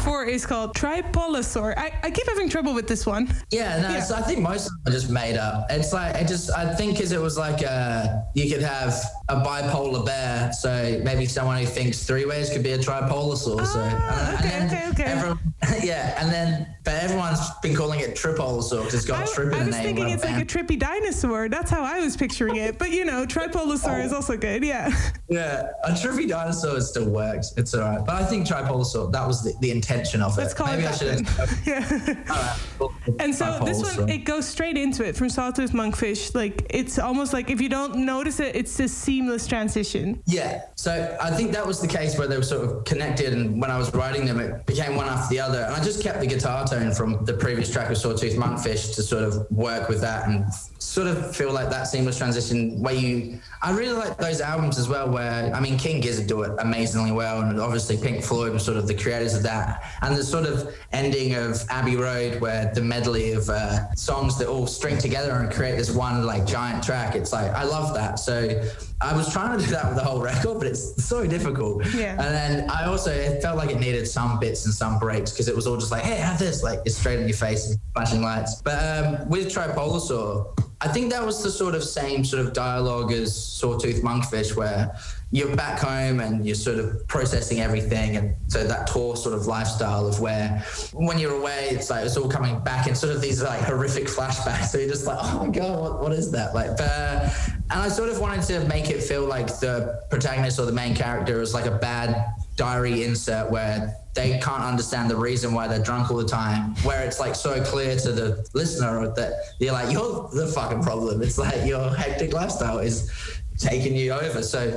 Four 0.00 0.24
is 0.24 0.46
called 0.46 0.74
Tripolosaur. 0.74 1.74
I, 1.76 1.92
I 2.02 2.10
keep 2.10 2.26
having 2.28 2.48
trouble 2.48 2.74
with 2.74 2.88
this 2.88 3.06
one. 3.06 3.32
Yeah, 3.50 3.80
no, 3.80 3.88
Yeah. 3.88 4.00
So 4.00 4.14
I 4.14 4.22
think 4.22 4.40
most 4.40 4.66
of 4.66 4.72
them 4.72 4.80
are 4.86 4.92
just 4.92 5.10
made 5.10 5.36
up. 5.36 5.66
It's 5.70 5.92
like 5.92 6.16
I 6.16 6.24
just 6.24 6.50
I 6.50 6.74
think 6.74 6.94
because 6.96 7.12
it 7.12 7.20
was 7.20 7.36
like 7.38 7.64
uh 7.66 8.06
you 8.34 8.50
could 8.50 8.62
have 8.62 8.94
a 9.30 9.44
bipolar 9.44 10.04
bear, 10.04 10.52
so 10.52 11.00
maybe 11.04 11.24
someone 11.24 11.58
who 11.58 11.66
thinks 11.66 12.02
three 12.04 12.24
ways 12.24 12.50
could 12.50 12.62
be 12.62 12.72
a 12.72 12.78
tripolosaur. 12.78 13.64
so 13.64 13.80
Ah, 13.80 14.34
okay, 14.38 14.48
and 14.52 14.70
okay, 14.70 14.88
okay. 14.90 15.04
Everyone, 15.04 15.38
yeah, 15.82 16.20
and 16.20 16.32
then 16.32 16.66
but 16.84 16.94
everyone's 16.94 17.38
been 17.62 17.76
calling 17.76 18.00
it 18.00 18.16
tripolosaur 18.16 18.78
because 18.78 18.94
it's 18.94 19.04
got 19.04 19.28
I, 19.28 19.32
trip 19.32 19.52
in 19.52 19.54
I 19.54 19.66
was 19.66 19.74
name. 19.76 19.84
thinking 19.84 20.08
it's 20.08 20.24
like 20.24 20.42
a 20.42 20.46
trippy 20.46 20.78
dinosaur. 20.78 21.48
That's 21.48 21.70
how 21.70 21.82
I 21.82 22.00
was 22.00 22.16
picturing 22.16 22.56
it. 22.56 22.78
But 22.78 22.90
you 22.90 23.04
know, 23.04 23.26
Tripolosaur 23.26 24.02
is 24.04 24.12
also 24.12 24.36
good. 24.36 24.64
Yeah. 24.64 24.90
yeah, 25.28 25.68
a 25.84 25.90
trippy 25.92 26.28
dinosaur 26.28 26.80
still 26.80 27.08
works. 27.08 27.52
It's 27.56 27.74
all 27.74 27.82
right, 27.82 28.04
but 28.04 28.16
I 28.16 28.24
think 28.24 28.46
tripolosaur 28.46 29.12
that 29.12 29.26
was 29.26 29.44
the, 29.44 29.54
the 29.60 29.70
intention 29.70 30.22
of 30.22 30.36
it. 30.36 30.40
Let's 30.40 30.54
call 30.54 30.68
maybe 30.68 30.84
it 30.84 30.88
I 30.88 30.92
should. 30.92 31.20
yeah. 31.66 32.24
all 32.30 32.36
right, 32.36 32.58
cool. 32.78 32.94
And 33.18 33.34
so 33.34 33.60
this 33.64 33.96
one, 33.96 34.08
it 34.08 34.24
goes 34.24 34.48
straight 34.48 34.76
into 34.76 35.04
it 35.06 35.16
from 35.16 35.28
Sawtooth 35.28 35.72
Monkfish. 35.72 36.34
Like 36.34 36.66
it's 36.70 36.98
almost 36.98 37.32
like 37.32 37.50
if 37.50 37.60
you 37.60 37.68
don't 37.68 37.96
notice 38.06 38.40
it, 38.40 38.56
it's 38.56 38.80
a 38.80 38.88
seamless 39.20 39.46
transition. 39.46 40.22
Yeah. 40.26 40.62
So 40.76 41.16
I 41.20 41.30
think 41.30 41.52
that 41.52 41.66
was 41.66 41.80
the 41.80 41.88
case 41.88 42.16
where 42.18 42.26
they 42.26 42.36
were 42.36 42.42
sort 42.42 42.64
of 42.66 42.84
connected, 42.84 43.34
and 43.34 43.60
when 43.60 43.70
I 43.70 43.76
was 43.76 43.92
writing 43.94 44.24
them, 44.24 44.40
it 44.40 44.64
became 44.66 44.96
one 44.96 45.08
after 45.08 45.34
the 45.34 45.40
other. 45.40 45.60
And 45.60 45.74
I 45.74 45.82
just 45.82 46.02
kept 46.02 46.20
the 46.20 46.26
guitar 46.26 46.66
tone 46.66 46.92
from 46.92 47.24
the 47.26 47.34
previous 47.34 47.70
track 47.70 47.90
of 47.90 47.98
Sawtooth 47.98 48.34
Monkfish 48.34 48.94
to 48.94 49.02
sort 49.02 49.24
of 49.24 49.50
work 49.50 49.88
with 49.88 50.00
that 50.00 50.26
and 50.28 50.46
sort 50.80 51.06
of 51.06 51.36
feel 51.36 51.52
like 51.52 51.68
that 51.68 51.84
seamless 51.84 52.16
transition 52.16 52.80
where 52.80 52.94
you. 52.94 53.38
I 53.62 53.70
really 53.72 53.92
like 53.92 54.16
those 54.16 54.40
albums 54.40 54.78
as 54.78 54.88
well, 54.88 55.08
where 55.10 55.54
I 55.54 55.60
mean, 55.60 55.78
King 55.78 56.00
Gizzard 56.00 56.26
do 56.26 56.42
it 56.42 56.52
amazingly 56.58 57.12
well, 57.12 57.42
and 57.42 57.60
obviously 57.60 57.98
Pink 57.98 58.24
Floyd 58.24 58.52
were 58.52 58.58
sort 58.58 58.78
of 58.78 58.86
the 58.86 58.94
creators 58.94 59.34
of 59.34 59.42
that. 59.42 59.84
And 60.00 60.16
the 60.16 60.24
sort 60.24 60.46
of 60.46 60.74
ending 60.92 61.34
of 61.34 61.62
Abbey 61.68 61.96
Road, 61.96 62.40
where 62.40 62.72
the 62.74 62.80
medley 62.80 63.32
of 63.32 63.48
uh, 63.50 63.94
songs 63.94 64.38
that 64.38 64.48
all 64.48 64.66
string 64.66 64.96
together 64.96 65.32
and 65.32 65.52
create 65.52 65.76
this 65.76 65.90
one 65.90 66.24
like 66.24 66.46
giant 66.46 66.82
track. 66.82 67.14
It's 67.14 67.32
like 67.32 67.52
I 67.52 67.64
love 67.64 67.94
that. 67.94 68.18
So 68.18 68.62
I 69.02 69.14
was 69.14 69.30
trying 69.32 69.58
to 69.58 69.64
do 69.64 69.70
that 69.72 69.86
with 69.86 69.96
the 69.96 70.04
whole 70.04 70.20
record, 70.20 70.58
but 70.58 70.66
it's 70.66 71.04
so 71.04 71.26
difficult. 71.26 71.84
Yeah. 71.94 72.12
And 72.12 72.20
then 72.20 72.70
I 72.70 72.86
also 72.86 73.10
it 73.10 73.42
felt 73.42 73.58
like 73.58 73.70
it 73.70 73.78
needed 73.78 74.08
some 74.08 74.40
bits 74.40 74.64
and 74.64 74.72
some 74.72 74.98
breaks 74.98 75.30
because 75.30 75.48
it 75.48 75.54
was 75.54 75.66
all 75.66 75.76
just 75.76 75.92
like, 75.92 76.04
hey, 76.04 76.16
have 76.16 76.38
this, 76.38 76.62
like 76.62 76.80
it's 76.86 76.96
straight 76.96 77.20
in 77.20 77.28
your 77.28 77.36
face 77.36 77.68
and 77.68 77.78
flashing 77.92 78.22
lights. 78.22 78.62
But 78.62 79.04
um, 79.04 79.28
with 79.28 79.48
Tripolosaur, 79.48 80.69
I 80.82 80.88
think 80.88 81.10
that 81.10 81.24
was 81.24 81.42
the 81.42 81.50
sort 81.50 81.74
of 81.74 81.84
same 81.84 82.24
sort 82.24 82.44
of 82.46 82.54
dialogue 82.54 83.12
as 83.12 83.36
Sawtooth 83.36 84.02
Monkfish, 84.02 84.56
where 84.56 84.96
you're 85.30 85.54
back 85.54 85.78
home 85.78 86.20
and 86.20 86.46
you're 86.46 86.54
sort 86.54 86.78
of 86.78 87.06
processing 87.06 87.60
everything, 87.60 88.16
and 88.16 88.34
so 88.48 88.66
that 88.66 88.86
tour 88.86 89.14
sort 89.14 89.34
of 89.34 89.46
lifestyle 89.46 90.06
of 90.06 90.20
where 90.20 90.64
when 90.94 91.18
you're 91.18 91.34
away, 91.34 91.68
it's 91.70 91.90
like 91.90 92.06
it's 92.06 92.16
all 92.16 92.30
coming 92.30 92.58
back 92.60 92.86
in 92.86 92.94
sort 92.94 93.14
of 93.14 93.20
these 93.20 93.42
like 93.42 93.60
horrific 93.60 94.06
flashbacks. 94.06 94.70
So 94.70 94.78
you're 94.78 94.88
just 94.88 95.06
like, 95.06 95.18
oh 95.20 95.44
my 95.44 95.52
god, 95.52 95.80
what, 95.80 96.00
what 96.00 96.12
is 96.12 96.30
that? 96.30 96.54
Like, 96.54 96.70
and 96.78 97.80
I 97.80 97.88
sort 97.88 98.08
of 98.08 98.18
wanted 98.20 98.42
to 98.44 98.60
make 98.68 98.88
it 98.88 99.02
feel 99.02 99.26
like 99.26 99.46
the 99.46 100.02
protagonist 100.10 100.58
or 100.58 100.66
the 100.66 100.72
main 100.72 100.94
character 100.94 101.40
is 101.42 101.52
like 101.54 101.66
a 101.66 101.76
bad 101.76 102.34
diary 102.56 103.04
insert 103.04 103.50
where 103.50 103.96
they 104.14 104.38
can't 104.38 104.62
understand 104.62 105.10
the 105.10 105.16
reason 105.16 105.54
why 105.54 105.68
they're 105.68 105.82
drunk 105.82 106.10
all 106.10 106.16
the 106.16 106.26
time 106.26 106.74
where 106.82 107.04
it's 107.04 107.20
like 107.20 107.34
so 107.34 107.62
clear 107.62 107.96
to 107.96 108.12
the 108.12 108.48
listener 108.54 109.12
that 109.14 109.32
you're 109.58 109.72
like 109.72 109.92
you're 109.92 110.28
the 110.32 110.46
fucking 110.46 110.82
problem. 110.82 111.22
It's 111.22 111.38
like 111.38 111.66
your 111.66 111.94
hectic 111.94 112.32
lifestyle 112.32 112.78
is 112.78 113.10
taking 113.58 113.94
you 113.94 114.12
over. 114.12 114.42
So 114.42 114.70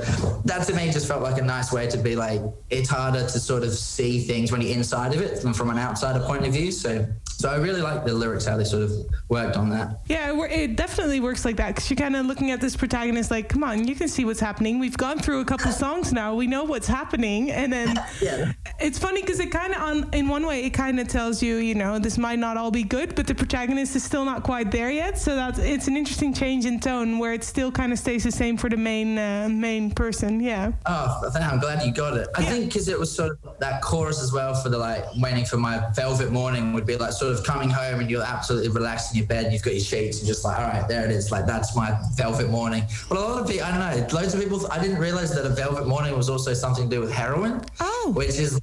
that 0.44 0.66
to 0.66 0.74
me 0.74 0.90
just 0.90 1.08
felt 1.08 1.22
like 1.22 1.38
a 1.38 1.44
nice 1.44 1.72
way 1.72 1.86
to 1.88 1.98
be 1.98 2.14
like 2.14 2.40
it's 2.70 2.88
harder 2.88 3.22
to 3.22 3.40
sort 3.40 3.62
of 3.62 3.72
see 3.72 4.20
things 4.20 4.52
when 4.52 4.60
you're 4.60 4.76
inside 4.76 5.14
of 5.14 5.22
it 5.22 5.42
than 5.42 5.54
from 5.54 5.70
an 5.70 5.78
outsider 5.78 6.20
point 6.20 6.46
of 6.46 6.52
view. 6.52 6.70
So 6.70 7.06
so 7.44 7.50
i 7.50 7.56
really 7.56 7.82
like 7.82 8.06
the 8.06 8.12
lyrics 8.14 8.46
how 8.46 8.56
they 8.56 8.64
sort 8.64 8.82
of 8.82 8.90
worked 9.28 9.58
on 9.58 9.68
that 9.68 10.00
Yeah, 10.08 10.32
it 10.50 10.76
definitely 10.76 11.20
works 11.20 11.44
like 11.44 11.56
that 11.56 11.68
because 11.74 11.90
you're 11.90 11.96
kind 11.98 12.16
of 12.16 12.24
looking 12.24 12.50
at 12.50 12.60
this 12.60 12.74
protagonist 12.76 13.30
like, 13.30 13.48
come 13.48 13.62
on, 13.64 13.86
you 13.88 13.94
can 13.94 14.08
see 14.08 14.24
what's 14.24 14.40
happening. 14.40 14.78
We've 14.78 14.96
gone 14.96 15.18
through 15.18 15.40
a 15.40 15.44
couple 15.44 15.72
songs 15.72 16.12
now. 16.12 16.34
We 16.34 16.46
know 16.46 16.64
what's 16.64 16.86
happening. 16.86 17.50
And 17.50 17.72
then 17.72 17.88
Yeah. 18.22 18.52
it's 18.78 18.98
funny 18.98 19.20
because 19.22 19.40
it 19.40 19.50
kind 19.50 19.72
of, 19.74 19.80
on 19.88 19.96
in 20.14 20.28
one 20.28 20.46
way, 20.46 20.64
it 20.64 20.70
kind 20.70 21.00
of 21.00 21.08
tells 21.08 21.42
you, 21.42 21.56
you 21.56 21.74
know, 21.74 21.98
this 21.98 22.16
might 22.18 22.38
not 22.38 22.56
all 22.56 22.70
be 22.70 22.84
good, 22.96 23.14
but 23.14 23.26
the 23.26 23.34
protagonist 23.34 23.96
is 23.96 24.04
still 24.04 24.24
not 24.24 24.42
quite 24.50 24.70
there 24.70 24.90
yet. 24.90 25.18
So 25.18 25.34
that's 25.34 25.58
it's 25.58 25.88
an 25.88 25.96
interesting 25.96 26.32
change 26.34 26.64
in 26.66 26.78
tone 26.80 27.18
where 27.18 27.32
it 27.32 27.42
still 27.44 27.72
kind 27.72 27.90
of 27.92 27.98
stays 27.98 28.22
the 28.24 28.30
same 28.42 28.56
for 28.56 28.68
the 28.70 28.76
main 28.76 29.18
uh, 29.18 29.48
main 29.50 29.90
person. 29.90 30.40
Yeah. 30.40 30.72
Oh, 30.86 31.30
I'm 31.34 31.60
glad 31.60 31.84
you 31.86 31.92
got 31.92 32.16
it. 32.16 32.28
I 32.36 32.42
Yeah. 32.42 32.50
think 32.50 32.64
because 32.66 32.86
it 32.88 32.98
was 32.98 33.10
sort 33.20 33.30
of 33.32 33.58
that 33.64 33.76
chorus 33.82 34.22
as 34.22 34.30
well 34.32 34.52
for 34.62 34.68
the 34.68 34.78
like 34.78 35.02
waiting 35.26 35.46
for 35.46 35.56
my 35.56 35.76
velvet 35.96 36.30
morning 36.30 36.72
would 36.74 36.86
be 36.86 36.96
like 36.96 37.12
sort 37.12 37.32
of 37.32 37.33
coming 37.42 37.70
home 37.70 38.00
and 38.00 38.10
you're 38.10 38.22
absolutely 38.22 38.68
relaxed 38.68 39.12
in 39.12 39.18
your 39.18 39.26
bed. 39.26 39.52
You've 39.52 39.62
got 39.62 39.74
your 39.74 39.82
sheets 39.82 40.18
and 40.18 40.26
just 40.26 40.44
like, 40.44 40.58
all 40.58 40.66
right, 40.66 40.86
there 40.88 41.04
it 41.04 41.10
is. 41.10 41.30
Like 41.32 41.46
that's 41.46 41.74
my 41.74 41.98
velvet 42.14 42.50
morning. 42.50 42.84
But 43.08 43.18
a 43.18 43.20
lot 43.20 43.40
of 43.40 43.48
people, 43.48 43.66
I 43.66 43.70
don't 43.70 43.80
know, 43.80 44.16
loads 44.16 44.34
of 44.34 44.40
people. 44.40 44.66
I 44.70 44.80
didn't 44.80 44.98
realize 44.98 45.34
that 45.34 45.44
a 45.44 45.50
velvet 45.50 45.86
morning 45.86 46.16
was 46.16 46.28
also 46.28 46.54
something 46.54 46.88
to 46.88 46.96
do 46.96 47.00
with 47.00 47.12
heroin. 47.12 47.62
Oh. 47.80 48.12
which 48.14 48.38
is 48.38 48.60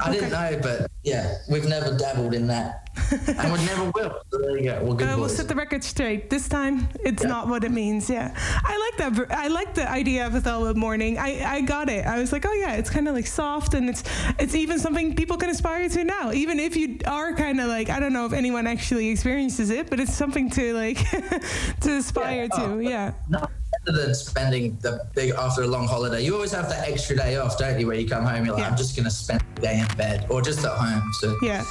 I 0.00 0.12
didn't 0.12 0.30
know, 0.30 0.58
but 0.62 0.90
yeah, 1.04 1.36
we've 1.48 1.66
never 1.66 1.96
dabbled 1.96 2.34
in 2.34 2.46
that, 2.48 2.88
and 3.28 3.52
we 3.52 3.64
never 3.64 3.90
will. 3.94 4.20
So 4.30 4.38
there 4.38 4.56
you 4.58 4.64
go. 4.64 4.82
Well, 4.84 4.94
good 4.94 5.08
Uh, 5.08 5.16
we'll 5.16 5.28
set 5.28 5.48
the 5.48 5.54
record 5.54 5.84
straight. 5.84 6.30
This 6.30 6.48
time, 6.48 6.88
it's 7.04 7.22
Yeah. 7.22 7.28
not 7.28 7.48
what 7.48 7.62
it 7.64 7.70
means. 7.70 8.10
Yeah, 8.10 8.34
I 8.64 8.76
like 8.78 8.96
that. 9.14 9.30
I 9.32 9.48
like 9.48 9.74
the 9.74 9.88
idea 9.88 10.26
of 10.26 10.34
a 10.34 10.40
velvet 10.40 10.76
morning. 10.76 11.16
I, 11.18 11.44
I 11.56 11.60
got 11.60 11.88
it. 11.88 12.06
I 12.06 12.18
was 12.18 12.32
like, 12.32 12.44
oh 12.46 12.52
yeah, 12.54 12.74
it's 12.74 12.90
kind 12.90 13.06
of 13.08 13.14
like 13.14 13.26
soft, 13.26 13.74
and 13.74 13.88
it's 13.88 14.02
it's 14.38 14.54
even 14.54 14.78
something 14.78 15.14
people 15.14 15.36
can 15.36 15.50
aspire 15.50 15.88
to 15.88 16.04
now. 16.04 16.32
Even 16.32 16.58
if 16.58 16.76
you 16.76 16.98
are 17.06 17.32
kind 17.34 17.60
of 17.60 17.68
like, 17.68 17.88
I 17.88 18.00
don't 18.00 18.12
know 18.12 18.26
if 18.26 18.32
anyone 18.32 18.66
actually 18.66 19.08
experiences 19.10 19.70
it, 19.70 19.88
but 19.90 20.00
it's 20.00 20.14
something 20.14 20.50
to 20.50 20.74
like 20.74 20.98
to 21.82 21.96
aspire 21.96 22.48
Yeah. 22.52 22.58
to. 22.58 22.64
Oh, 22.64 22.78
Yeah. 22.78 23.12
No, 23.28 23.46
than 23.92 24.14
spending 24.14 24.78
the 24.80 25.04
big 25.14 25.30
after 25.30 25.62
a 25.62 25.66
long 25.66 25.86
holiday. 25.86 26.22
You 26.22 26.34
always 26.34 26.52
have 26.52 26.68
that 26.68 26.88
extra 26.88 27.16
day 27.16 27.36
off, 27.36 27.58
don't 27.58 27.78
you? 27.78 27.86
Where 27.86 27.96
you 27.96 28.08
come 28.08 28.24
home, 28.24 28.44
you're 28.44 28.54
like, 28.54 28.62
Yeah. 28.64 28.70
I'm 28.70 28.76
just 28.76 28.96
gonna 28.96 29.10
spend 29.10 29.42
the 29.54 29.62
day 29.62 29.78
in 29.80 29.96
bed 29.96 30.26
or 30.28 30.42
just 30.42 30.64
at 30.64 30.72
home. 30.72 31.02
So 31.20 31.36
Yeah. 31.42 31.64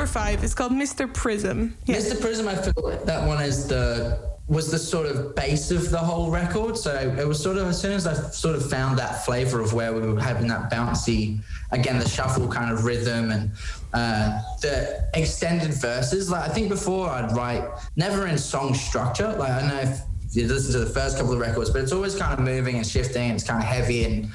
Number 0.00 0.12
five. 0.12 0.42
It's 0.42 0.54
called 0.54 0.72
Mr. 0.72 1.12
Prism. 1.12 1.76
Yeah. 1.84 1.96
Mr. 1.96 2.18
Prism, 2.18 2.48
I 2.48 2.54
feel 2.54 2.72
like 2.82 3.04
that 3.04 3.26
one 3.26 3.42
is 3.42 3.68
the 3.68 4.30
was 4.48 4.70
the 4.70 4.78
sort 4.78 5.06
of 5.06 5.34
base 5.36 5.70
of 5.70 5.90
the 5.90 5.98
whole 5.98 6.30
record. 6.30 6.76
So 6.76 6.92
it 6.96 7.28
was 7.28 7.40
sort 7.40 7.56
of 7.58 7.68
as 7.68 7.80
soon 7.80 7.92
as 7.92 8.06
I 8.06 8.14
sort 8.14 8.56
of 8.56 8.68
found 8.68 8.98
that 8.98 9.24
flavor 9.24 9.60
of 9.60 9.74
where 9.74 9.92
we 9.92 10.00
were 10.00 10.18
having 10.18 10.48
that 10.48 10.72
bouncy, 10.72 11.38
again 11.70 11.98
the 11.98 12.08
shuffle 12.08 12.48
kind 12.48 12.72
of 12.72 12.84
rhythm 12.84 13.30
and 13.30 13.50
uh, 13.92 14.40
the 14.62 15.06
extended 15.14 15.74
verses. 15.74 16.30
Like 16.30 16.48
I 16.48 16.52
think 16.52 16.70
before 16.70 17.10
I'd 17.10 17.30
write 17.36 17.62
never 17.94 18.26
in 18.26 18.38
song 18.38 18.72
structure. 18.72 19.32
Like 19.34 19.52
I 19.52 19.68
know 19.68 19.80
if 19.80 20.00
you 20.32 20.48
listen 20.48 20.72
to 20.72 20.78
the 20.78 20.94
first 20.94 21.18
couple 21.18 21.34
of 21.34 21.40
records, 21.40 21.68
but 21.68 21.82
it's 21.82 21.92
always 21.92 22.16
kind 22.16 22.32
of 22.32 22.40
moving 22.40 22.76
and 22.76 22.86
shifting. 22.86 23.24
And 23.24 23.34
it's 23.34 23.44
kind 23.44 23.62
of 23.62 23.68
heavy 23.68 24.04
and 24.04 24.32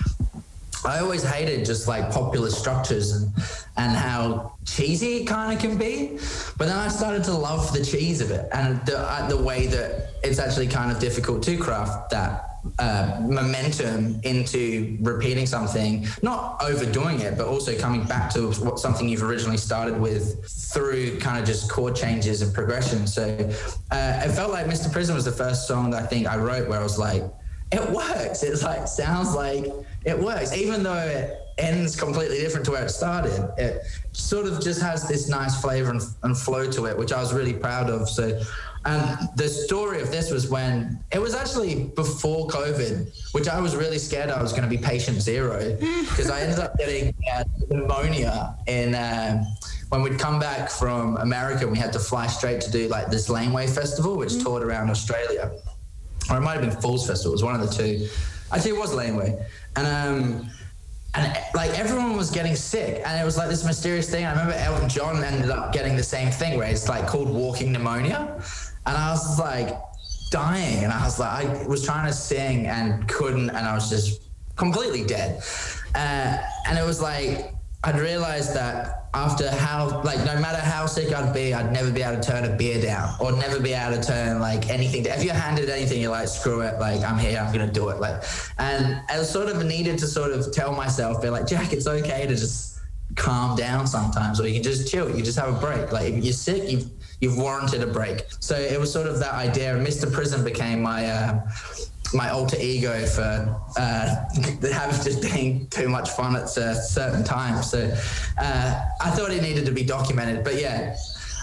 I 0.86 0.99
always 0.99 1.23
hated 1.23 1.65
just 1.65 1.88
like 1.88 2.12
popular 2.12 2.51
structures 2.51 3.12
and 3.12 3.34
and 3.78 3.92
how 3.92 4.56
cheesy 4.66 5.18
it 5.18 5.26
kind 5.26 5.54
of 5.54 5.60
can 5.60 5.78
be. 5.78 6.18
But 6.58 6.68
then 6.68 6.78
I 6.78 6.88
started 6.88 7.24
to 7.26 7.34
love 7.34 7.74
the 7.74 7.84
cheese 7.84 8.22
of 8.22 8.32
it 8.32 8.48
and 8.54 8.84
the 8.86 9.00
uh, 9.00 9.28
the 9.28 9.38
way 9.38 9.68
that 9.68 10.12
it's 10.24 10.40
actually 10.40 10.68
kind 10.68 10.92
of 10.92 11.00
difficult 11.00 11.44
to 11.44 11.58
craft 11.58 12.10
that 12.12 12.56
uh, 12.80 13.22
momentum 13.22 14.20
into 14.24 14.98
repeating 15.02 15.46
something, 15.46 16.08
not 16.22 16.62
overdoing 16.64 17.20
it, 17.20 17.38
but 17.38 17.48
also 17.48 17.78
coming 17.78 18.04
back 18.04 18.32
to 18.34 18.52
what 18.54 18.80
something 18.80 19.08
you've 19.08 19.24
originally 19.24 19.58
started 19.58 20.00
with 20.00 20.44
through 20.74 21.20
kind 21.20 21.38
of 21.38 21.46
just 21.46 21.70
chord 21.70 21.96
changes 21.96 22.42
and 22.42 22.54
progression. 22.54 23.06
So 23.06 23.24
uh, 23.92 24.22
it 24.26 24.32
felt 24.32 24.52
like 24.52 24.66
Mr. 24.66 24.92
Prism 24.92 25.16
was 25.16 25.26
the 25.26 25.32
first 25.32 25.68
song 25.68 25.92
that 25.92 26.04
I 26.04 26.06
think 26.08 26.28
I 26.28 26.38
wrote 26.38 26.68
where 26.68 26.80
I 26.80 26.84
was 26.84 26.98
like, 26.98 27.24
it 27.72 27.88
works. 27.92 28.44
It's 28.44 28.64
like 28.64 28.88
sounds 28.88 29.36
like 29.36 29.66
it 30.06 30.20
works, 30.20 30.56
even 30.56 30.84
though 30.84 30.94
it 30.94 31.40
ends 31.58 31.96
completely 31.96 32.38
different 32.38 32.65
to 32.65 32.72
where 32.72 32.86
it 32.86 32.89
started. 32.89 33.54
It 33.58 33.84
sort 34.12 34.46
of 34.46 34.62
just 34.62 34.82
has 34.82 35.08
this 35.08 35.30
nice 35.30 35.60
flavor 35.62 35.91
and, 35.91 36.02
and 36.24 36.38
flow 36.38 36.70
to 36.72 36.86
it, 36.86 36.98
which 36.98 37.12
I 37.12 37.20
was 37.20 37.34
really 37.34 37.54
proud 37.54 37.89
of. 37.89 38.10
So, 38.10 38.41
and 38.86 39.30
the 39.36 39.48
story 39.48 40.02
of 40.02 40.12
this 40.12 40.32
was 40.32 40.50
when 40.50 41.00
it 41.12 41.20
was 41.20 41.34
actually 41.34 41.86
before 41.96 42.48
COVID, 42.48 43.34
which 43.34 43.48
I 43.48 43.60
was 43.60 43.76
really 43.76 43.98
scared 43.98 44.30
I 44.30 44.41
was 44.41 44.52
going 44.52 44.63
to 44.63 44.70
be 44.70 44.78
patient 44.78 45.22
zero 45.22 45.76
because 45.80 46.30
I 46.30 46.41
ended 46.41 46.60
up 46.60 46.78
getting 46.78 47.13
uh, 47.34 47.44
pneumonia 47.70 48.56
in. 48.68 48.96
Um, 48.96 49.46
when 49.89 50.02
we'd 50.02 50.20
come 50.20 50.39
back 50.39 50.72
from 50.72 51.15
America, 51.18 51.68
we 51.68 51.78
had 51.78 51.94
to 51.94 52.00
fly 52.00 52.26
straight 52.26 52.60
to 52.62 52.72
do 52.72 52.88
like 52.88 53.12
this 53.12 53.30
Laneway 53.30 53.68
Festival, 53.68 54.18
which 54.18 54.41
toured 54.44 54.63
around 54.63 54.89
Australia 54.89 55.52
or 56.30 56.38
it 56.38 56.41
might 56.41 56.54
have 56.54 56.62
been 56.62 56.82
Falls 56.82 57.06
Festival. 57.06 57.32
It 57.32 57.36
was 57.36 57.44
one 57.44 57.60
of 57.60 57.62
the 57.62 57.74
two. 57.74 58.08
Actually, 58.52 58.72
it 58.72 58.78
was 58.78 58.94
Laneway, 58.94 59.46
and 59.76 59.88
um, 59.88 60.50
and 61.15 61.38
like 61.54 61.78
everyone 61.80 62.15
was 62.17 62.30
getting 62.30 62.56
sick, 62.56 63.01
and 63.06 63.19
it 63.19 63.23
was 63.23 63.38
like 63.38 63.49
this 63.49 63.63
mysterious 63.63 64.10
thing. 64.10 64.25
I 64.25 64.32
remember 64.32 64.54
Elton 64.54 64.89
John 64.89 65.23
ended 65.23 65.49
up 65.49 65.71
getting 65.71 65.95
the 65.95 66.04
same 66.04 66.32
thing, 66.32 66.58
where 66.58 66.69
it's 66.69 66.89
like 66.89 67.08
called 67.08 67.30
walking 67.30 67.71
pneumonia, 67.71 68.41
and 68.86 68.97
I 68.97 69.12
was 69.12 69.39
like 69.39 69.69
dying, 70.32 70.84
and 70.84 70.91
I 70.91 71.04
was 71.04 71.19
like, 71.19 71.45
I 71.45 71.67
was 71.67 71.84
trying 71.86 72.08
to 72.08 72.13
sing 72.13 72.67
and 72.67 73.08
couldn't, 73.08 73.49
and 73.49 73.65
I 73.65 73.73
was 73.73 73.89
just 73.89 74.23
completely 74.56 75.04
dead, 75.06 75.43
uh, 75.95 76.38
and 76.67 76.78
it 76.78 76.86
was 76.86 77.01
like 77.01 77.55
I'd 77.86 78.00
realized 78.00 78.56
that 78.56 79.10
after 79.13 79.50
how 79.50 80.02
like 80.04 80.17
no 80.26 80.39
matter 80.39 80.58
how 80.60 80.88
sick 80.88 81.13
I'd 81.13 81.34
be, 81.36 81.54
I'd 81.54 81.71
never 81.71 81.91
be 81.91 82.02
able 82.02 82.19
to 82.19 82.28
turn 82.28 82.43
a 82.43 82.56
beer 82.56 82.82
down 82.82 83.15
or 83.19 83.32
never 83.32 83.60
be 83.60 83.74
able 83.74 83.95
to 83.95 84.04
turn 84.04 84.39
like 84.39 84.71
anything. 84.71 85.06
If 85.06 85.24
you're 85.24 85.36
handed 85.36 85.69
anything, 85.69 86.02
you're 86.02 86.10
like, 86.10 86.28
screw 86.28 86.62
it, 86.62 86.80
like 86.80 87.04
I'm 87.04 87.19
here, 87.19 87.38
I'm 87.39 87.54
gonna 87.54 87.71
do 87.71 87.89
it. 87.89 88.00
Like, 88.00 88.24
and 88.58 89.02
I 89.08 89.21
sort 89.21 89.50
of 89.50 89.63
needed 89.63 90.00
to 90.00 90.08
sort 90.08 90.32
of 90.32 90.52
tell 90.52 90.74
myself, 90.74 91.21
be 91.21 91.30
like, 91.30 91.45
Jack, 91.45 91.74
it's 91.74 91.86
okay 91.86 92.26
to 92.26 92.36
just 92.36 92.80
calm 93.15 93.56
down 93.56 93.86
sometimes, 93.86 94.41
or 94.41 94.48
you 94.48 94.56
can 94.56 94.63
just 94.63 94.91
chill. 94.91 95.15
You 95.15 95.24
just 95.24 95.38
have 95.38 95.56
a 95.56 95.60
break. 95.60 95.91
Like 95.91 96.12
if 96.12 96.24
you're 96.24 96.34
sick, 96.34 96.71
you've 96.71 96.89
you've 97.21 97.38
warranted 97.38 97.84
a 97.84 97.88
break. 97.88 98.24
So 98.39 98.56
it 98.56 98.80
was 98.80 98.91
sort 98.91 99.06
of 99.06 99.19
that 99.19 99.36
idea. 99.36 99.76
Mr. 99.76 100.12
Prism 100.12 100.43
became 100.43 100.82
my. 100.82 101.06
Uh, 101.06 101.48
my 102.15 102.30
alter 102.30 102.58
ego 102.60 103.06
for 103.06 103.62
uh, 103.78 104.15
having 104.71 105.04
just 105.04 105.21
being 105.21 105.67
too 105.67 105.89
much 105.89 106.10
fun 106.12 106.36
at 106.36 106.43
a 106.58 106.75
certain 106.75 107.23
times. 107.23 107.69
So 107.69 107.93
uh, 108.38 108.86
I 109.01 109.10
thought 109.12 109.32
it 109.32 109.41
needed 109.41 109.65
to 109.65 109.71
be 109.71 109.84
documented. 109.84 110.43
But 110.43 110.56
yeah, 110.62 110.95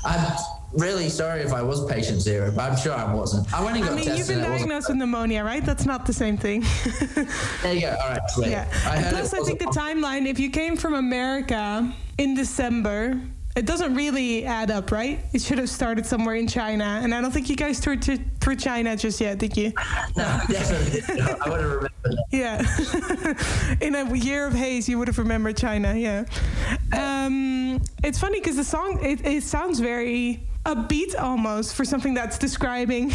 I'm 0.05 0.33
really 0.73 1.09
sorry 1.09 1.43
if 1.43 1.53
I 1.53 1.63
was 1.63 1.85
patient 1.87 2.21
zero, 2.21 2.51
but 2.51 2.71
I'm 2.71 2.77
sure 2.79 2.95
I 2.95 3.13
wasn't. 3.15 3.53
I 3.53 3.63
went 3.63 3.77
and 3.77 3.85
got 3.85 3.93
I 3.93 3.97
mean, 3.97 4.17
you've 4.17 4.27
been 4.27 4.39
and 4.39 4.47
it 4.47 4.51
wasn't- 4.51 4.69
diagnosed 4.71 4.89
with 4.89 4.97
pneumonia, 4.99 5.45
right? 5.45 5.65
That's 5.65 5.85
not 5.87 6.07
the 6.07 6.13
same 6.15 6.37
thing. 6.37 6.65
There 7.63 7.75
you 7.75 7.83
go. 7.83 7.97
All 8.03 8.09
right. 8.09 8.31
Sweet. 8.31 8.49
yeah. 8.51 8.67
I 8.87 9.03
plus, 9.11 9.33
I 9.35 9.41
think 9.45 9.59
the 9.61 9.67
timeline, 9.67 10.27
if 10.27 10.41
you 10.41 10.51
came 10.51 10.77
from 10.77 10.95
America 10.95 11.93
in 12.19 12.35
December, 12.35 13.21
it 13.55 13.67
doesn't 13.67 13.95
really 13.95 14.47
add 14.47 14.71
up, 14.71 14.91
right? 14.91 15.21
It 15.35 15.43
should 15.43 15.59
have 15.59 15.69
started 15.69 16.07
somewhere 16.07 16.37
in 16.37 16.49
China. 16.49 17.01
And 17.03 17.15
I 17.15 17.21
don't 17.21 17.31
think 17.31 17.51
you 17.51 17.57
guys 17.57 17.81
toured 17.81 18.01
to, 18.03 18.19
through 18.41 18.57
China 18.57 18.97
just 18.97 19.21
yet, 19.21 19.39
did 19.39 19.57
you? 19.57 19.73
No, 20.17 20.41
definitely. 20.49 21.21
not. 21.21 21.47
I 21.47 21.51
would 21.51 21.61
have 21.61 21.71
remembered 21.71 21.91
that. 22.05 22.25
Yeah. 22.31 23.77
in 23.87 23.95
a 23.95 24.15
year 24.15 24.47
of 24.47 24.55
haze, 24.55 24.89
you 24.89 24.99
would 24.99 25.09
have 25.09 25.19
remembered 25.19 25.57
China. 25.57 25.95
Yeah. 25.95 26.25
Um, 26.97 27.81
it's 28.03 28.19
funny 28.19 28.41
because 28.41 28.57
the 28.57 28.65
song, 28.65 28.99
it, 29.03 29.25
it 29.27 29.43
sounds 29.43 29.81
very 29.81 30.47
upbeat 30.65 31.19
almost 31.19 31.75
for 31.75 31.85
something 31.85 32.15
that's 32.15 32.39
describing 32.39 33.11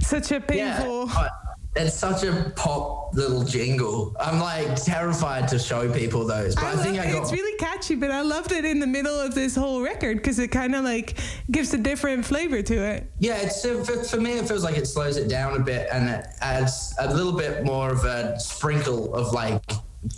such 0.00 0.30
a 0.32 0.40
painful. 0.40 1.06
Yeah. 1.08 1.28
It's 1.76 1.94
such 1.94 2.24
a 2.24 2.52
pop 2.56 3.14
little 3.14 3.44
jingle. 3.44 4.14
I'm 4.18 4.40
like 4.40 4.74
terrified 4.74 5.46
to 5.48 5.58
show 5.58 5.92
people 5.92 6.26
those, 6.26 6.56
but 6.56 6.64
I, 6.64 6.72
I 6.72 6.76
think 6.76 6.98
I 6.98 7.12
got. 7.12 7.22
It's 7.22 7.32
really 7.32 7.56
catchy, 7.58 7.94
but 7.94 8.10
I 8.10 8.22
loved 8.22 8.50
it 8.50 8.64
in 8.64 8.80
the 8.80 8.86
middle 8.86 9.18
of 9.18 9.34
this 9.34 9.54
whole 9.54 9.80
record 9.80 10.16
because 10.16 10.38
it 10.40 10.48
kind 10.48 10.74
of 10.74 10.82
like 10.82 11.18
gives 11.50 11.72
a 11.72 11.78
different 11.78 12.24
flavor 12.26 12.60
to 12.62 12.74
it. 12.74 13.10
Yeah, 13.20 13.36
it's 13.36 13.62
for, 13.62 13.84
for 13.84 14.20
me. 14.20 14.32
It 14.38 14.48
feels 14.48 14.64
like 14.64 14.76
it 14.76 14.86
slows 14.86 15.16
it 15.16 15.28
down 15.28 15.56
a 15.56 15.60
bit 15.60 15.88
and 15.92 16.08
it 16.08 16.26
adds 16.40 16.94
a 16.98 17.14
little 17.14 17.32
bit 17.32 17.64
more 17.64 17.90
of 17.90 18.04
a 18.04 18.38
sprinkle 18.40 19.14
of 19.14 19.32
like 19.32 19.62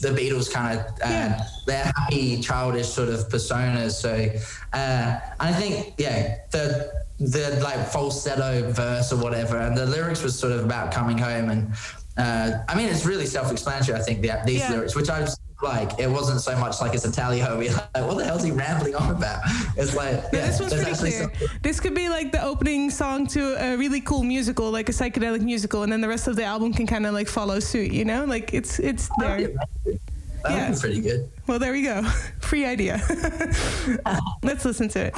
the 0.00 0.08
Beatles 0.10 0.52
kind 0.52 0.78
of 0.78 0.86
uh, 0.86 0.90
Yeah. 1.08 1.46
their 1.66 1.84
happy 1.96 2.40
childish 2.40 2.88
sort 2.88 3.08
of 3.08 3.28
personas. 3.28 3.92
So 3.92 4.28
uh, 4.72 5.18
I 5.40 5.52
think 5.52 5.94
yeah, 5.98 6.36
the 6.50 6.92
the 7.18 7.60
like 7.62 7.88
falsetto 7.90 8.72
verse 8.72 9.12
or 9.12 9.16
whatever, 9.16 9.56
and 9.58 9.76
the 9.76 9.86
lyrics 9.86 10.22
was 10.22 10.38
sort 10.38 10.52
of 10.52 10.64
about 10.64 10.92
coming 10.92 11.18
home 11.18 11.50
and. 11.50 11.74
Uh, 12.14 12.58
I 12.68 12.74
mean, 12.74 12.90
it's 12.90 13.06
really 13.06 13.24
self-explanatory. 13.24 13.98
I 13.98 14.02
think 14.02 14.20
the, 14.20 14.38
these 14.44 14.60
Yeah. 14.60 14.72
lyrics, 14.72 14.94
which 14.94 15.08
I 15.08 15.26
like, 15.62 15.98
it 15.98 16.08
wasn't 16.10 16.40
so 16.40 16.56
much 16.58 16.80
like 16.80 16.94
it's 16.94 17.04
a 17.04 17.12
tally 17.12 17.38
ho. 17.40 17.60
You're 17.60 17.72
like, 17.74 17.90
what 18.06 18.16
the 18.18 18.24
hell's 18.24 18.42
he 18.42 18.50
rambling 18.50 18.94
on 18.94 19.10
about? 19.14 19.40
It's 19.76 19.94
like, 19.94 20.14
Yeah, 20.14 20.28
yeah, 20.32 20.46
this 20.46 20.60
one's 20.60 20.74
pretty 20.74 20.92
clear. 20.94 21.12
something- 21.22 21.48
This 21.62 21.80
could 21.80 21.94
be 21.94 22.08
like 22.08 22.32
the 22.32 22.42
opening 22.42 22.90
song 22.90 23.26
to 23.28 23.54
a 23.62 23.76
really 23.76 24.00
cool 24.00 24.22
musical, 24.22 24.70
like 24.70 24.88
a 24.88 24.92
psychedelic 24.92 25.40
musical, 25.42 25.82
and 25.82 25.92
then 25.92 26.00
the 26.00 26.08
rest 26.08 26.26
of 26.28 26.36
the 26.36 26.44
album 26.44 26.72
can 26.72 26.86
kind 26.86 27.06
of 27.06 27.14
like 27.14 27.28
follow 27.28 27.60
suit. 27.60 27.92
You 27.92 28.04
know, 28.04 28.24
like 28.24 28.52
it's 28.54 28.78
it's 28.78 29.08
there. 29.18 29.38
That 29.38 29.56
would 29.84 30.00
Yeah. 30.50 30.70
be 30.72 30.78
pretty 30.80 31.00
good. 31.00 31.30
Well, 31.46 31.58
there 31.60 31.72
we 31.72 31.82
go. 31.82 32.02
Free 32.40 32.64
idea. 32.64 33.00
Let's 34.42 34.64
listen 34.64 34.88
to 34.90 35.00
it. 35.06 35.14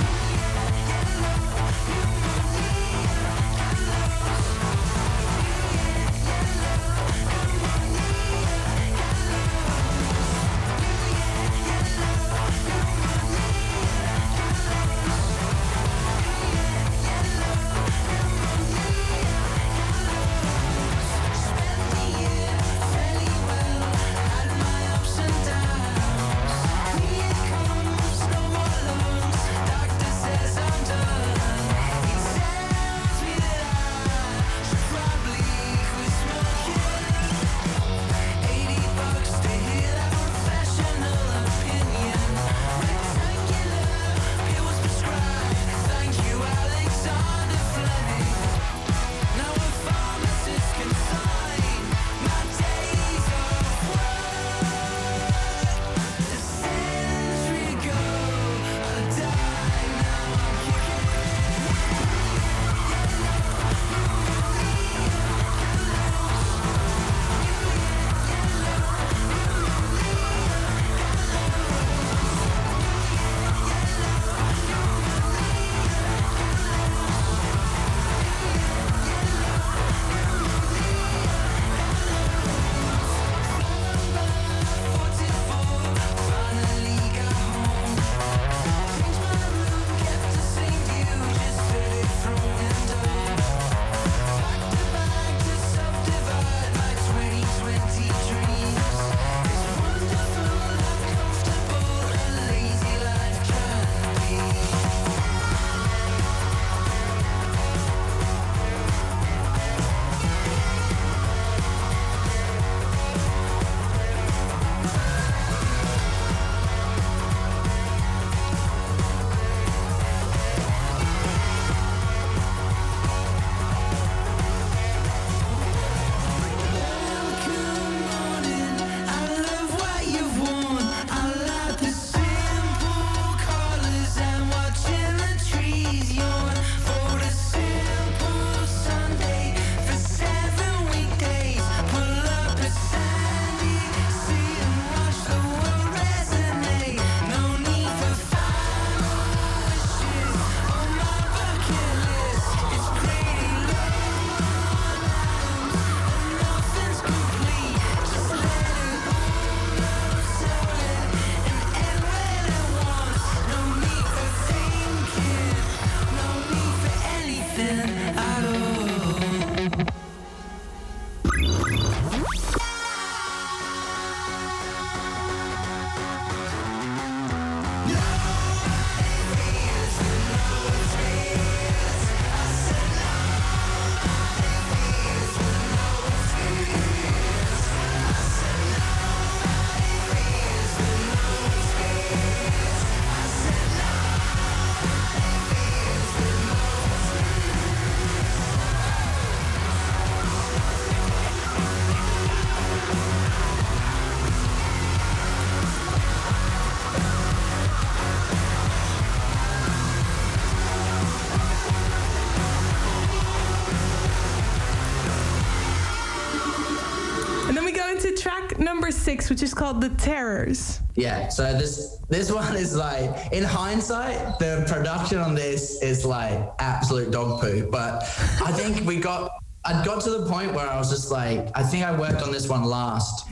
Six, 219.05 219.29
which 219.29 219.43
is 219.43 219.53
called 219.53 219.83
The 219.83 219.91
Terrors. 219.91 220.81
Yeah, 220.95 221.29
so 221.29 221.53
this 221.53 221.99
this 222.09 222.33
one 222.33 222.57
is 222.57 222.75
like 222.75 223.33
in 223.33 223.45
hindsight, 223.45 224.39
the 224.39 224.65
production 224.67 225.19
on 225.19 225.35
this 225.35 225.83
is 225.83 226.07
like 226.07 226.39
absolute 226.59 227.11
dog 227.11 227.41
poo. 227.41 227.69
But 227.71 228.03
I 228.43 228.51
think 228.53 228.87
we 228.87 228.99
got 228.99 229.31
I 229.65 229.85
got 229.85 230.03
to 230.05 230.11
the 230.11 230.27
point 230.27 230.55
where 230.55 230.67
I 230.67 230.79
was 230.79 230.91
just 230.91 231.11
like, 231.11 231.49
I 231.55 231.63
think 231.63 231.85
I 231.85 231.97
worked 231.99 232.23
on 232.23 232.33
this 232.33 232.49
one 232.49 232.65
last 232.65 233.27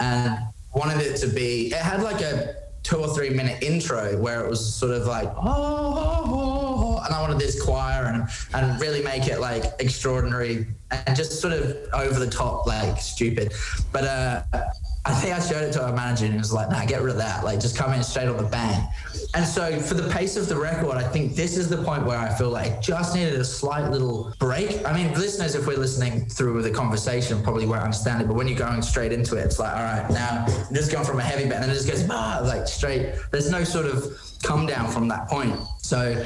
and 0.00 0.38
wanted 0.74 1.00
it 1.00 1.16
to 1.16 1.26
be 1.26 1.66
it 1.66 1.82
had 1.92 2.02
like 2.02 2.20
a 2.20 2.54
two 2.84 2.96
or 2.96 3.08
three 3.08 3.30
minute 3.30 3.60
intro 3.60 4.16
where 4.18 4.44
it 4.44 4.48
was 4.48 4.60
sort 4.74 4.92
of 4.92 5.06
like 5.06 5.28
oh, 5.36 5.42
oh, 5.44 6.22
oh, 6.26 7.00
oh," 7.00 7.04
and 7.04 7.12
I 7.12 7.20
wanted 7.20 7.40
this 7.40 7.60
choir 7.60 8.04
and 8.04 8.28
and 8.54 8.80
really 8.80 9.02
make 9.02 9.26
it 9.26 9.40
like 9.40 9.64
extraordinary 9.80 10.68
and 10.92 11.16
just 11.16 11.40
sort 11.40 11.54
of 11.54 11.76
over 11.92 12.20
the 12.20 12.30
top 12.30 12.68
like 12.68 13.00
stupid. 13.00 13.52
But 13.92 14.04
uh 14.04 14.42
I 15.04 15.14
think 15.14 15.34
I 15.34 15.40
showed 15.40 15.62
it 15.62 15.72
to 15.72 15.84
our 15.84 15.92
manager 15.92 16.24
and 16.24 16.34
he 16.34 16.38
was 16.38 16.52
like, 16.52 16.70
nah, 16.70 16.84
get 16.84 17.00
rid 17.00 17.12
of 17.12 17.18
that. 17.18 17.44
Like, 17.44 17.60
just 17.60 17.76
come 17.76 17.92
in 17.92 18.02
straight 18.02 18.28
on 18.28 18.36
the 18.36 18.42
bang. 18.42 18.86
And 19.34 19.46
so, 19.46 19.78
for 19.80 19.94
the 19.94 20.08
pace 20.10 20.36
of 20.36 20.48
the 20.48 20.56
record, 20.56 20.96
I 20.96 21.02
think 21.02 21.34
this 21.34 21.56
is 21.56 21.68
the 21.68 21.78
point 21.78 22.04
where 22.04 22.18
I 22.18 22.28
feel 22.28 22.50
like 22.50 22.72
it 22.72 22.82
just 22.82 23.14
needed 23.14 23.34
a 23.34 23.44
slight 23.44 23.90
little 23.90 24.34
break. 24.38 24.84
I 24.86 24.92
mean, 24.92 25.12
listeners, 25.14 25.54
if 25.54 25.66
we're 25.66 25.78
listening 25.78 26.26
through 26.26 26.62
the 26.62 26.70
conversation, 26.70 27.42
probably 27.42 27.66
won't 27.66 27.82
understand 27.82 28.22
it. 28.22 28.28
But 28.28 28.34
when 28.34 28.48
you're 28.48 28.58
going 28.58 28.82
straight 28.82 29.12
into 29.12 29.36
it, 29.36 29.44
it's 29.44 29.58
like, 29.58 29.74
all 29.74 29.82
right, 29.82 30.10
now 30.10 30.46
just 30.72 30.92
going 30.92 31.04
from 31.04 31.18
a 31.18 31.22
heavy 31.22 31.44
bit 31.44 31.54
and 31.54 31.70
it 31.70 31.74
just 31.74 31.88
goes, 31.88 32.04
like 32.06 32.66
straight. 32.66 33.14
There's 33.30 33.50
no 33.50 33.64
sort 33.64 33.86
of 33.86 34.18
come 34.42 34.66
down 34.66 34.90
from 34.90 35.08
that 35.08 35.28
point. 35.28 35.54
So, 35.88 36.22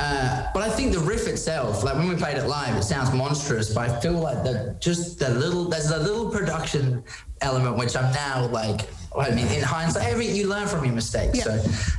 uh, 0.00 0.50
but 0.52 0.64
I 0.64 0.68
think 0.70 0.92
the 0.92 0.98
riff 0.98 1.28
itself, 1.28 1.84
like 1.84 1.94
when 1.94 2.08
we 2.08 2.16
played 2.16 2.36
it 2.36 2.48
live, 2.48 2.76
it 2.76 2.82
sounds 2.82 3.12
monstrous. 3.14 3.72
But 3.72 3.88
I 3.88 4.00
feel 4.00 4.14
like 4.14 4.42
the 4.42 4.76
just 4.80 5.20
the 5.20 5.30
little 5.30 5.66
there's 5.66 5.90
a 5.90 5.98
little 5.98 6.30
production 6.30 7.04
element 7.40 7.76
which 7.76 7.96
I'm 7.96 8.12
now 8.12 8.46
like. 8.46 8.88
I 9.16 9.30
mean, 9.30 9.46
in 9.46 9.62
hindsight, 9.62 10.08
every 10.08 10.26
you 10.26 10.48
learn 10.48 10.66
from 10.66 10.84
your 10.84 10.92
mistakes. 10.92 11.38
Yeah. 11.38 11.44
So 11.44 11.52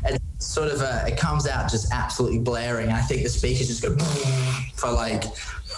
it's 0.07 0.45
sort 0.45 0.70
of 0.70 0.82
uh 0.82 1.05
it 1.07 1.16
comes 1.16 1.47
out 1.47 1.72
just 1.72 1.93
absolutely 1.93 2.39
blaring. 2.39 2.89
I 2.89 2.99
think 2.99 3.24
the 3.24 3.30
speakers 3.30 3.68
just 3.68 3.82
go 3.82 3.95
for 4.76 4.91
like 4.91 5.24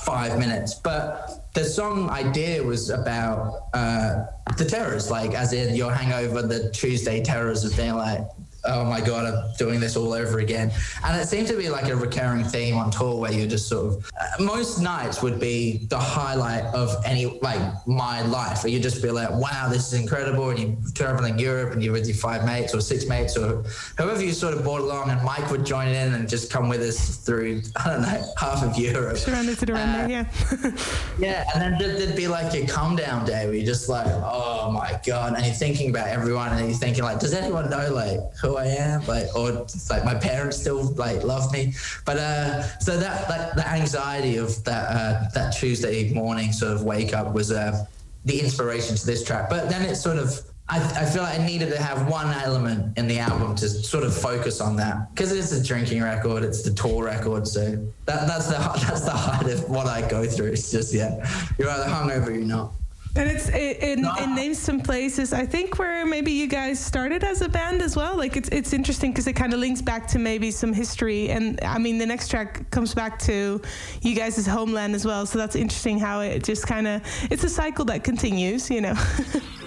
five 0.07 0.39
minutes. 0.39 0.73
But 0.73 1.51
the 1.53 1.65
song 1.65 2.09
idea 2.09 2.63
was 2.63 2.89
about 2.89 3.67
uh, 3.73 4.25
the 4.57 4.65
terrors, 4.65 5.11
like 5.11 5.33
as 5.33 5.53
in 5.53 5.75
your 5.75 5.91
hangover, 5.91 6.41
the 6.41 6.71
Tuesday 6.71 7.21
terrors 7.21 7.65
of 7.65 7.75
being 7.75 7.95
like, 7.95 8.21
oh 8.65 8.83
my 8.85 8.99
god, 9.01 9.25
I'm 9.33 9.53
doing 9.57 9.79
this 9.79 9.95
all 9.95 10.13
over 10.13 10.39
again. 10.39 10.71
And 11.03 11.19
it 11.19 11.27
seemed 11.27 11.47
to 11.47 11.55
be 11.57 11.69
like 11.69 11.87
a 11.89 11.95
recurring 11.95 12.43
theme 12.43 12.75
on 12.77 12.91
tour 12.91 13.15
where 13.19 13.31
you're 13.31 13.47
just 13.47 13.67
sort 13.67 13.85
of 13.93 14.11
uh, 14.19 14.43
most 14.43 14.79
nights 14.81 15.21
would 15.21 15.39
be 15.39 15.85
the 15.89 15.97
highlight 15.99 16.63
of 16.73 16.95
any 17.05 17.39
like 17.41 17.61
my 17.87 18.21
life, 18.23 18.63
where 18.63 18.71
you 18.71 18.79
just 18.79 19.01
be 19.01 19.09
like, 19.11 19.29
wow, 19.31 19.67
this 19.69 19.91
is 19.93 19.99
incredible, 19.99 20.49
and 20.49 20.59
you're 20.59 20.75
traveling 20.93 21.37
Europe 21.39 21.73
and 21.73 21.83
you're 21.83 21.93
with 21.93 22.07
your 22.07 22.17
five 22.17 22.45
mates 22.45 22.73
or 22.73 22.81
six 22.81 23.05
mates 23.07 23.37
or 23.37 23.63
whoever 23.97 24.23
you 24.23 24.31
sort 24.33 24.53
of 24.53 24.63
brought 24.63 24.81
along, 24.81 25.09
and 25.09 25.21
Mike 25.23 25.49
would 25.51 25.65
join 25.65 25.87
in 25.89 26.13
and 26.13 26.27
just 26.27 26.51
come 26.51 26.67
with 26.69 26.81
us 26.81 27.17
through 27.17 27.61
I 27.75 27.89
don't 27.89 28.01
know 28.01 28.33
half 28.37 28.63
of 28.63 28.77
Europe. 28.77 29.17
Surrounded 29.17 29.57
to 29.59 29.65
the 29.65 29.73
Uh, 29.73 30.07
yeah. 30.07 30.25
Yeah, 31.19 31.45
and 31.53 31.61
then 31.61 31.77
there- 31.79 31.97
there'd 31.97 32.15
be 32.15 32.27
like 32.27 32.53
a 32.53 32.65
calm 32.67 32.95
down 32.95 33.25
day 33.25 33.45
where 33.45 33.55
you're 33.55 33.65
just 33.65 33.89
like, 33.89 34.07
oh 34.07 34.71
my 34.71 34.99
god, 35.05 35.33
and 35.35 35.45
you're 35.45 35.55
thinking 35.55 35.89
about 35.89 36.07
everyone, 36.07 36.49
and 36.53 36.67
you're 36.69 36.77
thinking 36.77 37.03
like, 37.03 37.19
does 37.19 37.33
anyone 37.33 37.69
know 37.69 37.91
like 37.93 38.19
who 38.41 38.46
I 38.55 38.65
am, 38.65 39.05
like, 39.07 39.35
or 39.35 39.65
like 39.89 40.05
my 40.05 40.15
parents 40.15 40.57
still 40.57 40.93
like 40.93 41.23
love 41.23 41.51
me? 41.51 41.73
But 42.05 42.17
uh, 42.17 42.63
so 42.79 42.97
that 42.97 43.27
that 43.27 43.55
the 43.55 43.67
anxiety 43.67 44.37
of 44.37 44.63
that 44.63 44.87
uh, 44.89 45.27
that 45.33 45.51
Tuesday 45.51 46.13
morning 46.13 46.51
sort 46.51 46.73
of 46.73 46.83
wake 46.83 47.13
up 47.13 47.33
was 47.33 47.51
uh, 47.51 47.85
the 48.25 48.39
inspiration 48.39 48.95
to 48.95 49.05
this 49.05 49.23
track. 49.23 49.49
But 49.49 49.69
then 49.69 49.81
it 49.83 49.95
sort 49.95 50.17
of. 50.17 50.39
I, 50.69 50.79
I 50.79 51.05
feel 51.05 51.23
like 51.23 51.39
I 51.39 51.45
needed 51.45 51.69
to 51.69 51.81
have 51.81 52.09
one 52.09 52.27
element 52.27 52.97
in 52.97 53.07
the 53.07 53.19
album 53.19 53.55
to 53.55 53.69
sort 53.69 54.03
of 54.03 54.13
focus 54.13 54.59
on 54.59 54.75
that 54.75 55.15
because 55.15 55.31
it's 55.31 55.53
a 55.53 55.63
drinking 55.63 56.03
record, 56.03 56.43
it's 56.43 56.61
the 56.61 56.71
tour 56.71 57.05
record, 57.05 57.47
so 57.47 57.61
that, 58.05 58.27
that's 58.27 58.47
the 58.47 58.57
that's 58.85 59.05
the 59.05 59.11
height 59.11 59.47
of 59.47 59.69
what 59.69 59.87
I 59.87 60.05
go 60.09 60.25
through. 60.25 60.47
It's 60.47 60.69
just 60.69 60.93
yeah, 60.93 61.25
you're 61.57 61.69
either 61.69 61.85
hungover 61.85 62.27
or 62.27 62.31
you're 62.31 62.43
not. 62.43 62.73
And 63.17 63.29
it's 63.29 63.49
it, 63.49 63.77
it, 63.81 63.99
it 63.99 64.29
names 64.35 64.59
some 64.59 64.79
places 64.79 65.33
I 65.33 65.45
think 65.45 65.79
where 65.79 66.05
maybe 66.05 66.31
you 66.31 66.47
guys 66.47 66.79
started 66.79 67.23
as 67.23 67.41
a 67.41 67.49
band 67.49 67.81
as 67.81 67.95
well. 67.95 68.15
Like 68.15 68.37
it's 68.37 68.49
it's 68.49 68.73
interesting 68.73 69.11
because 69.11 69.27
it 69.27 69.33
kind 69.33 69.53
of 69.53 69.59
links 69.59 69.81
back 69.81 70.07
to 70.09 70.19
maybe 70.19 70.51
some 70.51 70.73
history. 70.73 71.29
And 71.29 71.59
I 71.63 71.77
mean 71.79 71.97
the 71.97 72.05
next 72.05 72.29
track 72.29 72.69
comes 72.71 72.93
back 72.93 73.19
to 73.19 73.61
you 74.01 74.15
guys' 74.15 74.45
homeland 74.45 74.95
as 74.95 75.05
well. 75.05 75.25
So 75.25 75.37
that's 75.37 75.55
interesting 75.55 75.99
how 75.99 76.21
it 76.21 76.43
just 76.43 76.67
kind 76.67 76.87
of 76.87 77.01
it's 77.31 77.43
a 77.43 77.49
cycle 77.49 77.85
that 77.85 78.03
continues. 78.03 78.69
You 78.69 78.81
know. 78.81 78.95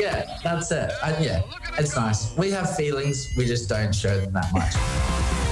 Yeah, 0.00 0.38
that's 0.42 0.70
it. 0.72 0.90
Yeah, 1.20 1.42
it's 1.78 1.94
nice. 1.94 2.34
We 2.36 2.50
have 2.52 2.74
feelings, 2.74 3.34
we 3.36 3.44
just 3.44 3.68
don't 3.68 3.94
show 3.94 4.18
them 4.18 4.32
that 4.32 4.50
much. 4.54 5.49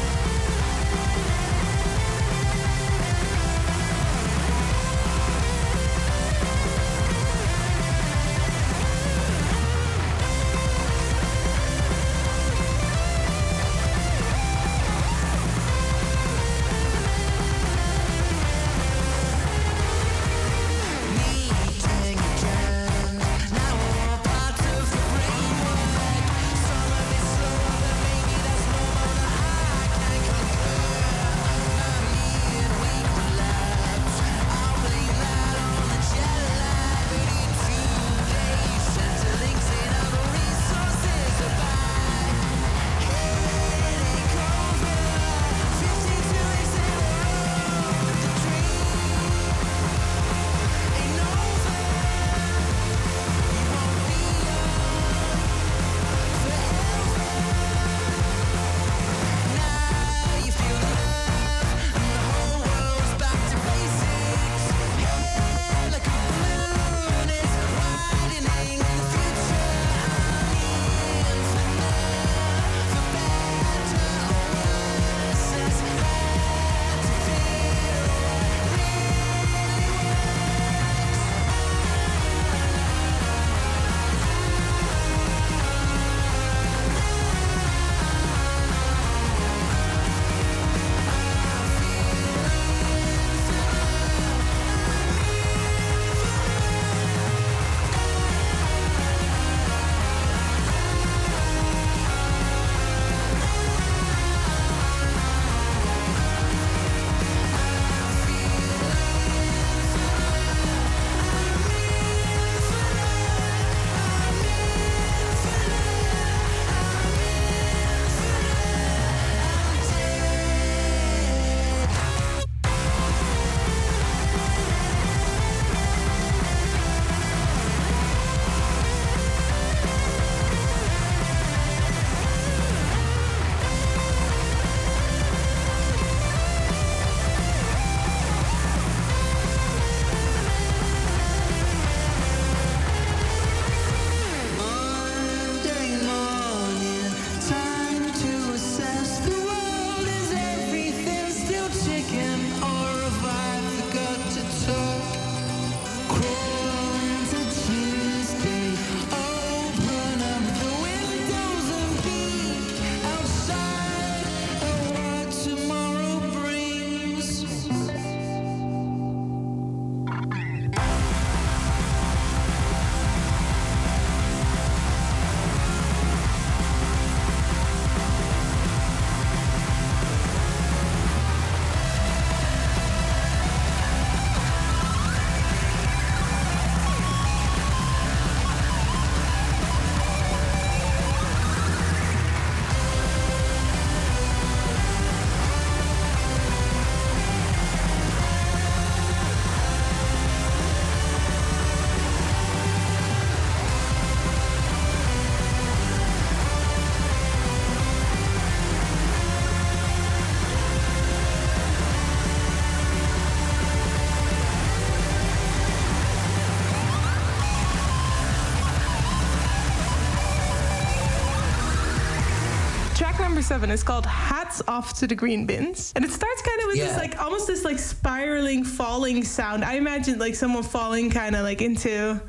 Number 223.38 223.46
seven 223.46 223.70
is 223.70 223.84
called 223.84 224.04
Hats 224.04 224.60
Off 224.66 224.98
to 224.98 225.06
the 225.06 225.14
Green 225.14 225.46
Bins. 225.46 225.92
And 225.94 226.04
it 226.04 226.10
starts 226.10 226.42
kind 226.42 226.60
of 226.60 226.66
with 226.66 226.78
this 226.78 226.96
like 226.96 227.22
almost 227.22 227.46
this 227.46 227.62
like 227.62 227.78
spiraling 227.78 228.64
falling 228.64 229.22
sound. 229.22 229.64
I 229.64 229.74
imagine 229.74 230.18
like 230.18 230.34
someone 230.34 230.64
falling 230.64 231.08
kind 231.08 231.36
of 231.36 231.42
like 231.42 231.62
into 231.62 232.20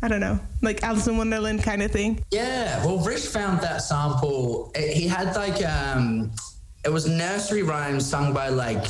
I 0.00 0.08
don't 0.08 0.20
know, 0.20 0.40
like 0.62 0.82
Alice 0.82 1.06
in 1.06 1.18
Wonderland 1.18 1.62
kind 1.62 1.82
of 1.82 1.90
thing. 1.90 2.24
Yeah, 2.30 2.82
well, 2.82 2.98
Rich 2.98 3.26
found 3.26 3.60
that 3.60 3.82
sample. 3.82 4.72
It, 4.74 4.96
he 4.96 5.06
had 5.06 5.36
like 5.36 5.62
um, 5.66 6.32
it 6.82 6.90
was 6.90 7.06
nursery 7.06 7.62
rhymes 7.62 8.08
sung 8.08 8.32
by 8.32 8.48
like 8.48 8.86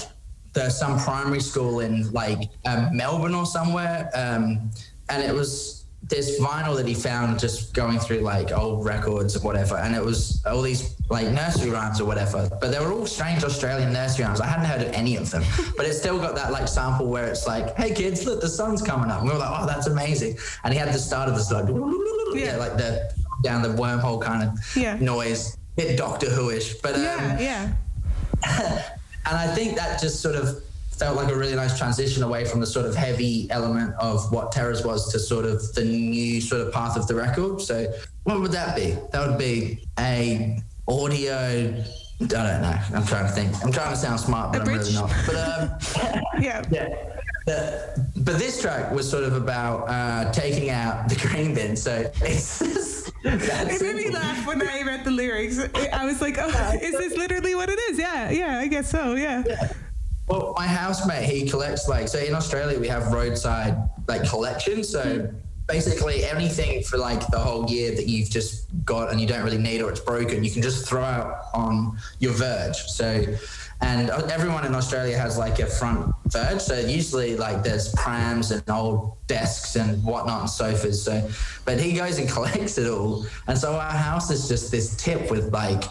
the 0.53 0.71
some 0.71 0.97
primary 1.01 1.41
school 1.41 1.81
in 1.81 2.09
like 2.13 2.51
um, 2.67 2.97
Melbourne 2.97 3.35
or 3.35 3.47
somewhere, 3.47 4.11
um, 4.15 4.71
and 5.09 5.25
it 5.25 5.35
was 5.35 5.84
this 6.09 6.39
vinyl 6.41 6.77
that 6.77 6.87
he 6.87 6.95
found 6.95 7.39
just 7.39 7.73
going 7.73 7.99
through 7.99 8.19
like 8.19 8.53
old 8.53 8.85
records 8.85 9.37
or 9.37 9.41
whatever, 9.41 9.77
and 9.77 9.95
it 9.95 10.05
was 10.05 10.43
all 10.47 10.61
these 10.63 10.95
like 11.09 11.29
nursery 11.29 11.71
rhymes 11.71 12.01
or 12.01 12.05
whatever, 12.05 12.49
but 12.61 12.71
they 12.71 12.79
were 12.79 12.93
all 12.93 13.07
strange 13.07 13.43
Australian 13.45 13.93
nursery 13.93 14.25
rhymes. 14.25 14.41
I 14.41 14.47
hadn't 14.47 14.67
heard 14.67 14.83
of 14.87 14.93
any 14.93 15.17
of 15.17 15.31
them, 15.31 15.43
but 15.77 15.87
it 15.87 15.95
still 15.95 16.19
got 16.19 16.35
that 16.35 16.53
like 16.53 16.69
sample 16.69 17.09
where 17.09 17.27
it's 17.27 17.47
like, 17.47 17.75
"Hey 17.77 17.95
kids, 17.95 18.25
look, 18.27 18.41
the 18.41 18.49
sun's 18.49 18.83
coming 18.83 19.11
up." 19.11 19.21
And 19.21 19.29
we 19.29 19.33
were 19.35 19.41
like, 19.41 19.53
"Oh, 19.61 19.67
that's 19.67 19.87
amazing!" 19.87 20.37
And 20.65 20.73
he 20.75 20.79
had 20.79 20.93
the 20.93 20.99
start 20.99 21.29
of 21.29 21.37
this 21.37 21.51
like, 21.51 21.67
yeah, 22.35 22.57
like 22.57 22.77
the 22.77 23.13
down 23.43 23.63
the 23.63 23.69
wormhole 23.69 24.21
kind 24.21 24.43
of 24.43 24.77
Yeah. 24.77 24.97
noise, 24.97 25.57
bit 25.77 25.97
Doctor 25.97 26.29
Who-ish. 26.31 26.75
But 26.75 26.95
um, 26.97 27.01
Yeah, 27.03 27.39
yeah. 27.41 27.73
and 29.27 29.37
I 29.37 29.47
think 29.55 29.77
that 29.77 30.01
just 30.01 30.21
sort 30.21 30.35
of 30.35 30.63
felt 30.99 31.17
like 31.17 31.31
a 31.33 31.37
really 31.37 31.55
nice 31.55 31.77
transition 31.79 32.23
away 32.23 32.45
from 32.45 32.61
the 32.61 32.67
sort 32.67 32.87
of 32.87 32.95
heavy 32.95 33.49
element 33.51 33.95
of 33.99 34.31
what 34.33 34.53
Terrors 34.53 34.85
was 34.85 35.11
to 35.13 35.19
sort 35.19 35.45
of 35.45 35.75
the 35.75 35.85
new 35.85 36.41
sort 36.41 36.63
of 36.63 36.73
path 36.73 36.97
of 36.97 37.07
the 37.07 37.15
record. 37.15 37.61
So 37.61 37.93
what 38.25 38.41
would 38.41 38.53
that 38.53 38.77
be? 38.77 38.97
That 39.13 39.29
would 39.29 39.39
be 39.39 39.87
a 39.99 40.59
audio. 40.89 41.83
I 42.21 42.27
don't 42.27 42.63
know. 42.63 42.79
I'm 42.95 43.05
trying 43.07 43.27
to 43.27 43.33
think. 43.33 43.53
I'm 43.65 43.73
trying 43.73 43.91
to 43.91 43.97
sound 43.97 44.21
smart, 44.21 44.53
but 44.53 44.63
I'm 44.63 44.69
really 44.69 44.93
not. 44.95 45.11
But 45.27 45.37
um, 45.37 45.71
Yeah. 46.41 46.63
yeah. 46.71 46.89
The- 47.47 47.95
but 48.17 48.39
this 48.39 48.63
track 48.63 48.91
was 48.91 49.11
sort 49.11 49.25
of 49.25 49.35
about 49.35 49.85
uh, 49.91 50.33
taking 50.33 50.71
out 50.71 51.11
the 51.11 51.17
green 51.17 51.55
bin. 51.55 51.77
So 51.77 52.11
it's 52.23 52.59
just 52.61 53.13
It 53.23 53.83
made 53.83 53.97
me 53.97 54.11
laugh 54.11 54.47
when 54.47 54.63
I 54.67 54.81
read 54.83 55.05
the 55.05 55.11
lyrics. 55.11 55.59
I 55.93 56.07
was 56.07 56.23
like, 56.23 56.37
oh, 56.39 56.49
is 56.81 56.93
this 56.93 57.17
literally 57.19 57.55
what 57.55 57.69
it 57.69 57.79
is? 57.91 57.99
Yeah, 57.99 58.31
yeah, 58.31 58.59
I 58.61 58.67
guess 58.69 58.89
so, 58.89 59.15
yeah. 59.15 59.43
Well, 60.27 60.55
my 60.57 60.67
housemate, 60.67 61.29
he 61.29 61.49
collects 61.49 61.89
like 61.89 62.09
so 62.09 62.19
in 62.19 62.35
Australia 62.35 62.79
we 62.79 62.89
have 62.89 63.13
roadside 63.13 63.77
like 64.09 64.29
collections. 64.29 64.89
So 64.89 65.03
hmm. 65.03 65.37
basically 65.67 66.25
anything 66.25 66.83
for 66.83 66.97
like 66.97 67.27
the 67.29 67.39
whole 67.39 67.69
year 67.71 67.95
that 67.95 68.07
you've 68.07 68.31
just 68.31 68.67
got 68.85 69.11
and 69.11 69.21
you 69.21 69.27
don't 69.27 69.45
really 69.45 69.59
need 69.59 69.83
or 69.83 69.91
it's 69.91 70.01
broken, 70.01 70.43
you 70.43 70.51
can 70.51 70.63
just 70.63 70.89
throw 70.89 71.03
out 71.03 71.45
on 71.53 71.99
your 72.21 72.33
verge. 72.33 72.77
So 72.77 73.25
and 73.81 74.09
everyone 74.09 74.65
in 74.65 74.75
Australia 74.75 75.19
has 75.19 75.37
like 75.37 75.59
a 75.59 75.67
front 75.67 76.15
verge. 76.29 76.61
So 76.61 76.79
usually 76.79 77.37
like 77.37 77.63
there's 77.63 77.93
prams 77.95 78.51
and 78.51 78.63
old 78.71 79.17
desks 79.27 79.77
and 79.77 80.03
whatnot 80.03 80.41
and 80.41 80.51
sofas. 80.51 81.03
So 81.03 81.29
but 81.67 81.79
he 81.79 81.93
goes 81.93 82.19
and 82.19 82.29
collects 82.37 82.79
it 82.79 82.89
all. 82.91 83.27
And 83.47 83.59
so 83.59 83.75
our 83.75 83.91
house 83.91 84.31
is 84.31 84.49
just 84.49 84.71
this 84.71 84.97
tip 84.97 85.31
with 85.31 85.53
like 85.53 85.85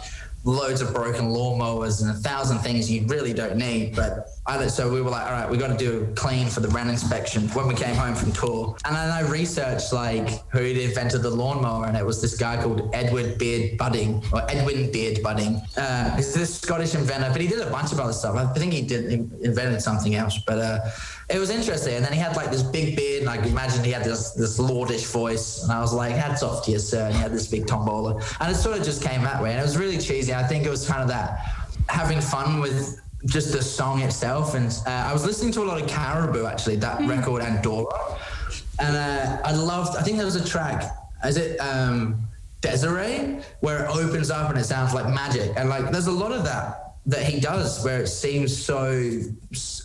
loads 0.43 0.81
of 0.81 0.93
broken 0.93 1.29
lawnmowers 1.29 2.01
and 2.01 2.11
a 2.11 2.13
thousand 2.13 2.59
things 2.59 2.91
you 2.91 3.05
really 3.07 3.33
don't 3.33 3.57
need. 3.57 3.95
But 3.95 4.27
I 4.45 4.67
so 4.67 4.91
we 4.91 5.01
were 5.01 5.09
like, 5.09 5.25
all 5.25 5.31
right, 5.31 5.49
we 5.49 5.57
got 5.57 5.67
to 5.69 5.77
do 5.77 6.03
a 6.03 6.15
clean 6.15 6.47
for 6.47 6.59
the 6.59 6.67
rent 6.69 6.89
inspection 6.89 7.47
when 7.49 7.67
we 7.67 7.75
came 7.75 7.95
home 7.95 8.13
from 8.13 8.33
tour. 8.33 8.75
And 8.85 8.93
then 8.93 9.09
I 9.09 9.21
researched 9.21 9.93
like 9.93 10.47
who 10.49 10.59
invented 10.59 11.21
the 11.21 11.29
lawnmower, 11.29 11.85
and 11.85 11.95
it 11.95 12.05
was 12.05 12.21
this 12.21 12.37
guy 12.37 12.61
called 12.61 12.89
Edward 12.93 13.37
Beard 13.37 13.77
Budding 13.77 14.21
or 14.33 14.41
Edwin 14.51 14.91
Beard 14.91 15.23
Budding. 15.23 15.61
Uh, 15.77 16.15
he's 16.17 16.33
this 16.33 16.59
Scottish 16.59 16.93
inventor, 16.93 17.29
but 17.31 17.39
he 17.39 17.47
did 17.47 17.59
a 17.59 17.69
bunch 17.69 17.93
of 17.93 17.99
other 18.01 18.13
stuff. 18.13 18.35
I 18.35 18.45
think 18.53 18.73
he 18.73 18.81
did 18.81 19.09
he 19.09 19.17
invented 19.45 19.81
something 19.81 20.15
else, 20.15 20.39
but. 20.45 20.59
Uh, 20.59 20.79
it 21.29 21.39
was 21.39 21.49
interesting, 21.49 21.95
and 21.95 22.05
then 22.05 22.11
he 22.11 22.19
had 22.19 22.35
like 22.35 22.51
this 22.51 22.61
big 22.61 22.97
beard, 22.97 23.21
and 23.21 23.29
I 23.29 23.37
could 23.37 23.47
imagine 23.47 23.83
he 23.83 23.91
had 23.91 24.03
this 24.03 24.31
this 24.31 24.59
lordish 24.59 25.09
voice, 25.11 25.63
and 25.63 25.71
I 25.71 25.79
was 25.79 25.93
like, 25.93 26.13
"Hats 26.13 26.43
off 26.43 26.65
to 26.65 26.71
you, 26.71 26.79
sir!" 26.79 27.05
And 27.05 27.15
he 27.15 27.21
had 27.21 27.31
this 27.31 27.47
big 27.47 27.65
tombola, 27.65 28.21
and 28.41 28.51
it 28.51 28.55
sort 28.55 28.77
of 28.77 28.83
just 28.83 29.01
came 29.01 29.23
that 29.23 29.41
way, 29.41 29.51
and 29.51 29.59
it 29.59 29.63
was 29.63 29.77
really 29.77 29.97
cheesy. 29.97 30.33
I 30.33 30.43
think 30.43 30.65
it 30.65 30.69
was 30.69 30.85
kind 30.85 31.01
of 31.01 31.07
that 31.07 31.39
having 31.87 32.19
fun 32.19 32.59
with 32.59 32.99
just 33.25 33.51
the 33.51 33.61
song 33.61 34.01
itself, 34.01 34.55
and 34.55 34.67
uh, 34.85 34.89
I 34.89 35.13
was 35.13 35.25
listening 35.25 35.51
to 35.53 35.61
a 35.61 35.65
lot 35.65 35.81
of 35.81 35.87
Caribou 35.87 36.45
actually, 36.45 36.75
that 36.77 36.99
record 37.07 37.41
Andorra, 37.41 38.19
and 38.79 38.95
uh, 38.95 39.41
I 39.43 39.53
loved. 39.53 39.97
I 39.97 40.01
think 40.01 40.17
there 40.17 40.25
was 40.25 40.35
a 40.35 40.45
track. 40.45 40.83
Is 41.23 41.37
it? 41.37 41.57
Um, 41.59 42.27
Desiree, 42.63 43.39
where 43.59 43.83
it 43.83 43.89
opens 43.89 44.31
up 44.31 44.49
and 44.49 44.57
it 44.57 44.63
sounds 44.63 44.93
like 44.93 45.13
magic. 45.13 45.51
And 45.57 45.67
like, 45.67 45.91
there's 45.91 46.07
a 46.07 46.11
lot 46.11 46.31
of 46.31 46.45
that 46.45 46.95
that 47.05 47.23
he 47.23 47.39
does 47.41 47.83
where 47.83 48.01
it 48.01 48.07
seems 48.07 48.55
so, 48.55 49.19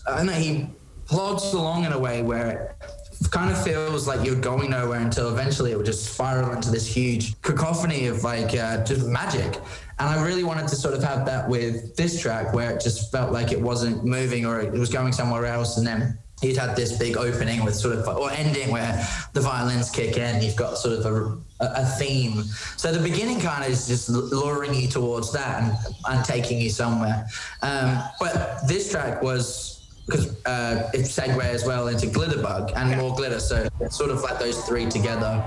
I 0.06 0.16
don't 0.16 0.26
know, 0.26 0.32
he 0.32 0.68
plods 1.06 1.52
along 1.52 1.84
in 1.84 1.92
a 1.92 1.98
way 1.98 2.22
where 2.22 2.76
it 3.20 3.30
kind 3.32 3.50
of 3.50 3.60
feels 3.64 4.06
like 4.06 4.24
you're 4.24 4.40
going 4.40 4.70
nowhere 4.70 5.00
until 5.00 5.28
eventually 5.28 5.72
it 5.72 5.76
would 5.76 5.86
just 5.86 6.14
spiral 6.14 6.52
into 6.52 6.70
this 6.70 6.86
huge 6.86 7.40
cacophony 7.42 8.06
of 8.06 8.22
like 8.22 8.54
uh, 8.54 8.84
just 8.84 9.04
magic. 9.04 9.60
And 10.00 10.08
I 10.08 10.24
really 10.24 10.44
wanted 10.44 10.68
to 10.68 10.76
sort 10.76 10.94
of 10.94 11.02
have 11.02 11.26
that 11.26 11.48
with 11.48 11.96
this 11.96 12.20
track 12.20 12.54
where 12.54 12.70
it 12.70 12.80
just 12.80 13.10
felt 13.10 13.32
like 13.32 13.50
it 13.50 13.60
wasn't 13.60 14.04
moving 14.04 14.46
or 14.46 14.60
it 14.60 14.72
was 14.72 14.90
going 14.90 15.12
somewhere 15.12 15.46
else. 15.46 15.76
And 15.76 15.86
then 15.86 16.18
he'd 16.40 16.56
had 16.56 16.76
this 16.76 16.96
big 16.96 17.16
opening 17.16 17.64
with 17.64 17.74
sort 17.74 17.96
of 17.96 18.06
or 18.16 18.30
ending 18.30 18.70
where 18.70 19.04
the 19.32 19.40
violins 19.40 19.90
kick 19.90 20.16
in. 20.16 20.40
You've 20.40 20.56
got 20.56 20.78
sort 20.78 20.98
of 20.98 21.04
a, 21.04 21.38
a 21.60 21.84
theme. 21.84 22.44
So 22.76 22.92
the 22.92 23.02
beginning 23.02 23.40
kind 23.40 23.64
of 23.64 23.70
is 23.70 23.88
just 23.88 24.08
luring 24.08 24.72
you 24.72 24.86
towards 24.86 25.32
that 25.32 25.62
and, 25.62 25.76
and 26.08 26.24
taking 26.24 26.60
you 26.60 26.70
somewhere. 26.70 27.26
Um, 27.62 28.00
but 28.20 28.60
this 28.68 28.90
track 28.90 29.20
was 29.20 29.74
because 30.06 30.42
uh, 30.46 30.90
it 30.94 31.00
segue 31.00 31.38
as 31.42 31.66
well 31.66 31.88
into 31.88 32.06
glitterbug 32.06 32.72
and 32.76 32.98
more 32.98 33.14
glitter. 33.14 33.40
So 33.40 33.68
it's 33.80 33.96
sort 33.96 34.10
of 34.10 34.22
like 34.22 34.38
those 34.38 34.64
three 34.64 34.86
together 34.86 35.44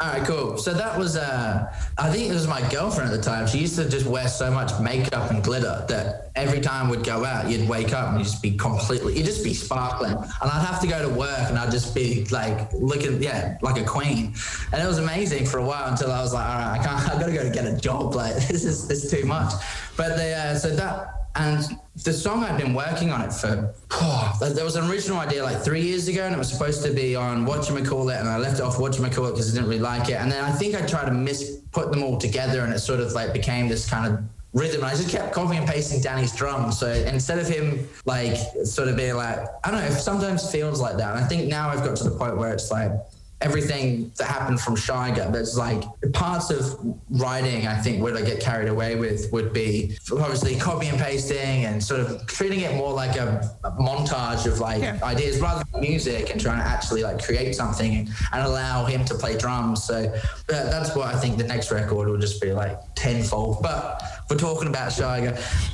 All 0.00 0.08
right, 0.08 0.24
cool. 0.26 0.58
So 0.58 0.72
that 0.74 0.98
was, 0.98 1.16
uh, 1.16 1.72
I 1.98 2.10
think 2.10 2.30
it 2.30 2.34
was 2.34 2.46
my 2.46 2.60
girlfriend 2.70 3.10
at 3.10 3.16
the 3.16 3.22
time. 3.22 3.46
She 3.46 3.58
used 3.58 3.76
to 3.76 3.88
just 3.88 4.06
wear 4.06 4.28
so 4.28 4.50
much 4.50 4.78
makeup 4.80 5.30
and 5.30 5.42
glitter 5.42 5.84
that 5.88 6.30
every 6.36 6.60
time 6.60 6.88
we'd 6.88 7.04
go 7.04 7.24
out, 7.24 7.50
you'd 7.50 7.68
wake 7.68 7.92
up 7.92 8.10
and 8.10 8.18
you'd 8.18 8.24
just 8.24 8.42
be 8.42 8.56
completely, 8.56 9.16
you'd 9.16 9.26
just 9.26 9.44
be 9.44 9.54
sparkling. 9.54 10.12
And 10.12 10.50
I'd 10.50 10.64
have 10.66 10.80
to 10.80 10.86
go 10.86 11.02
to 11.02 11.08
work 11.08 11.48
and 11.48 11.58
I'd 11.58 11.70
just 11.70 11.94
be 11.94 12.24
like 12.26 12.72
looking, 12.72 13.22
yeah, 13.22 13.58
like 13.62 13.80
a 13.80 13.84
queen. 13.84 14.34
And 14.72 14.82
it 14.82 14.86
was 14.86 14.98
amazing 14.98 15.46
for 15.46 15.58
a 15.58 15.64
while 15.64 15.90
until 15.90 16.12
I 16.12 16.20
was 16.20 16.34
like, 16.34 16.46
all 16.46 16.58
right, 16.58 16.78
I 16.78 16.84
can't, 16.84 17.08
I've 17.10 17.20
gotta 17.20 17.32
go 17.32 17.42
to 17.42 17.50
get 17.50 17.66
a 17.66 17.76
job. 17.76 18.14
Like 18.14 18.34
this 18.48 18.64
is, 18.64 18.88
this 18.88 19.04
is 19.04 19.10
too 19.10 19.24
much. 19.26 19.52
But 19.96 20.16
the, 20.16 20.36
uh, 20.36 20.54
so 20.56 20.74
that, 20.76 21.21
and 21.34 21.64
the 22.04 22.12
song 22.12 22.44
I'd 22.44 22.60
been 22.60 22.74
working 22.74 23.10
on 23.10 23.22
it 23.22 23.32
for, 23.32 23.74
oh, 23.90 24.38
there 24.54 24.64
was 24.64 24.76
an 24.76 24.90
original 24.90 25.18
idea 25.18 25.42
like 25.42 25.58
three 25.62 25.82
years 25.82 26.08
ago, 26.08 26.24
and 26.24 26.34
it 26.34 26.38
was 26.38 26.50
supposed 26.52 26.82
to 26.84 26.92
be 26.92 27.16
on 27.16 27.46
Whatchamacallit, 27.46 28.18
and 28.20 28.28
I 28.28 28.38
left 28.38 28.58
it 28.58 28.62
off 28.62 28.76
Whatchamacallit 28.76 29.30
because 29.30 29.50
I 29.50 29.54
didn't 29.54 29.68
really 29.68 29.80
like 29.80 30.08
it. 30.08 30.14
And 30.14 30.30
then 30.30 30.44
I 30.44 30.50
think 30.50 30.74
I 30.74 30.84
tried 30.86 31.06
to 31.06 31.12
mis 31.12 31.58
put 31.72 31.90
them 31.90 32.02
all 32.02 32.18
together, 32.18 32.60
and 32.60 32.72
it 32.72 32.78
sort 32.80 33.00
of 33.00 33.12
like 33.12 33.32
became 33.32 33.68
this 33.68 33.88
kind 33.88 34.12
of 34.12 34.22
rhythm. 34.52 34.82
And 34.82 34.90
I 34.90 34.94
just 34.94 35.10
kept 35.10 35.32
copying 35.32 35.60
and 35.60 35.68
pasting 35.68 36.02
Danny's 36.02 36.34
drums. 36.34 36.78
So 36.78 36.90
instead 36.90 37.38
of 37.38 37.48
him 37.48 37.88
like 38.04 38.36
sort 38.64 38.88
of 38.88 38.96
being 38.96 39.14
like, 39.14 39.38
I 39.64 39.70
don't 39.70 39.80
know, 39.80 39.86
it 39.86 39.92
sometimes 39.92 40.50
feels 40.50 40.80
like 40.80 40.96
that. 40.98 41.16
And 41.16 41.24
I 41.24 41.26
think 41.26 41.48
now 41.48 41.70
I've 41.70 41.82
got 41.82 41.96
to 41.96 42.04
the 42.04 42.10
point 42.10 42.36
where 42.36 42.52
it's 42.52 42.70
like, 42.70 42.92
everything 43.42 44.10
that 44.16 44.26
happened 44.26 44.60
from 44.60 44.76
Shy. 44.76 45.10
There's 45.10 45.58
like 45.58 45.82
parts 46.12 46.50
of 46.50 46.78
writing, 47.10 47.66
I 47.66 47.76
think, 47.76 48.02
where 48.02 48.16
I 48.16 48.22
get 48.22 48.40
carried 48.40 48.68
away 48.68 48.96
with 48.96 49.30
would 49.32 49.52
be 49.52 49.96
obviously 50.12 50.56
copy 50.56 50.86
and 50.86 50.98
pasting 50.98 51.64
and 51.64 51.82
sort 51.82 52.00
of 52.00 52.26
treating 52.26 52.60
it 52.60 52.74
more 52.76 52.92
like 52.92 53.16
a, 53.16 53.50
a 53.64 53.70
montage 53.72 54.46
of 54.46 54.60
like 54.60 54.82
Yeah. 54.82 54.98
ideas 55.02 55.40
rather 55.40 55.64
than 55.72 55.80
music 55.80 56.30
and 56.30 56.40
trying 56.40 56.58
to 56.58 56.64
actually 56.64 57.02
like 57.02 57.22
create 57.22 57.54
something 57.54 57.94
and, 57.94 58.08
and 58.32 58.42
allow 58.46 58.84
him 58.84 59.04
to 59.06 59.14
play 59.14 59.36
drums. 59.36 59.84
So 59.84 60.02
that, 60.48 60.70
that's 60.70 60.94
what 60.94 61.12
I 61.14 61.18
think 61.18 61.36
the 61.36 61.44
next 61.44 61.70
record 61.70 62.08
will 62.08 62.18
just 62.18 62.40
be 62.40 62.52
like 62.52 62.78
tenfold. 62.94 63.62
But 63.62 64.02
we're 64.30 64.36
talking 64.38 64.68
about 64.68 64.90
Shyga. 64.92 65.32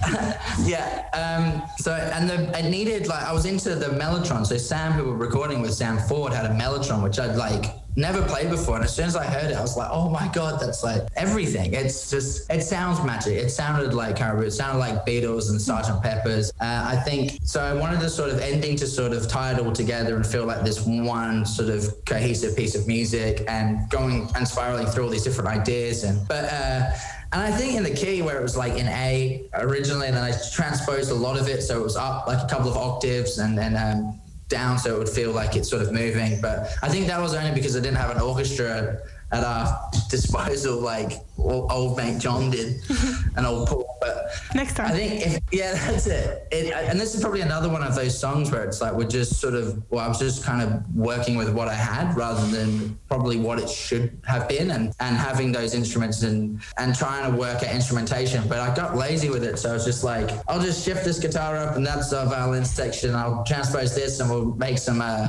yeah. 0.66 1.04
Um, 1.12 1.62
so, 1.78 1.92
and 1.92 2.28
the, 2.28 2.58
it 2.58 2.70
needed 2.70 3.06
like, 3.06 3.22
I 3.22 3.32
was 3.32 3.44
into 3.44 3.74
the 3.74 3.86
Mellotron. 3.86 4.46
So 4.46 4.56
Sam, 4.56 4.92
who 4.92 5.04
we're 5.04 5.16
recording 5.16 5.60
with, 5.60 5.74
Sam 5.74 5.98
Ford, 5.98 6.32
had 6.32 6.46
a 6.46 6.54
Mellotron, 6.54 7.02
which 7.02 7.18
I'd 7.18 7.36
like 7.36 7.57
never 7.96 8.22
played 8.22 8.48
before. 8.48 8.76
And 8.76 8.84
as 8.84 8.94
soon 8.94 9.06
as 9.06 9.16
I 9.16 9.24
heard 9.24 9.50
it, 9.50 9.56
I 9.56 9.60
was 9.60 9.76
like, 9.76 9.88
oh 9.90 10.08
my 10.08 10.28
God, 10.32 10.60
that's 10.60 10.84
like 10.84 11.02
everything. 11.16 11.74
It's 11.74 12.10
just, 12.10 12.50
it 12.50 12.62
sounds 12.62 13.04
magic. 13.04 13.34
It 13.34 13.50
sounded 13.50 13.92
like 13.92 14.16
Caribou. 14.16 14.44
It 14.46 14.52
sounded 14.52 14.78
like 14.78 15.04
Beatles 15.04 15.50
and 15.50 15.58
Sgt. 15.58 16.00
Pepper's. 16.02 16.50
Uh, 16.60 16.84
I 16.86 16.96
think, 16.96 17.40
so 17.42 17.60
I 17.60 17.74
wanted 17.74 18.00
the 18.00 18.08
sort 18.08 18.30
of 18.30 18.38
ending 18.38 18.76
to 18.76 18.86
sort 18.86 19.12
of 19.12 19.28
tie 19.28 19.52
it 19.52 19.58
all 19.58 19.72
together 19.72 20.14
and 20.16 20.24
feel 20.24 20.46
like 20.46 20.64
this 20.64 20.86
one 20.86 21.44
sort 21.44 21.70
of 21.70 21.92
cohesive 22.04 22.56
piece 22.56 22.74
of 22.76 22.86
music 22.86 23.44
and 23.48 23.90
going 23.90 24.28
and 24.36 24.46
spiraling 24.46 24.86
through 24.86 25.04
all 25.04 25.10
these 25.10 25.24
different 25.24 25.50
ideas. 25.50 26.04
And, 26.04 26.26
but, 26.28 26.44
uh, 26.44 26.92
and 27.32 27.42
I 27.42 27.50
think 27.50 27.74
in 27.74 27.82
the 27.82 27.94
key 27.94 28.22
where 28.22 28.38
it 28.38 28.42
was 28.42 28.56
like 28.56 28.74
in 28.74 28.86
A 28.86 29.44
originally, 29.54 30.06
and 30.06 30.16
then 30.16 30.24
I 30.24 30.32
transposed 30.54 31.10
a 31.10 31.14
lot 31.14 31.38
of 31.38 31.46
it, 31.46 31.62
so 31.62 31.78
it 31.78 31.82
was 31.82 31.96
up 31.96 32.26
like 32.26 32.42
a 32.42 32.46
couple 32.46 32.70
of 32.70 32.76
octaves, 32.76 33.38
and 33.38 33.58
then 33.58 33.76
um, 33.76 34.18
down, 34.48 34.78
so 34.78 34.94
it 34.94 34.98
would 34.98 35.08
feel 35.08 35.32
like 35.32 35.56
it's 35.56 35.68
sort 35.68 35.82
of 35.82 35.92
moving. 35.92 36.40
But 36.40 36.70
I 36.82 36.88
think 36.88 37.06
that 37.06 37.20
was 37.20 37.34
only 37.34 37.52
because 37.52 37.76
I 37.76 37.80
didn't 37.80 37.98
have 37.98 38.10
an 38.14 38.20
orchestra 38.20 39.00
at 39.30 39.44
our 39.44 39.90
disposal, 40.08 40.80
like 40.80 41.12
old, 41.38 41.96
mate 41.96 42.18
John 42.18 42.50
did, 42.50 42.80
and 43.36 43.46
old 43.46 43.68
Paul. 43.68 43.84
But 44.00 44.30
Next 44.54 44.74
time. 44.74 44.86
I 44.86 44.90
think, 44.90 45.26
if, 45.26 45.40
yeah, 45.52 45.72
that's 45.72 46.06
it. 46.06 46.46
it. 46.50 46.72
And 46.72 47.00
this 47.00 47.14
is 47.14 47.20
probably 47.20 47.40
another 47.40 47.68
one 47.68 47.82
of 47.82 47.94
those 47.94 48.18
songs 48.18 48.50
where 48.50 48.64
it's 48.64 48.80
like 48.80 48.92
we're 48.92 49.08
just 49.08 49.40
sort 49.40 49.54
of, 49.54 49.82
well, 49.90 50.04
I 50.04 50.08
was 50.08 50.18
just 50.18 50.44
kind 50.44 50.62
of 50.62 50.94
working 50.94 51.36
with 51.36 51.52
what 51.52 51.68
I 51.68 51.74
had 51.74 52.16
rather 52.16 52.46
than 52.46 52.98
probably 53.08 53.38
what 53.38 53.58
it 53.58 53.68
should 53.68 54.18
have 54.24 54.48
been, 54.48 54.70
and 54.70 54.94
and 55.00 55.16
having 55.16 55.52
those 55.52 55.74
instruments 55.74 56.22
and 56.22 56.60
and 56.78 56.94
trying 56.94 57.30
to 57.30 57.36
work 57.36 57.62
at 57.62 57.74
instrumentation. 57.74 58.46
But 58.48 58.60
I 58.60 58.74
got 58.74 58.96
lazy 58.96 59.30
with 59.30 59.44
it, 59.44 59.58
so 59.58 59.70
I 59.70 59.72
was 59.74 59.84
just 59.84 60.04
like, 60.04 60.30
I'll 60.48 60.60
just 60.60 60.84
shift 60.84 61.04
this 61.04 61.18
guitar 61.18 61.56
up, 61.56 61.76
and 61.76 61.86
that's 61.86 62.12
our 62.12 62.26
violin 62.26 62.64
section. 62.64 63.14
I'll 63.14 63.44
transpose 63.44 63.94
this, 63.94 64.20
and 64.20 64.30
we'll 64.30 64.54
make 64.54 64.78
some. 64.78 65.00
Uh, 65.00 65.28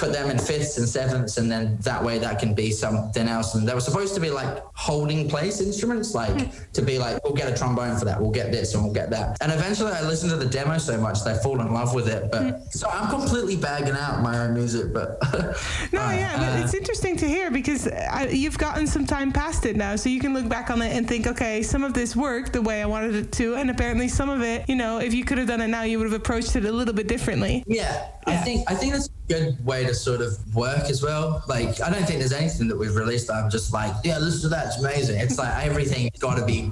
put 0.00 0.12
them 0.12 0.30
in 0.30 0.38
fifths 0.38 0.78
and 0.78 0.88
sevenths, 0.88 1.36
and 1.36 1.52
then 1.52 1.76
that 1.80 2.02
way 2.02 2.18
that 2.18 2.38
can 2.38 2.54
be 2.54 2.70
something 2.70 3.28
else. 3.28 3.54
And 3.54 3.68
they 3.68 3.74
were 3.74 3.80
supposed 3.80 4.14
to 4.14 4.20
be 4.20 4.30
like 4.30 4.62
holding 4.74 5.28
place 5.28 5.60
instruments, 5.60 6.14
like 6.14 6.32
hmm. 6.32 6.72
to 6.72 6.82
be 6.82 6.98
like, 6.98 7.22
we'll 7.22 7.34
get 7.34 7.52
a 7.52 7.56
trombone 7.56 7.98
for 7.98 8.06
that, 8.06 8.20
we'll 8.20 8.30
get 8.30 8.50
this, 8.50 8.74
and 8.74 8.82
we'll 8.82 8.94
get 8.94 9.10
that. 9.10 9.36
And 9.42 9.52
eventually, 9.52 9.92
I 9.92 10.02
listened 10.02 10.30
to 10.30 10.36
the 10.36 10.46
demo 10.46 10.78
so 10.78 10.98
much 10.98 11.22
that 11.24 11.36
I 11.36 11.42
fall 11.42 11.60
in 11.60 11.72
love 11.72 11.94
with 11.94 12.08
it. 12.08 12.32
But 12.32 12.42
hmm. 12.42 12.62
so 12.70 12.88
I'm 12.88 13.10
completely 13.10 13.56
bagging 13.56 13.94
out 13.94 14.22
my 14.22 14.38
own 14.38 14.54
music, 14.54 14.92
but 14.92 15.18
No, 15.92 16.02
uh, 16.02 16.12
yeah, 16.12 16.38
but 16.38 16.64
it's 16.64 16.74
uh, 16.74 16.78
interesting 16.78 17.16
to 17.18 17.28
hear 17.28 17.50
because 17.50 17.86
I, 17.86 18.28
you've 18.28 18.58
gotten 18.58 18.86
some 18.86 19.06
time 19.06 19.32
past 19.32 19.66
it 19.66 19.76
now, 19.76 19.96
so 19.96 20.08
you 20.08 20.20
can 20.20 20.32
look 20.32 20.48
back 20.48 20.70
on 20.70 20.80
it 20.80 20.96
and 20.96 21.06
think, 21.06 21.26
okay, 21.26 21.62
some 21.62 21.84
of 21.84 21.92
this 21.92 22.16
worked 22.16 22.54
the 22.54 22.62
way 22.62 22.80
I 22.82 22.86
wanted 22.86 23.14
it 23.14 23.32
to, 23.32 23.56
and 23.56 23.70
apparently 23.70 24.08
some 24.08 24.30
of 24.30 24.40
it, 24.42 24.66
you 24.68 24.76
know, 24.76 24.98
if 24.98 25.12
you 25.12 25.24
could 25.24 25.38
have 25.38 25.48
done 25.48 25.60
it 25.60 25.68
now, 25.68 25.82
you 25.82 25.98
would 25.98 26.10
have 26.10 26.18
approached 26.18 26.56
it 26.56 26.64
a 26.64 26.72
little 26.72 26.94
bit 26.94 27.06
differently. 27.06 27.64
Yeah, 27.66 28.08
I 28.26 28.36
think 28.36 28.70
I 28.70 28.74
think 28.74 28.92
that's 28.92 29.08
a 29.08 29.28
good 29.28 29.64
way 29.64 29.84
to 29.84 29.89
sort 29.94 30.20
of 30.20 30.36
work 30.54 30.90
as 30.90 31.02
well. 31.02 31.42
Like 31.48 31.80
I 31.80 31.90
don't 31.90 32.04
think 32.04 32.18
there's 32.18 32.32
anything 32.32 32.68
that 32.68 32.76
we've 32.76 32.94
released 32.94 33.28
that 33.28 33.34
I'm 33.34 33.50
just 33.50 33.72
like, 33.72 33.92
yeah, 34.04 34.18
listen 34.18 34.42
to 34.42 34.48
that, 34.48 34.66
it's 34.66 34.78
amazing. 34.78 35.20
It's 35.20 35.38
like 35.38 35.64
everything's 35.64 36.18
got 36.18 36.36
to 36.36 36.44
be. 36.44 36.70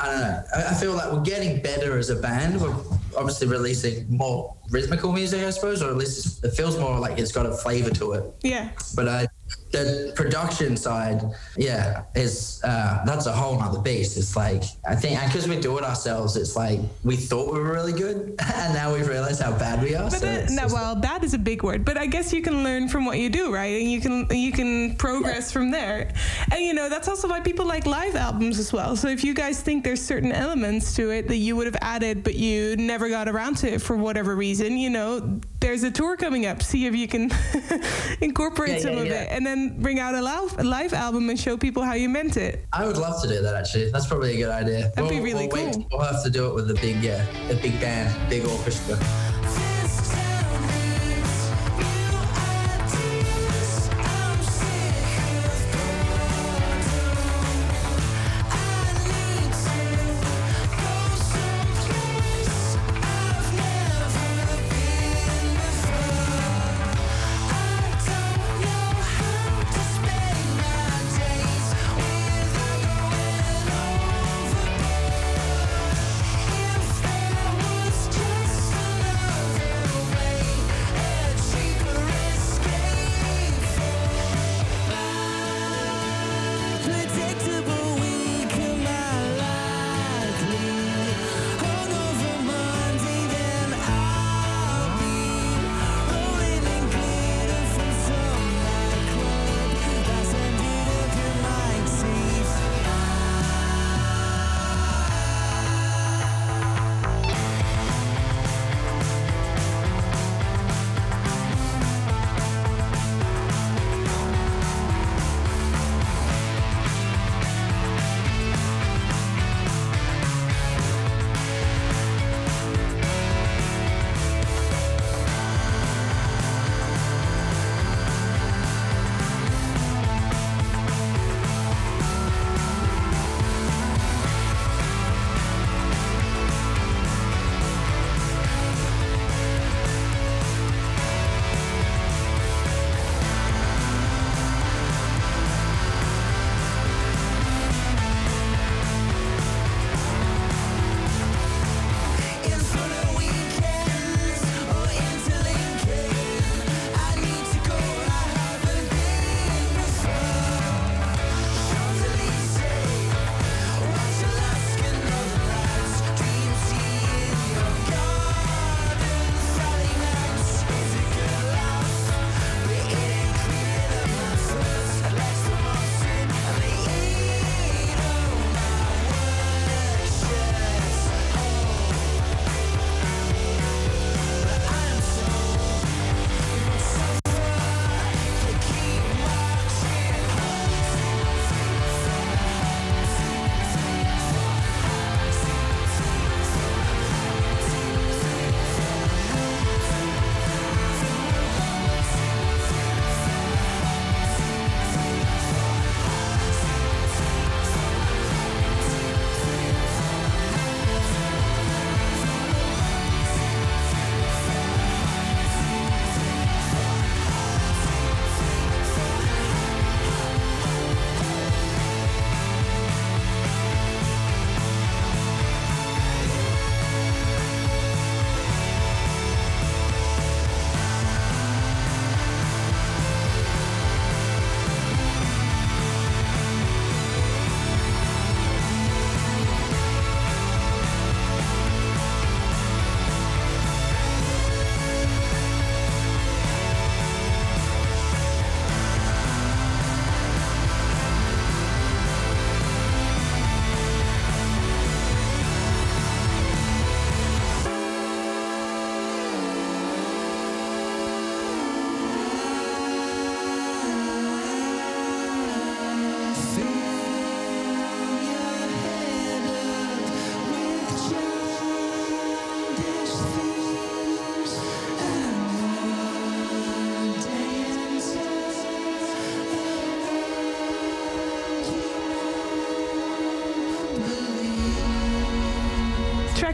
I 0.00 0.06
don't 0.10 0.20
know. 0.20 0.42
I, 0.56 0.70
I 0.70 0.74
feel 0.74 0.92
like 0.94 1.12
we're 1.12 1.22
getting 1.22 1.62
better 1.62 1.98
as 1.98 2.10
a 2.10 2.16
band. 2.16 2.60
We're 2.60 2.74
obviously 3.16 3.46
releasing 3.46 4.06
more 4.08 4.56
rhythmical 4.74 5.12
music, 5.12 5.44
I 5.44 5.50
suppose, 5.50 5.82
or 5.82 5.90
at 5.90 5.96
least 5.96 6.44
it 6.44 6.50
feels 6.50 6.76
more 6.76 6.98
like 6.98 7.18
it's 7.18 7.30
got 7.30 7.46
a 7.46 7.52
flavor 7.52 7.90
to 7.90 8.12
it. 8.12 8.24
Yeah. 8.42 8.70
But 8.96 9.06
uh, 9.06 9.26
the 9.70 10.12
production 10.14 10.76
side, 10.76 11.20
yeah, 11.56 12.04
is 12.14 12.60
uh, 12.64 13.04
that's 13.04 13.26
a 13.26 13.32
whole 13.32 13.58
nother 13.58 13.80
beast. 13.80 14.16
It's 14.16 14.36
like 14.36 14.62
I 14.88 14.94
think 14.94 15.20
because 15.26 15.48
we 15.48 15.58
do 15.60 15.76
it 15.78 15.84
ourselves, 15.84 16.36
it's 16.36 16.54
like 16.56 16.80
we 17.02 17.16
thought 17.16 17.52
we 17.52 17.58
were 17.58 17.72
really 17.72 17.92
good, 17.92 18.36
and 18.54 18.74
now 18.74 18.92
we've 18.92 19.08
realized 19.08 19.42
how 19.42 19.56
bad 19.58 19.82
we 19.82 19.94
are. 19.94 20.10
But 20.10 20.20
so 20.20 20.26
it's 20.26 20.52
no, 20.52 20.66
well, 20.68 20.94
bad 20.94 21.24
is 21.24 21.34
a 21.34 21.38
big 21.38 21.62
word, 21.62 21.84
but 21.84 21.96
I 21.98 22.06
guess 22.06 22.32
you 22.32 22.40
can 22.40 22.62
learn 22.62 22.88
from 22.88 23.04
what 23.04 23.18
you 23.18 23.28
do, 23.28 23.52
right? 23.52 23.80
And 23.80 23.90
you 23.90 24.00
can 24.00 24.26
you 24.30 24.52
can 24.52 24.96
progress 24.96 25.50
from 25.50 25.70
there. 25.70 26.12
And 26.52 26.60
you 26.62 26.72
know 26.72 26.88
that's 26.88 27.08
also 27.08 27.28
why 27.28 27.40
people 27.40 27.66
like 27.66 27.86
live 27.86 28.14
albums 28.14 28.58
as 28.58 28.72
well. 28.72 28.96
So 28.96 29.08
if 29.08 29.24
you 29.24 29.34
guys 29.34 29.60
think 29.60 29.82
there's 29.82 30.02
certain 30.02 30.32
elements 30.32 30.94
to 30.96 31.10
it 31.10 31.26
that 31.28 31.38
you 31.38 31.56
would 31.56 31.66
have 31.66 31.78
added, 31.80 32.22
but 32.22 32.34
you 32.34 32.76
never 32.76 33.08
got 33.08 33.28
around 33.28 33.56
to 33.58 33.74
it 33.74 33.82
for 33.82 33.96
whatever 33.96 34.36
reason, 34.36 34.63
you 34.72 34.90
know, 34.90 35.40
there's 35.60 35.82
a 35.84 35.90
tour 35.90 36.16
coming 36.16 36.46
up. 36.46 36.62
See 36.62 36.86
if 36.86 36.94
you 36.96 37.06
can 37.08 37.30
incorporate 38.20 38.72
Yeah, 38.72 38.78
some 38.78 38.92
yeah, 38.94 39.00
of 39.00 39.06
yeah. 39.06 39.22
it, 39.22 39.28
and 39.32 39.46
then 39.46 39.80
bring 39.80 40.00
out 40.00 40.14
a 40.14 40.20
live, 40.22 40.58
a 40.58 40.64
live 40.64 40.92
album 40.92 41.30
and 41.30 41.38
show 41.38 41.56
people 41.56 41.82
how 41.82 41.94
you 41.94 42.08
meant 42.08 42.36
it. 42.36 42.64
I 42.72 42.86
would 42.86 42.96
love 42.96 43.20
to 43.22 43.28
do 43.28 43.40
that. 43.42 43.54
Actually, 43.54 43.90
that's 43.90 44.06
probably 44.06 44.34
a 44.34 44.36
good 44.36 44.50
idea. 44.50 44.90
That'd 44.94 45.08
be 45.10 45.16
We'll- 45.16 45.24
really 45.24 45.48
we'll 45.48 45.64
wait. 45.66 45.74
cool. 45.74 45.86
We'll 45.92 46.00
have 46.12 46.22
to 46.24 46.30
do 46.30 46.46
it 46.48 46.54
with 46.54 46.70
a 46.70 46.74
big, 46.74 47.02
yeah, 47.02 47.24
a 47.50 47.54
big 47.54 47.80
band, 47.80 48.14
big 48.30 48.44
orchestra. 48.46 48.98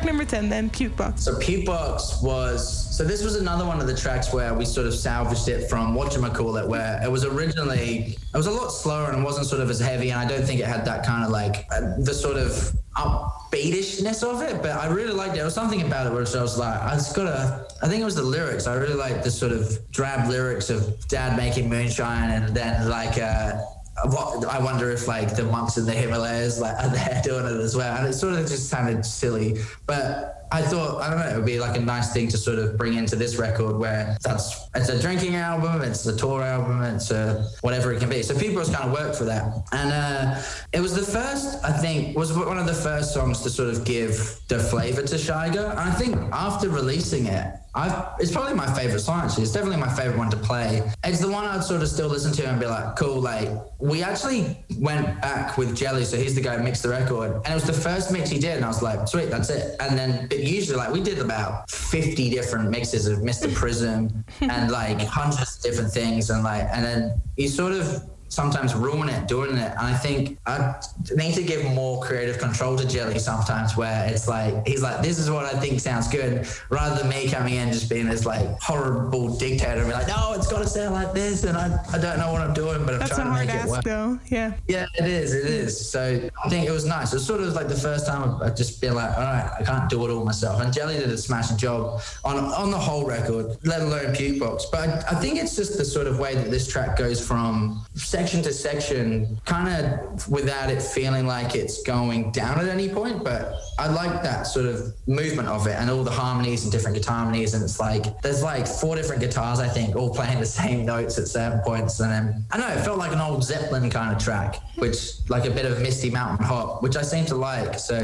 Track 0.00 0.06
number 0.06 0.24
10 0.24 0.48
then, 0.48 0.70
Puke 0.70 0.96
Box. 0.96 1.22
So 1.24 1.34
Pukebox 1.34 2.22
was 2.22 2.96
so 2.96 3.04
this 3.04 3.22
was 3.22 3.36
another 3.36 3.64
one 3.64 3.80
of 3.80 3.86
the 3.86 3.96
tracks 3.96 4.32
where 4.32 4.54
we 4.54 4.64
sort 4.64 4.86
of 4.86 4.94
salvaged 4.94 5.48
it 5.48 5.68
from 5.68 5.94
whatchamacallit, 5.94 6.66
where 6.66 7.00
it 7.02 7.10
was 7.10 7.24
originally 7.24 8.16
it 8.32 8.36
was 8.36 8.46
a 8.46 8.50
lot 8.50 8.68
slower 8.70 9.10
and 9.10 9.20
it 9.20 9.24
wasn't 9.24 9.46
sort 9.46 9.60
of 9.60 9.70
as 9.70 9.80
heavy, 9.80 10.10
and 10.10 10.20
I 10.20 10.26
don't 10.26 10.44
think 10.44 10.60
it 10.60 10.66
had 10.66 10.84
that 10.86 11.04
kind 11.04 11.24
of 11.24 11.30
like 11.30 11.66
uh, 11.70 11.96
the 11.98 12.14
sort 12.14 12.36
of 12.36 12.50
upbeatishness 12.96 14.22
of 14.22 14.42
it, 14.42 14.62
but 14.62 14.72
I 14.72 14.88
really 14.88 15.12
liked 15.12 15.32
it. 15.32 15.36
There 15.36 15.44
was 15.44 15.54
something 15.54 15.82
about 15.82 16.06
it 16.06 16.10
where 16.10 16.26
I 16.26 16.42
was 16.42 16.58
like, 16.58 16.80
I 16.82 16.94
just 16.94 17.14
gotta 17.14 17.66
I 17.82 17.88
think 17.88 18.02
it 18.02 18.04
was 18.04 18.16
the 18.16 18.22
lyrics. 18.22 18.66
I 18.66 18.74
really 18.74 18.94
liked 18.94 19.24
the 19.24 19.30
sort 19.30 19.52
of 19.52 19.78
drab 19.90 20.28
lyrics 20.28 20.70
of 20.70 21.06
dad 21.08 21.36
making 21.36 21.68
moonshine 21.68 22.30
and 22.30 22.54
then 22.54 22.88
like 22.88 23.18
uh 23.18 23.60
what 24.04 24.44
I 24.46 24.58
wonder 24.58 24.90
if 24.90 25.06
like 25.06 25.36
the 25.36 25.44
monks 25.44 25.76
in 25.76 25.86
the 25.86 25.92
Himalayas 25.92 26.60
like 26.60 26.76
are 26.78 26.88
there 26.88 27.20
doing 27.24 27.44
it 27.44 27.60
as 27.60 27.76
well, 27.76 27.96
and 27.96 28.06
it 28.06 28.12
sort 28.12 28.34
of 28.34 28.40
just 28.40 28.68
sounded 28.68 29.04
silly. 29.04 29.60
But 29.86 30.39
I 30.52 30.62
thought 30.62 31.00
I 31.00 31.10
don't 31.10 31.18
know, 31.20 31.28
it 31.28 31.36
would 31.36 31.46
be 31.46 31.60
like 31.60 31.76
a 31.76 31.80
nice 31.80 32.12
thing 32.12 32.28
to 32.28 32.38
sort 32.38 32.58
of 32.58 32.76
bring 32.76 32.94
into 32.94 33.16
this 33.16 33.36
record 33.36 33.78
where 33.78 34.16
that's 34.22 34.68
it's 34.74 34.88
a 34.88 35.00
drinking 35.00 35.36
album, 35.36 35.82
it's 35.82 36.04
a 36.06 36.16
tour 36.16 36.42
album, 36.42 36.82
it's 36.82 37.10
a 37.10 37.48
whatever 37.60 37.92
it 37.92 38.00
can 38.00 38.08
be. 38.08 38.22
So 38.22 38.36
people 38.38 38.56
just 38.56 38.72
kind 38.72 38.88
of 38.88 38.92
work 38.92 39.14
for 39.14 39.24
that, 39.24 39.64
and 39.72 39.92
uh, 39.92 40.42
it 40.72 40.80
was 40.80 40.94
the 40.94 41.02
first 41.02 41.64
I 41.64 41.72
think 41.72 42.16
was 42.16 42.32
one 42.36 42.58
of 42.58 42.66
the 42.66 42.74
first 42.74 43.14
songs 43.14 43.40
to 43.42 43.50
sort 43.50 43.68
of 43.68 43.84
give 43.84 44.40
the 44.48 44.58
flavor 44.58 45.02
to 45.02 45.16
Shyga. 45.16 45.70
And 45.70 45.80
I 45.80 45.92
think 45.92 46.16
after 46.32 46.68
releasing 46.68 47.26
it, 47.26 47.54
I've, 47.72 48.04
it's 48.18 48.32
probably 48.32 48.54
my 48.54 48.66
favorite 48.74 48.98
song 49.00 49.20
actually. 49.20 49.44
It's 49.44 49.52
definitely 49.52 49.78
my 49.78 49.88
favorite 49.88 50.18
one 50.18 50.30
to 50.30 50.36
play. 50.36 50.82
It's 51.04 51.20
the 51.20 51.30
one 51.30 51.44
I'd 51.44 51.62
sort 51.62 51.82
of 51.82 51.88
still 51.88 52.08
listen 52.08 52.32
to 52.32 52.48
and 52.48 52.58
be 52.58 52.66
like, 52.66 52.96
cool. 52.96 53.20
Like 53.20 53.48
we 53.78 54.02
actually 54.02 54.58
went 54.78 55.20
back 55.22 55.56
with 55.56 55.76
Jelly, 55.76 56.04
so 56.04 56.16
he's 56.16 56.34
the 56.34 56.40
guy 56.40 56.56
who 56.56 56.64
mixed 56.64 56.82
the 56.82 56.88
record, 56.88 57.32
and 57.44 57.46
it 57.46 57.54
was 57.54 57.64
the 57.64 57.72
first 57.72 58.10
mix 58.12 58.28
he 58.28 58.38
did, 58.38 58.56
and 58.56 58.64
I 58.64 58.68
was 58.68 58.82
like, 58.82 59.06
sweet, 59.06 59.30
that's 59.30 59.50
it. 59.50 59.76
And 59.80 59.96
then 59.96 60.26
usually 60.48 60.76
like 60.76 60.90
we 60.92 61.00
did 61.02 61.18
about 61.18 61.70
fifty 61.70 62.30
different 62.30 62.70
mixes 62.70 63.06
of 63.06 63.18
Mr. 63.18 63.52
Prism 63.54 64.24
and 64.40 64.70
like 64.70 65.00
hundreds 65.00 65.56
of 65.56 65.62
different 65.62 65.92
things, 65.92 66.30
and 66.30 66.42
like 66.42 66.66
and 66.72 66.84
then 66.84 67.20
he 67.36 67.48
sort 67.48 67.72
of 67.72 68.09
sometimes 68.30 68.74
ruin 68.74 69.08
it 69.08 69.28
doing 69.28 69.56
it. 69.56 69.72
And 69.72 69.80
I 69.80 69.94
think 69.94 70.38
I 70.46 70.80
need 71.14 71.34
to 71.34 71.42
give 71.42 71.64
more 71.72 72.02
creative 72.02 72.38
control 72.38 72.76
to 72.76 72.86
Jelly 72.88 73.18
sometimes 73.18 73.76
where 73.76 74.08
it's 74.08 74.26
like, 74.26 74.66
he's 74.66 74.82
like, 74.82 75.02
this 75.02 75.18
is 75.18 75.30
what 75.30 75.44
I 75.44 75.58
think 75.60 75.80
sounds 75.80 76.08
good, 76.08 76.48
rather 76.70 76.96
than 77.00 77.10
me 77.10 77.28
coming 77.28 77.54
in 77.54 77.72
just 77.72 77.90
being 77.90 78.08
this 78.08 78.24
like 78.24 78.46
horrible 78.60 79.36
dictator 79.36 79.80
and 79.80 79.88
be 79.88 79.92
like, 79.92 80.08
no, 80.08 80.32
it's 80.34 80.46
got 80.46 80.60
to 80.60 80.68
sound 80.68 80.94
like 80.94 81.12
this. 81.12 81.44
And 81.44 81.58
I, 81.58 81.78
I 81.92 81.98
don't 81.98 82.18
know 82.18 82.32
what 82.32 82.40
I'm 82.40 82.54
doing, 82.54 82.84
but 82.84 82.94
I'm 82.94 83.00
That's 83.00 83.14
trying 83.14 83.26
to 83.26 83.32
make 83.46 83.48
it 83.54 83.60
ask 83.60 83.68
work. 83.68 83.84
though. 83.84 84.18
Yeah. 84.28 84.54
Yeah, 84.68 84.86
it 84.98 85.06
is. 85.06 85.34
It 85.34 85.46
is. 85.46 85.90
So 85.90 86.28
I 86.44 86.48
think 86.48 86.66
it 86.66 86.70
was 86.72 86.86
nice. 86.86 87.12
It 87.12 87.16
was 87.16 87.26
sort 87.26 87.40
of 87.40 87.52
like 87.54 87.68
the 87.68 87.74
first 87.76 88.06
time 88.06 88.40
I've 88.42 88.56
just 88.56 88.80
been 88.80 88.94
like, 88.94 89.10
all 89.16 89.24
right, 89.24 89.50
I 89.58 89.62
can't 89.64 89.90
do 89.90 90.04
it 90.06 90.10
all 90.10 90.24
myself. 90.24 90.60
And 90.60 90.72
Jelly 90.72 90.94
did 90.96 91.10
a 91.10 91.18
smashing 91.18 91.56
job 91.56 92.00
on 92.24 92.36
on 92.38 92.70
the 92.70 92.78
whole 92.78 93.04
record, 93.04 93.56
let 93.64 93.82
alone 93.82 94.14
Pukebox. 94.14 94.64
But 94.70 94.88
I, 94.88 95.12
I 95.12 95.14
think 95.16 95.38
it's 95.38 95.56
just 95.56 95.76
the 95.76 95.84
sort 95.84 96.06
of 96.06 96.18
way 96.18 96.34
that 96.34 96.50
this 96.50 96.68
track 96.68 96.96
goes 96.96 97.26
from 97.26 97.84
section 98.20 98.42
to 98.42 98.52
section, 98.52 99.40
kind 99.46 99.86
of 99.86 100.28
without 100.28 100.68
it 100.68 100.82
feeling 100.82 101.26
like 101.26 101.54
it's 101.54 101.82
going 101.84 102.30
down 102.32 102.60
at 102.60 102.68
any 102.68 102.86
point. 102.86 103.24
But 103.24 103.54
I 103.78 103.88
like 103.88 104.22
that 104.22 104.42
sort 104.42 104.66
of 104.66 104.92
movement 105.06 105.48
of 105.48 105.66
it 105.66 105.76
and 105.78 105.88
all 105.88 106.04
the 106.04 106.10
harmonies 106.10 106.64
and 106.64 106.70
different 106.70 106.98
guitar 106.98 107.16
harmonies. 107.16 107.54
And 107.54 107.62
it's 107.64 107.80
like 107.80 108.20
there's 108.20 108.42
like 108.42 108.66
four 108.66 108.94
different 108.94 109.22
guitars, 109.22 109.58
I 109.58 109.68
think, 109.68 109.96
all 109.96 110.14
playing 110.20 110.38
the 110.38 110.44
same 110.46 110.84
notes 110.84 111.18
at 111.18 111.28
certain 111.28 111.60
points. 111.60 111.98
And 112.00 112.10
then 112.12 112.44
I 112.50 112.58
know 112.58 112.68
it 112.68 112.84
felt 112.84 112.98
like 112.98 113.12
an 113.12 113.20
old 113.22 113.42
Zeppelin 113.42 113.88
kind 113.88 114.14
of 114.14 114.22
track, 114.22 114.56
which 114.76 115.12
like 115.30 115.46
a 115.46 115.50
bit 115.50 115.64
of 115.64 115.80
Misty 115.80 116.10
Mountain 116.10 116.44
Hop, 116.44 116.82
which 116.82 116.96
I 116.96 117.02
seem 117.02 117.24
to 117.26 117.36
like. 117.36 117.78
So 117.78 117.96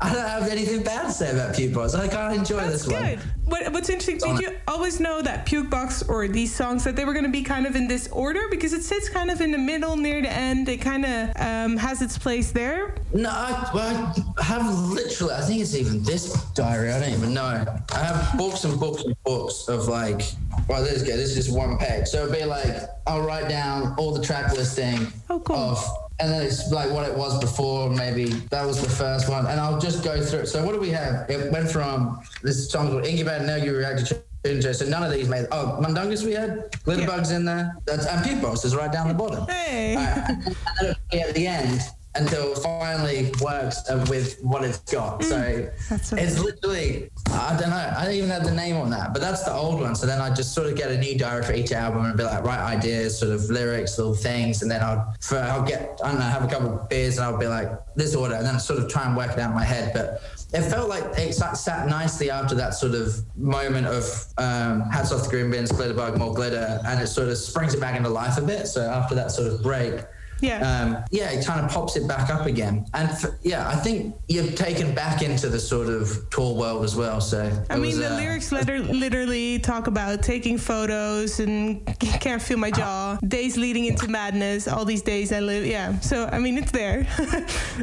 I 0.00 0.12
don't 0.12 0.26
have 0.26 0.48
anything 0.48 0.82
bad 0.82 1.08
to 1.08 1.12
say 1.12 1.32
about 1.32 1.54
Pukebox. 1.54 1.94
I 1.98 2.08
can't 2.08 2.34
enjoy 2.34 2.56
That's 2.62 2.84
this 2.84 2.88
good. 2.88 3.18
one. 3.18 3.20
What, 3.50 3.72
what's 3.72 3.88
interesting, 3.90 4.36
did 4.36 4.40
you 4.40 4.56
always 4.68 5.00
know 5.00 5.20
that 5.22 5.44
Pukebox 5.44 6.08
or 6.08 6.28
these 6.28 6.54
songs 6.54 6.84
that 6.84 6.94
they 6.94 7.04
were 7.04 7.12
going 7.12 7.24
to 7.24 7.30
be 7.30 7.42
kind 7.42 7.66
of 7.66 7.74
in 7.74 7.88
this 7.88 8.06
order? 8.12 8.42
Because 8.48 8.72
it 8.72 8.84
sits 8.84 9.08
kind 9.08 9.28
of 9.28 9.40
in 9.40 9.50
the 9.50 9.58
middle 9.58 9.96
near 9.96 10.22
the 10.22 10.30
end. 10.30 10.68
It 10.68 10.76
kind 10.80 11.04
of 11.04 11.30
um, 11.36 11.76
has 11.76 12.00
its 12.00 12.16
place 12.16 12.52
there. 12.52 12.94
No, 13.12 13.28
I, 13.28 13.70
well, 13.74 14.14
I 14.38 14.42
have 14.44 14.72
literally, 14.90 15.34
I 15.34 15.40
think 15.40 15.60
it's 15.62 15.74
even 15.74 16.00
this 16.04 16.32
diary. 16.52 16.92
I 16.92 17.00
don't 17.00 17.12
even 17.12 17.34
know. 17.34 17.64
I 17.92 17.98
have 17.98 18.38
books 18.38 18.62
and 18.62 18.78
books 18.78 19.02
and 19.02 19.16
books 19.24 19.66
of 19.68 19.88
like, 19.88 20.22
well, 20.68 20.84
this 20.84 21.02
go. 21.02 21.16
This 21.16 21.30
is 21.36 21.46
just 21.46 21.56
one 21.56 21.76
page. 21.76 22.06
So 22.06 22.22
it'd 22.24 22.32
be 22.32 22.44
like, 22.44 22.76
I'll 23.08 23.22
write 23.22 23.48
down 23.48 23.96
all 23.98 24.14
the 24.14 24.22
track 24.24 24.52
listing 24.52 25.08
Oh, 25.28 25.40
cool. 25.40 25.56
of, 25.56 25.84
and 26.20 26.30
then 26.30 26.42
it's 26.42 26.70
like 26.70 26.90
what 26.90 27.08
it 27.08 27.14
was 27.14 27.38
before. 27.40 27.90
Maybe 27.90 28.26
that 28.50 28.66
was 28.66 28.80
the 28.80 28.88
first 28.88 29.28
one. 29.28 29.46
And 29.46 29.58
I'll 29.58 29.80
just 29.80 30.04
go 30.04 30.20
through 30.20 30.40
it. 30.40 30.46
So 30.46 30.64
what 30.64 30.74
do 30.74 30.80
we 30.80 30.90
have? 30.90 31.28
It 31.30 31.50
went 31.50 31.70
from 31.70 32.20
this 32.42 32.70
song 32.70 32.90
called 32.90 33.06
Incubate 33.06 33.42
Now 33.42 33.56
You 33.56 33.76
Reacted 33.76 34.06
to. 34.06 34.72
So 34.72 34.86
none 34.86 35.02
of 35.02 35.12
these 35.12 35.28
made. 35.28 35.46
Oh, 35.52 35.78
Mundungus 35.82 36.24
we 36.24 36.32
had. 36.32 36.72
Glitterbugs 36.72 37.34
in 37.34 37.44
there. 37.44 37.76
That's 37.84 38.06
and 38.06 38.24
Pukebox 38.24 38.64
is 38.64 38.74
right 38.74 38.90
down 38.90 39.08
the 39.08 39.14
bottom. 39.14 39.46
Hey. 39.46 39.96
and 39.96 40.46
then 40.46 40.56
it'll 40.80 40.94
be 41.10 41.20
at 41.20 41.34
the 41.34 41.46
end 41.46 41.82
until 42.20 42.52
it 42.52 42.58
finally 42.58 43.32
works 43.40 43.78
with 44.08 44.38
what 44.42 44.64
it's 44.64 44.78
got. 44.78 45.24
So 45.24 45.40
Mm. 45.40 46.04
So 46.04 46.16
it's 46.16 46.38
literally, 46.38 47.10
I 47.32 47.56
don't 47.58 47.70
know, 47.70 47.94
I 47.96 48.04
don't 48.04 48.14
even 48.14 48.30
have 48.30 48.44
the 48.44 48.52
name 48.52 48.76
on 48.76 48.90
that, 48.90 49.12
but 49.12 49.20
that's 49.20 49.44
the 49.44 49.52
old 49.52 49.80
one. 49.80 49.94
So 49.94 50.06
then 50.06 50.20
I 50.20 50.32
just 50.32 50.54
sort 50.54 50.66
of 50.66 50.76
get 50.76 50.90
a 50.90 50.98
new 50.98 51.18
diary 51.18 51.42
for 51.42 51.52
each 51.52 51.72
album 51.72 52.04
and 52.04 52.16
be 52.16 52.24
like, 52.24 52.44
write 52.44 52.60
ideas, 52.60 53.18
sort 53.18 53.32
of 53.32 53.44
lyrics, 53.50 53.98
little 53.98 54.14
things, 54.14 54.62
and 54.62 54.70
then 54.70 54.82
I'll, 54.82 55.14
for, 55.20 55.38
I'll 55.38 55.64
get, 55.64 55.98
I 56.04 56.10
don't 56.10 56.20
know, 56.20 56.26
have 56.26 56.44
a 56.44 56.48
couple 56.48 56.68
of 56.78 56.88
beers 56.88 57.16
and 57.16 57.24
I'll 57.24 57.38
be 57.38 57.46
like, 57.46 57.70
this 57.96 58.14
order, 58.14 58.34
and 58.34 58.46
then 58.46 58.58
sort 58.60 58.78
of 58.78 58.88
try 58.88 59.06
and 59.06 59.16
work 59.16 59.32
it 59.32 59.38
out 59.38 59.50
in 59.50 59.56
my 59.56 59.64
head. 59.64 59.92
But 59.92 60.22
it 60.52 60.62
felt 60.62 60.88
like 60.88 61.04
it 61.18 61.34
sat, 61.34 61.56
sat 61.56 61.88
nicely 61.88 62.30
after 62.30 62.54
that 62.56 62.74
sort 62.74 62.94
of 62.94 63.14
moment 63.36 63.86
of 63.86 64.04
um, 64.38 64.82
hats 64.90 65.12
off 65.12 65.24
the 65.24 65.30
green 65.30 65.50
bins, 65.50 65.70
glitterbug, 65.72 66.18
more 66.18 66.34
glitter, 66.34 66.80
and 66.86 67.00
it 67.00 67.08
sort 67.08 67.28
of 67.28 67.36
springs 67.36 67.74
it 67.74 67.80
back 67.80 67.96
into 67.96 68.08
life 68.08 68.38
a 68.38 68.42
bit. 68.42 68.66
So 68.66 68.82
after 68.82 69.14
that 69.16 69.30
sort 69.30 69.52
of 69.52 69.62
break, 69.62 70.00
Yeah. 70.40 70.58
um, 70.58 71.04
yeah, 71.10 71.30
it 71.30 71.44
kind 71.44 71.64
of 71.64 71.70
pops 71.70 71.96
it 71.96 72.06
back 72.06 72.30
up 72.30 72.46
again. 72.46 72.86
And 72.94 73.08
f 73.08 73.24
yeah, 73.42 73.68
I 73.68 73.76
think 73.76 74.14
you've 74.28 74.54
taken 74.54 74.94
back 74.94 75.22
into 75.22 75.48
the 75.48 75.58
sort 75.58 75.88
of 75.88 76.28
tour 76.30 76.54
world 76.54 76.84
as 76.84 76.96
well. 76.96 77.20
So 77.20 77.50
I 77.70 77.76
mean, 77.76 77.86
was, 77.86 77.98
the 77.98 78.12
uh, 78.12 78.16
lyrics 78.16 78.52
letter, 78.52 78.78
literally 78.80 79.58
talk 79.58 79.86
about 79.86 80.22
taking 80.22 80.58
photos 80.58 81.40
and 81.40 81.84
can't 82.20 82.42
feel 82.42 82.58
my 82.58 82.70
jaw, 82.70 83.18
days 83.26 83.56
leading 83.56 83.86
into 83.86 84.08
madness, 84.08 84.68
all 84.68 84.84
these 84.84 85.02
days 85.02 85.32
I 85.32 85.40
live. 85.40 85.66
Yeah. 85.66 85.98
So, 86.00 86.28
I 86.32 86.38
mean, 86.38 86.58
it's 86.58 86.72
there. 86.72 87.06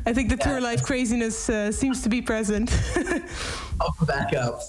I 0.05 0.13
think 0.13 0.29
the 0.29 0.37
tour 0.37 0.61
life 0.61 0.83
craziness 0.83 1.49
uh, 1.49 1.71
seems 1.71 2.01
to 2.03 2.09
be 2.09 2.21
present. 2.21 2.71
And 3.79 4.07
back 4.07 4.33
up. 4.33 4.61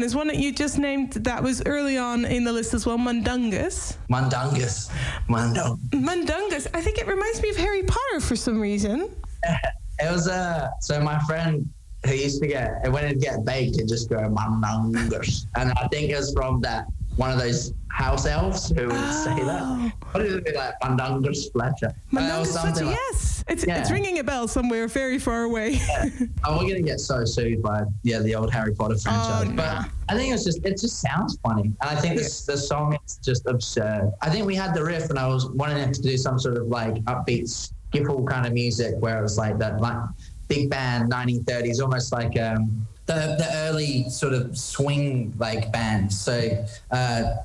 11 0.00 0.06
is 0.06 0.16
one 0.16 0.28
that 0.28 0.38
you 0.38 0.52
just 0.52 0.78
named 0.78 1.12
that 1.12 1.42
was 1.42 1.62
early 1.66 1.98
on 1.98 2.24
in 2.24 2.44
the 2.44 2.52
list 2.52 2.72
as 2.72 2.86
well, 2.86 2.96
Mundungus. 2.96 3.98
Mundungus. 4.08 4.90
Mundung. 5.28 5.78
Mundungus, 5.92 6.66
I 6.72 6.80
think 6.80 6.98
it 6.98 7.06
reminds 7.06 7.42
me 7.42 7.50
of 7.50 7.56
Harry 7.56 7.82
Potter 7.82 8.20
for 8.20 8.36
some 8.36 8.60
reason. 8.60 9.14
It 10.02 10.10
was 10.10 10.28
uh 10.28 10.70
so 10.80 10.98
my 10.98 11.18
friend 11.28 11.68
who 12.06 12.14
used 12.14 12.40
to 12.40 12.48
get 12.48 12.90
when 12.90 13.04
it'd 13.04 13.20
get 13.20 13.44
baked 13.44 13.76
it'd 13.76 13.86
just 13.86 14.08
go 14.08 14.16
Mundungus. 14.16 15.44
And 15.56 15.72
I 15.72 15.88
think 15.88 16.10
it 16.10 16.16
was 16.16 16.32
from 16.32 16.62
that 16.62 16.86
one 17.16 17.30
of 17.30 17.38
those 17.38 17.74
house 17.92 18.24
elves 18.24 18.70
who 18.70 18.86
would 18.88 19.12
say 19.12 19.36
that. 19.44 19.60
Oh. 19.62 19.92
What 20.12 20.24
is 20.24 20.36
it 20.36 20.56
like 20.56 20.72
Mundungus 20.82 21.50
Fletcher? 21.50 21.88
Uh, 21.88 22.12
Mundungus 22.12 22.58
Fletcher, 22.58 22.84
yes. 22.86 23.29
It's, 23.50 23.66
Yeah. 23.66 23.80
it's 23.80 23.90
ringing 23.90 24.18
a 24.20 24.24
bell 24.24 24.46
somewhere 24.48 24.86
very 24.88 25.18
far 25.18 25.42
away. 25.42 25.80
Oh, 26.44 26.56
we're 26.58 26.68
gonna 26.70 26.80
get 26.82 27.00
so 27.00 27.24
sued 27.24 27.62
by 27.62 27.82
yeah 28.02 28.20
the 28.20 28.34
old 28.34 28.50
Harry 28.52 28.74
Potter 28.74 28.96
franchise. 28.96 29.46
Oh, 29.48 29.52
But. 29.54 29.90
I 30.08 30.14
think 30.16 30.32
it's 30.34 30.44
just 30.44 30.64
it 30.64 30.80
just 30.80 31.00
sounds 31.00 31.38
funny, 31.42 31.64
and 31.80 31.90
I 31.90 31.94
think 31.96 32.16
this 32.16 32.44
the 32.46 32.56
song 32.56 32.96
is 33.06 33.16
just 33.22 33.46
absurd. 33.46 34.10
I 34.22 34.30
think 34.30 34.46
we 34.46 34.54
had 34.56 34.74
the 34.74 34.82
riff, 34.82 35.10
and 35.10 35.18
I 35.18 35.26
was 35.28 35.48
wanting 35.50 35.76
it 35.78 35.92
to 35.94 36.02
do 36.02 36.16
some 36.16 36.38
sort 36.38 36.56
of 36.56 36.66
like 36.68 36.94
upbeat 37.04 37.44
skiffle 37.92 38.26
kind 38.26 38.46
of 38.46 38.52
music, 38.52 38.94
where 38.98 39.18
it 39.18 39.22
was 39.22 39.36
like 39.38 39.58
that 39.58 39.80
like 39.80 39.98
big 40.48 40.70
band 40.70 41.12
1930s, 41.12 41.80
almost 41.80 42.12
like 42.12 42.38
um, 42.40 42.86
the 43.06 43.36
the 43.38 43.48
early 43.66 44.08
sort 44.08 44.32
of 44.32 44.56
swing 44.56 45.32
like 45.38 45.70
bands. 45.72 46.18
So. 46.20 46.64
Uh, 46.90 47.36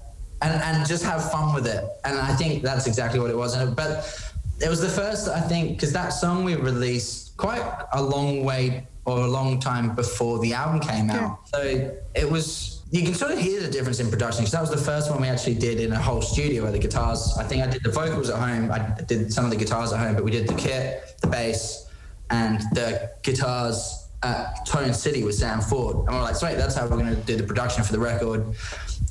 and, 0.42 0.62
and 0.62 0.86
just 0.88 1.04
have 1.06 1.32
fun 1.32 1.56
with 1.56 1.66
it. 1.66 1.84
And 2.04 2.20
I 2.20 2.36
think 2.36 2.62
that's 2.62 2.88
exactly 2.88 3.20
what 3.20 3.32
it 3.32 3.38
was. 3.38 3.56
And 3.56 3.74
but 3.76 4.22
it 4.62 4.70
was 4.70 4.82
the 4.82 4.90
first, 4.90 5.28
I 5.28 5.42
think, 5.42 5.78
because 5.78 5.92
that 5.94 6.10
song 6.10 6.44
we 6.44 6.56
released 6.56 7.36
quite 7.38 7.64
a 7.94 8.02
long 8.02 8.44
way 8.44 8.88
or 9.06 9.20
a 9.20 9.28
long 9.28 9.60
time 9.60 9.96
before 9.96 10.40
the 10.40 10.54
album 10.54 10.80
came 10.80 11.10
out. 11.10 11.48
So 11.50 11.94
it 12.16 12.30
was. 12.30 12.82
You 12.92 13.04
can 13.04 13.14
sort 13.14 13.32
of 13.32 13.40
hear 13.40 13.62
the 13.62 13.70
difference 13.70 14.00
in 14.00 14.10
production 14.10 14.44
because 14.44 14.54
that 14.54 14.62
was 14.62 14.70
the 14.70 14.78
first 14.78 15.10
one 15.10 15.20
we 15.20 15.28
actually 15.28 15.56
did 15.56 15.80
in 15.80 15.92
a 15.92 16.00
whole 16.00 16.22
studio 16.22 16.64
where 16.64 16.72
the 16.72 16.80
guitars. 16.80 17.36
I 17.38 17.44
think 17.44 17.62
I 17.64 17.68
did 17.68 17.84
the 17.84 17.92
vocals 17.92 18.30
at 18.30 18.40
home. 18.40 18.72
I 18.72 19.02
did 19.08 19.34
some 19.34 19.44
of 19.44 19.52
the 19.52 19.58
guitars 19.58 19.92
at 19.92 20.00
home, 20.00 20.16
but 20.16 20.24
we 20.24 20.32
did 20.32 20.48
the 20.48 20.54
kit, 20.54 21.16
the 21.22 21.28
bass, 21.28 21.90
and 22.30 22.62
the 22.74 23.12
guitars 23.24 24.05
at 24.26 24.66
Tone 24.66 24.94
City 24.94 25.24
with 25.24 25.36
Sam 25.36 25.62
Ford. 25.62 25.98
And 26.08 26.16
we're 26.16 26.22
like, 26.22 26.36
sweet, 26.36 26.56
that's 26.58 26.76
how 26.76 26.88
we're 26.88 26.98
going 26.98 27.16
to 27.16 27.22
do 27.22 27.36
the 27.36 27.44
production 27.44 27.84
for 27.84 27.92
the 27.92 28.00
record. 28.00 28.42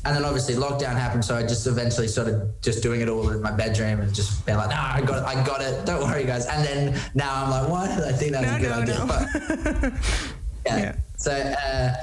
And 0.05 0.15
then 0.15 0.25
obviously 0.25 0.55
lockdown 0.55 0.97
happened, 0.97 1.25
so 1.25 1.37
I 1.37 1.43
just 1.43 1.67
eventually 1.67 2.09
started 2.09 2.53
just 2.61 2.83
doing 2.83 3.01
it 3.01 3.09
all 3.09 3.31
in 3.31 3.41
my 3.41 3.53
bedroom 3.53 4.01
and 4.01 4.13
just 4.15 4.45
being 4.45 4.59
like, 4.59 4.71
nah, 4.71 4.93
I 4.95 5.01
got 5.01 5.19
it, 5.23 5.25
I 5.39 5.45
got 5.47 5.61
it. 5.63 5.87
Don't 5.87 6.03
worry, 6.03 6.25
guys. 6.25 6.47
And 6.47 6.65
then 6.65 7.01
now 7.15 7.45
I'm 7.45 7.51
like, 7.51 7.69
why 7.71 7.95
did 7.95 8.05
I 8.05 8.13
think 8.13 8.33
that 8.33 8.43
was 8.43 8.51
No, 8.51 8.57
a 8.57 8.61
good 8.61 8.71
no, 8.71 8.83
idea? 8.83 8.99
no. 8.99 9.07
But 9.83 9.93
yeah. 10.67 10.79
Yeah. 10.79 10.97
So 11.17 11.33
uh, 11.33 11.95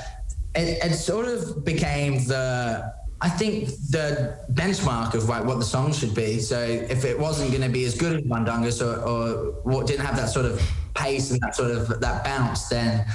it, 0.55 0.83
it 0.83 0.93
sort 0.95 1.27
of 1.27 1.63
became 1.63 2.25
the, 2.25 2.91
I 3.21 3.29
think, 3.29 3.67
the 3.91 4.35
benchmark 4.53 5.13
of 5.13 5.29
like 5.29 5.43
what 5.45 5.59
the 5.59 5.65
song 5.65 5.93
should 5.93 6.15
be. 6.15 6.39
So 6.39 6.59
if 6.59 7.05
it 7.05 7.19
wasn't 7.19 7.51
going 7.51 7.61
to 7.63 7.69
be 7.69 7.85
as 7.85 7.95
good 7.95 8.15
as 8.15 8.23
Mundungus 8.23 8.81
or, 8.81 8.95
or 9.01 9.51
what 9.63 9.85
didn't 9.85 10.05
have 10.05 10.15
that 10.15 10.29
sort 10.29 10.45
of 10.47 10.59
pace 10.93 11.31
and 11.31 11.39
that 11.41 11.55
sort 11.55 11.71
of 11.71 11.99
that 11.99 12.23
bounce, 12.23 12.67
then 12.67 13.05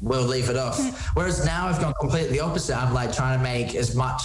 we'll 0.00 0.26
leave 0.26 0.48
it 0.50 0.56
off. 0.56 0.78
Hmm. 0.78 0.88
Whereas 1.14 1.44
now 1.44 1.68
I've 1.68 1.80
gone 1.80 1.94
completely 2.00 2.32
the 2.32 2.40
opposite. 2.40 2.76
I'm 2.76 2.94
like 2.94 3.12
trying 3.12 3.38
to 3.38 3.42
make 3.42 3.74
as 3.74 3.94
much 3.94 4.22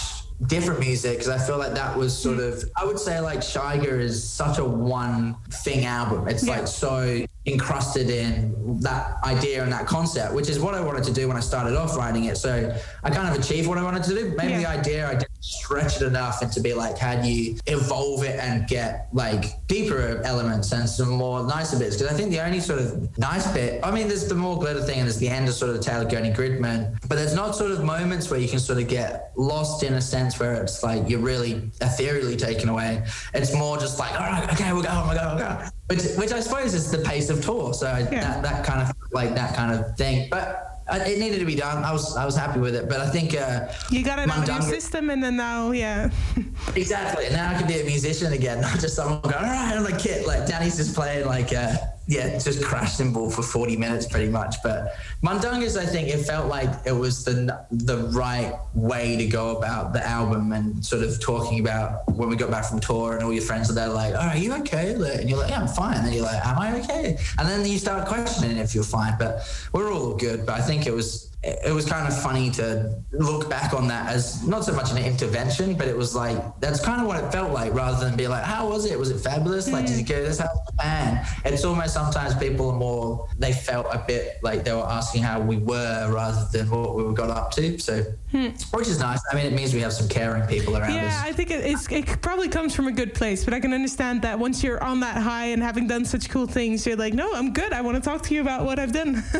different 0.48 0.78
music 0.80 1.12
because 1.12 1.28
I 1.28 1.38
feel 1.38 1.56
like 1.56 1.72
that 1.72 1.96
was 1.96 2.16
sort 2.16 2.36
hmm. 2.36 2.42
of 2.44 2.64
I 2.76 2.84
would 2.84 2.98
say 2.98 3.20
like 3.20 3.38
Shyga 3.38 3.84
is 4.00 4.22
such 4.22 4.58
a 4.58 4.64
one 4.64 5.36
thing 5.50 5.86
album. 5.86 6.28
It's 6.28 6.46
Yeah. 6.46 6.58
like 6.58 6.68
so 6.68 7.24
encrusted 7.46 8.10
in 8.10 8.80
that 8.80 9.16
idea 9.24 9.62
and 9.62 9.72
that 9.72 9.86
concept, 9.86 10.34
which 10.34 10.48
is 10.50 10.58
what 10.58 10.74
I 10.74 10.80
wanted 10.80 11.04
to 11.04 11.12
do 11.12 11.28
when 11.28 11.36
I 11.36 11.40
started 11.40 11.76
off 11.76 11.96
writing 11.96 12.24
it. 12.24 12.36
So 12.36 12.76
I 13.04 13.10
kind 13.10 13.28
of 13.28 13.40
achieved 13.42 13.68
what 13.68 13.78
I 13.78 13.82
wanted 13.82 14.02
to 14.04 14.14
do. 14.14 14.34
Maybe 14.36 14.52
Yeah. 14.52 14.58
the 14.58 14.68
idea 14.68 15.08
I 15.08 15.14
didn't 15.14 15.35
stretch 15.40 15.96
it 16.00 16.02
enough 16.06 16.42
and 16.42 16.50
to 16.52 16.60
be 16.60 16.74
like, 16.74 16.98
how 16.98 17.20
do 17.20 17.28
you 17.28 17.56
evolve 17.66 18.24
it 18.24 18.38
and 18.40 18.66
get 18.66 19.08
like 19.12 19.66
deeper 19.68 20.20
elements 20.24 20.72
and 20.72 20.88
some 20.88 21.08
more 21.10 21.42
nicer 21.46 21.78
bits? 21.78 21.96
Because 21.96 22.12
I 22.12 22.16
think 22.16 22.30
the 22.30 22.44
only 22.44 22.60
sort 22.60 22.80
of 22.80 23.16
nice 23.18 23.46
bit, 23.52 23.80
I 23.84 23.90
mean, 23.90 24.08
there's 24.08 24.28
the 24.28 24.34
more 24.34 24.58
glitter 24.58 24.82
thing 24.82 24.98
and 24.98 25.06
there's 25.06 25.18
the 25.18 25.28
end 25.28 25.48
of 25.48 25.54
sort 25.54 25.74
of 25.74 25.80
Tale 25.82 26.02
of 26.02 26.10
Gurney 26.10 26.32
Gridman, 26.32 26.98
but 27.08 27.16
there's 27.16 27.34
not 27.34 27.54
sort 27.54 27.70
of 27.70 27.84
moments 27.84 28.30
where 28.30 28.40
you 28.40 28.48
can 28.48 28.58
sort 28.58 28.78
of 28.80 28.88
get 28.88 29.32
lost 29.36 29.82
in 29.82 29.94
a 29.94 30.00
sense 30.00 30.38
where 30.40 30.54
it's 30.62 30.82
like 30.82 31.08
you're 31.08 31.20
really 31.20 31.70
ethereally 31.80 32.36
taken 32.36 32.68
away. 32.68 33.04
It's 33.34 33.54
more 33.54 33.76
just 33.78 33.98
like, 33.98 34.12
all 34.12 34.26
right, 34.26 34.52
okay, 34.52 34.72
we'll 34.72 34.82
go, 34.82 35.04
we'll 35.06 35.16
go, 35.16 35.34
we'll 35.34 35.38
go. 35.38 35.62
Which, 35.88 36.02
which 36.16 36.32
I 36.32 36.40
suppose 36.40 36.74
is 36.74 36.90
the 36.90 36.98
pace 36.98 37.30
of 37.30 37.44
tour. 37.44 37.72
So 37.72 37.86
Yeah. 37.86 38.08
that, 38.08 38.42
that 38.42 38.64
kind 38.64 38.82
of 38.82 38.94
like 39.12 39.34
that 39.36 39.54
kind 39.54 39.72
of 39.78 39.96
thing. 39.96 40.28
But 40.30 40.75
it 40.92 41.18
needed 41.18 41.40
to 41.40 41.44
be 41.44 41.56
done. 41.56 41.82
I 41.84 41.92
was 41.92 42.16
I 42.16 42.24
was 42.24 42.36
happy 42.36 42.60
with 42.60 42.74
it. 42.74 42.88
But 42.88 43.00
I 43.00 43.10
think 43.10 43.34
uh, 43.34 43.68
You 43.90 44.04
got 44.04 44.18
it 44.18 44.28
out 44.30 44.48
of 44.48 44.48
your 44.48 44.62
system, 44.62 45.10
and 45.10 45.22
then 45.22 45.36
now, 45.36 45.72
yeah. 45.72 46.10
Exactly. 46.76 47.26
And 47.26 47.34
now 47.34 47.50
I 47.50 47.58
can 47.58 47.66
be 47.66 47.80
a 47.80 47.84
musician 47.84 48.32
again, 48.32 48.60
not 48.66 48.78
just 48.78 48.94
someone 48.94 49.20
going, 49.22 49.34
all 49.34 49.42
right, 49.42 49.76
on 49.76 49.84
the 49.84 49.96
kit. 49.96 50.26
Like 50.26 50.46
Danny's 50.46 50.76
just 50.76 50.94
playing 50.94 51.26
like, 51.26 51.52
uh, 51.52 51.76
yeah, 52.08 52.38
just 52.38 52.62
crash 52.64 52.94
cymbal 52.94 53.30
for 53.30 53.42
40 53.42 53.76
minutes 53.76 54.06
pretty 54.06 54.28
much. 54.30 54.56
But 54.62 54.94
Mundungus, 55.22 55.76
I 55.76 55.84
think 55.84 56.08
it 56.08 56.24
felt 56.24 56.48
like 56.48 56.70
it 56.84 56.92
was 56.92 57.24
the 57.24 57.66
the 57.70 57.98
right 58.08 58.54
way 58.74 59.16
to 59.16 59.26
go 59.26 59.56
about 59.56 59.92
the 59.92 60.06
album 60.06 60.52
and 60.52 60.84
sort 60.84 61.02
of 61.02 61.20
talking 61.20 61.58
about 61.60 62.08
when 62.12 62.28
we 62.28 62.36
got 62.36 62.50
back 62.50 62.66
from 62.66 62.78
tour 62.78 63.14
and 63.14 63.24
all 63.24 63.32
your 63.32 63.42
friends 63.42 63.70
are 63.70 63.74
there 63.74 63.88
like, 63.88 64.14
oh, 64.14 64.18
are 64.18 64.36
you 64.36 64.54
okay? 64.54 64.92
And 64.92 65.28
you're 65.28 65.38
like, 65.38 65.50
yeah, 65.50 65.60
I'm 65.60 65.68
fine. 65.68 66.04
And 66.04 66.14
you're 66.14 66.24
like, 66.24 66.44
am 66.46 66.58
I 66.58 66.78
okay? 66.80 67.18
And 67.38 67.48
then 67.48 67.66
you 67.66 67.78
start 67.78 68.06
questioning 68.06 68.56
if 68.56 68.74
you're 68.74 68.84
fine. 68.84 69.16
But 69.18 69.42
we're 69.72 69.92
all 69.92 70.14
good. 70.14 70.46
But 70.46 70.60
I 70.60 70.62
think 70.62 70.86
it 70.86 70.94
was 70.94 71.25
it, 71.42 71.72
was 71.74 71.86
kind 71.86 72.08
of 72.08 72.22
funny 72.22 72.50
to 72.50 73.02
look 73.12 73.48
back 73.48 73.72
on 73.72 73.86
that 73.88 74.10
as 74.12 74.46
not 74.46 74.64
so 74.64 74.72
much 74.72 74.90
an 74.90 74.98
intervention, 74.98 75.74
but 75.74 75.86
it 75.88 75.96
was 75.96 76.14
like 76.14 76.38
that's 76.60 76.80
kind 76.84 77.00
of 77.00 77.06
what 77.06 77.22
it 77.22 77.30
felt 77.30 77.52
like, 77.52 77.72
rather 77.74 78.04
than 78.04 78.16
be 78.16 78.26
like, 78.26 78.44
how 78.44 78.68
was 78.68 78.84
it? 78.84 78.98
Was 78.98 79.10
it 79.10 79.18
fabulous? 79.20 79.70
Like, 79.70 79.86
did 79.86 79.96
you 79.96 80.04
go 80.04 80.22
this 80.22 80.38
house 80.38 80.58
Japan? 80.70 81.24
It's 81.44 81.64
almost 81.64 81.94
sometimes 81.94 82.34
people 82.34 82.70
are 82.70 82.76
more 82.76 83.28
they 83.38 83.52
felt 83.52 83.86
a 83.92 84.02
bit 84.06 84.38
like 84.42 84.64
they 84.64 84.72
were 84.72 84.86
asking 84.86 85.22
how 85.22 85.40
we 85.40 85.58
were 85.58 86.12
rather 86.12 86.46
than 86.52 86.68
what 86.70 86.96
we 86.96 87.14
got 87.14 87.30
up 87.30 87.50
to. 87.52 87.78
So, 87.78 88.02
hmm. 88.30 88.48
which 88.72 88.88
is 88.88 88.98
nice. 88.98 89.20
I 89.30 89.36
mean, 89.36 89.46
it 89.46 89.52
means 89.52 89.72
we 89.72 89.80
have 89.80 89.92
some 89.92 90.08
caring 90.08 90.46
people 90.46 90.76
around 90.76 90.94
Yeah, 90.94 91.06
us. 91.06 91.22
I 91.22 91.32
think 91.32 91.50
it, 91.50 91.64
it's, 91.64 91.90
it 91.90 92.20
probably 92.22 92.48
comes 92.48 92.74
from 92.74 92.88
a 92.88 92.92
good 92.92 93.14
place, 93.14 93.44
but 93.44 93.54
I 93.54 93.60
can 93.60 93.72
understand 93.72 94.22
that 94.22 94.38
once 94.38 94.62
you're 94.62 94.82
on 94.82 95.00
that 95.00 95.16
high 95.18 95.46
and 95.46 95.62
having 95.62 95.86
done 95.86 96.04
such 96.04 96.28
cool 96.28 96.46
things, 96.46 96.86
you're 96.86 96.96
like, 96.96 97.14
no, 97.14 97.32
I'm 97.34 97.52
good. 97.52 97.72
I 97.72 97.80
want 97.82 97.96
to 97.96 98.02
talk 98.02 98.22
to 98.24 98.34
you 98.34 98.40
about 98.40 98.64
what 98.64 98.78
I've 98.78 98.92
done. 98.92 99.22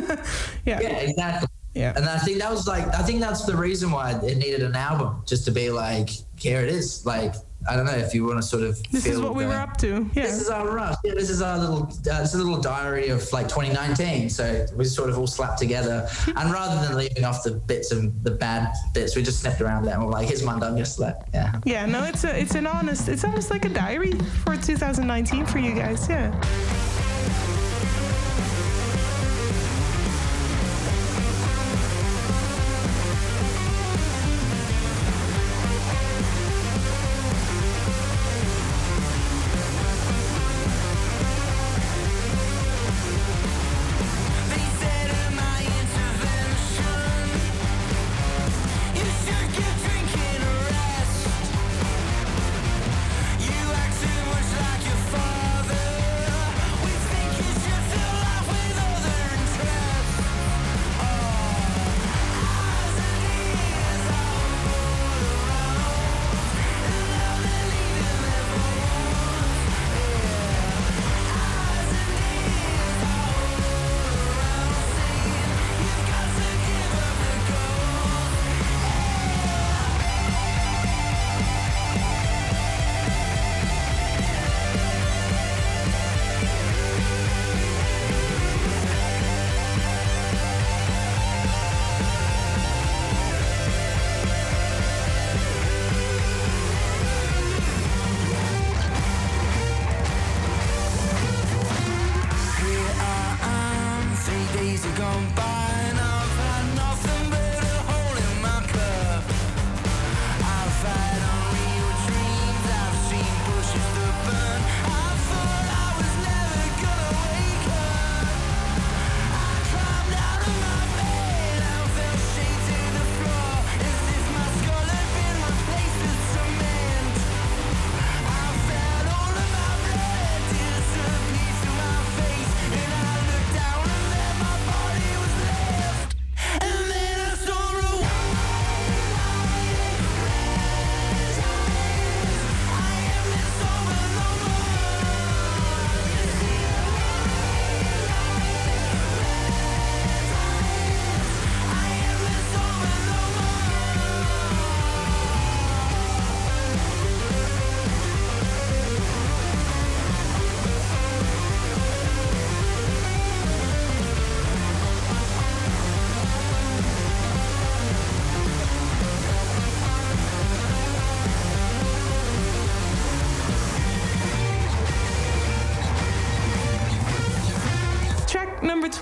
yeah. 0.65 0.81
Yeah, 0.81 0.99
exactly. 0.99 1.49
Yeah. 1.77 1.93
And 1.95 2.07
I 2.07 2.19
think 2.19 2.39
that 2.39 2.51
was 2.51 2.67
like, 2.67 2.87
I 2.95 3.03
think 3.03 3.21
that's 3.21 3.45
the 3.45 3.57
reason 3.57 3.91
why 3.91 4.13
it 4.13 4.39
needed 4.39 4.63
an 4.63 4.75
album, 4.75 5.23
just 5.27 5.45
to 5.45 5.51
be 5.51 5.69
like, 5.71 6.09
here 6.39 6.63
it 6.63 6.71
is. 6.71 7.05
Like, 7.05 7.35
I 7.69 7.77
don't 7.77 7.85
know 7.85 7.93
if 7.93 8.15
you 8.15 8.25
want 8.25 8.39
to 8.39 8.43
sort 8.43 8.63
of. 8.63 8.83
This 8.91 9.07
is 9.07 9.21
what 9.21 9.35
we 9.35 9.45
were 9.45 9.55
up 9.55 9.77
to. 9.79 10.09
Yeah. 10.15 10.23
This 10.23 10.41
is 10.41 10.49
our 10.49 10.71
rush. 10.71 10.95
Yeah, 11.05 11.15
this 11.15 11.29
is 11.29 11.43
our 11.43 11.59
little, 11.59 11.83
uh, 11.83 12.21
this 12.21 12.33
is 12.33 12.41
a 12.41 12.45
little 12.45 12.61
diary 12.61 13.09
of 13.09 13.31
like 13.33 13.49
2019. 13.49 14.31
So 14.31 14.67
we 14.75 14.85
sort 14.85 15.11
of 15.11 15.19
all 15.19 15.27
slapped 15.27 15.59
together, 15.59 16.09
and 16.27 16.53
rather 16.53 16.87
than 16.87 16.97
leaving 16.97 17.25
off 17.25 17.43
the 17.43 17.53
bits 17.53 17.93
and 17.93 18.13
the 18.25 18.31
bad 18.31 18.73
bits, 18.95 19.15
we 19.17 19.23
just 19.23 19.41
snipped 19.41 19.61
around 19.61 19.87
and 19.87 20.03
we're 20.03 20.11
like, 20.11 20.29
here's 20.29 20.43
my 20.43 20.59
done 20.59 20.77
yesterday. 20.77 21.15
Yeah. 21.35 21.61
yeah, 21.65 21.87
no, 21.87 22.05
it's 22.05 22.25
a, 22.25 22.39
it's 22.39 22.55
an 22.55 22.67
honest, 22.67 23.09
it's 23.09 23.25
almost 23.25 23.51
like 23.51 23.65
a 23.65 23.71
diary 23.71 24.13
for 24.45 24.57
2019 24.57 25.45
for 25.47 25.59
you 25.59 25.75
guys. 25.75 26.09
Yeah. 26.09 26.33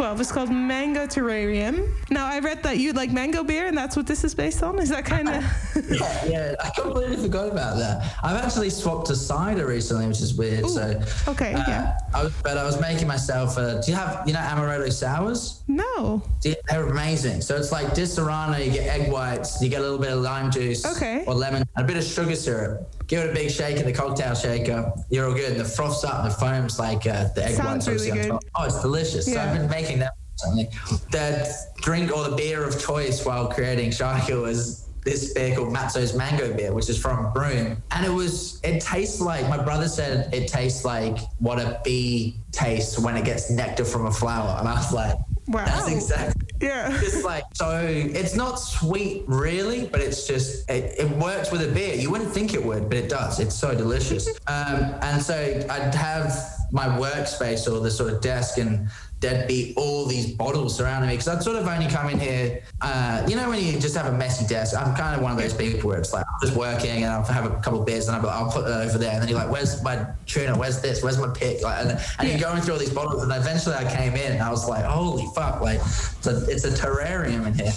2012. 0.04 0.20
It's 0.20 0.32
called 0.32 0.50
Mango 0.50 1.06
Terrarium. 1.06 1.90
Now, 2.10 2.26
I 2.26 2.38
read 2.38 2.62
that 2.62 2.76
you 2.78 2.92
like 2.92 3.10
mango 3.10 3.42
beer, 3.42 3.66
and 3.66 3.76
that's 3.76 3.96
what 3.96 4.06
this 4.06 4.22
is 4.22 4.34
based 4.34 4.62
on. 4.62 4.78
Is 4.78 4.90
that 4.90 5.04
kind 5.06 5.28
of? 5.28 5.42
yeah, 5.90 6.24
yeah, 6.26 6.54
I 6.62 6.70
completely 6.70 7.16
forgot 7.16 7.50
about 7.50 7.78
that. 7.78 8.14
I've 8.22 8.36
actually 8.36 8.68
swapped 8.70 9.06
to 9.06 9.16
cider 9.16 9.66
recently, 9.66 10.06
which 10.06 10.20
is 10.20 10.34
weird. 10.34 10.64
Ooh, 10.64 10.68
so 10.68 11.00
okay, 11.28 11.54
uh, 11.54 11.64
yeah. 11.66 11.98
I 12.12 12.24
was, 12.24 12.34
but 12.42 12.58
I 12.58 12.64
was 12.64 12.78
making 12.80 13.08
myself. 13.08 13.56
A, 13.56 13.80
do 13.84 13.90
you 13.90 13.96
have 13.96 14.26
you 14.26 14.34
know 14.34 14.40
amaretto 14.40 14.92
sours? 14.92 15.62
No. 15.68 16.22
Yeah, 16.44 16.54
They're 16.68 16.86
amazing. 16.86 17.40
So 17.40 17.56
it's 17.56 17.72
like 17.72 17.88
Disaronno, 17.88 18.64
you 18.64 18.70
get 18.72 18.86
egg 18.88 19.10
whites, 19.10 19.60
you 19.62 19.68
get 19.68 19.80
a 19.80 19.82
little 19.82 19.98
bit 19.98 20.12
of 20.12 20.20
lime 20.20 20.50
juice 20.50 20.84
Okay. 20.96 21.24
or 21.26 21.34
lemon, 21.34 21.64
and 21.76 21.84
a 21.84 21.86
bit 21.86 21.96
of 21.96 22.04
sugar 22.04 22.36
syrup. 22.36 22.90
Give 23.06 23.24
it 23.24 23.30
a 23.30 23.34
big 23.34 23.50
shake 23.50 23.78
in 23.78 23.84
the 23.86 23.92
cocktail 23.92 24.34
shaker. 24.34 24.92
You're 25.10 25.26
all 25.28 25.34
good. 25.34 25.52
And 25.52 25.60
the 25.60 25.64
froths 25.64 26.04
up 26.04 26.22
and 26.22 26.30
the 26.30 26.34
foam's 26.34 26.78
like 26.78 27.06
uh, 27.06 27.28
the 27.34 27.44
egg 27.46 27.54
Sounds 27.54 27.86
whites. 27.86 28.00
really 28.00 28.10
on 28.12 28.16
good. 28.18 28.28
top. 28.30 28.44
Oh, 28.54 28.64
it's 28.64 28.80
delicious. 28.80 29.26
So 29.32 29.38
I've 29.40 29.56
been 29.56 29.68
making 29.70 29.98
that 30.00 30.12
recently. 30.32 30.68
The 31.10 31.54
drink 31.82 32.14
or 32.16 32.28
the 32.28 32.36
beer 32.36 32.64
of 32.64 32.80
choice 32.82 33.24
while 33.24 33.48
creating 33.48 33.90
Shyga 33.90 34.40
was 34.40 34.88
this 35.04 35.34
beer 35.34 35.54
called 35.54 35.70
Matso's 35.72 36.14
Mango 36.14 36.54
Beer, 36.56 36.72
which 36.72 36.88
is 36.88 36.98
from 36.98 37.30
Broome. 37.34 37.82
And 37.90 38.06
it 38.06 38.10
was, 38.10 38.58
it 38.64 38.80
tastes 38.80 39.20
like, 39.20 39.46
my 39.50 39.62
brother 39.62 39.86
said 39.86 40.32
it 40.32 40.48
tastes 40.48 40.82
like 40.84 41.18
what 41.38 41.58
a 41.60 41.78
bee 41.84 42.38
tastes 42.52 42.98
when 42.98 43.14
it 43.16 43.24
gets 43.26 43.50
nectar 43.50 43.84
from 43.84 44.06
a 44.06 44.10
flower. 44.10 44.56
And 44.58 44.66
I 44.66 44.74
was 44.74 44.92
like, 44.94 45.14
Wow. 45.48 45.64
that's 45.64 45.88
exactly 45.88 46.46
Yeah. 46.60 46.98
just 47.00 47.24
like 47.24 47.44
so 47.52 47.84
it's 47.86 48.34
not 48.34 48.54
sweet 48.58 49.24
really 49.26 49.86
but 49.86 50.00
it's 50.00 50.26
just 50.26 50.68
it, 50.70 50.98
it 50.98 51.10
works 51.18 51.50
with 51.50 51.60
a 51.68 51.72
beer 51.72 51.94
you 51.94 52.10
wouldn't 52.10 52.32
think 52.32 52.54
it 52.54 52.64
would 52.64 52.88
but 52.88 52.96
it 52.96 53.10
does 53.10 53.40
it's 53.40 53.54
so 53.54 53.74
delicious 53.74 54.28
um, 54.46 54.94
and 55.02 55.22
so 55.22 55.34
i'd 55.70 55.94
have 55.94 56.32
my 56.72 56.86
workspace 56.86 57.70
or 57.70 57.80
the 57.80 57.90
sort 57.90 58.12
of 58.12 58.20
desk 58.22 58.56
and 58.58 58.88
there'd 59.20 59.48
be 59.48 59.72
all 59.76 60.06
these 60.06 60.32
bottles 60.32 60.76
surrounding 60.76 61.08
me 61.08 61.14
because 61.14 61.28
I'd 61.28 61.42
sort 61.42 61.56
of 61.56 61.66
only 61.66 61.86
come 61.86 62.10
in 62.10 62.18
here. 62.18 62.62
Uh, 62.80 63.24
you 63.28 63.36
know, 63.36 63.48
when 63.48 63.62
you 63.62 63.78
just 63.78 63.96
have 63.96 64.06
a 64.06 64.16
messy 64.16 64.46
desk, 64.46 64.76
I'm 64.76 64.94
kind 64.94 65.16
of 65.16 65.22
one 65.22 65.32
of 65.32 65.38
those 65.38 65.54
people 65.54 65.88
where 65.88 65.98
it's 65.98 66.12
like 66.12 66.24
I'm 66.26 66.46
just 66.46 66.56
working 66.56 67.04
and 67.04 67.06
I'll 67.06 67.24
have 67.24 67.46
a 67.46 67.56
couple 67.60 67.80
of 67.80 67.86
beers 67.86 68.08
and 68.08 68.16
I'll, 68.16 68.28
I'll 68.28 68.50
put 68.50 68.64
it 68.64 68.70
over 68.70 68.98
there. 68.98 69.12
And 69.12 69.22
then 69.22 69.28
you're 69.28 69.38
like, 69.38 69.50
where's 69.50 69.82
my 69.82 70.06
tuna? 70.26 70.58
Where's 70.58 70.80
this? 70.80 71.02
Where's 71.02 71.18
my 71.18 71.28
pick? 71.28 71.62
Like, 71.62 71.84
and, 71.84 72.00
and 72.18 72.28
you're 72.28 72.40
going 72.40 72.60
through 72.62 72.74
all 72.74 72.80
these 72.80 72.92
bottles. 72.92 73.22
And 73.22 73.32
eventually 73.32 73.76
I 73.76 73.84
came 73.94 74.14
in 74.14 74.32
and 74.32 74.42
I 74.42 74.50
was 74.50 74.68
like, 74.68 74.84
holy 74.84 75.26
fuck, 75.34 75.60
like 75.60 75.80
it's 75.80 76.26
a, 76.26 76.44
it's 76.48 76.64
a 76.64 76.70
terrarium 76.70 77.46
in 77.46 77.54
here. 77.54 77.72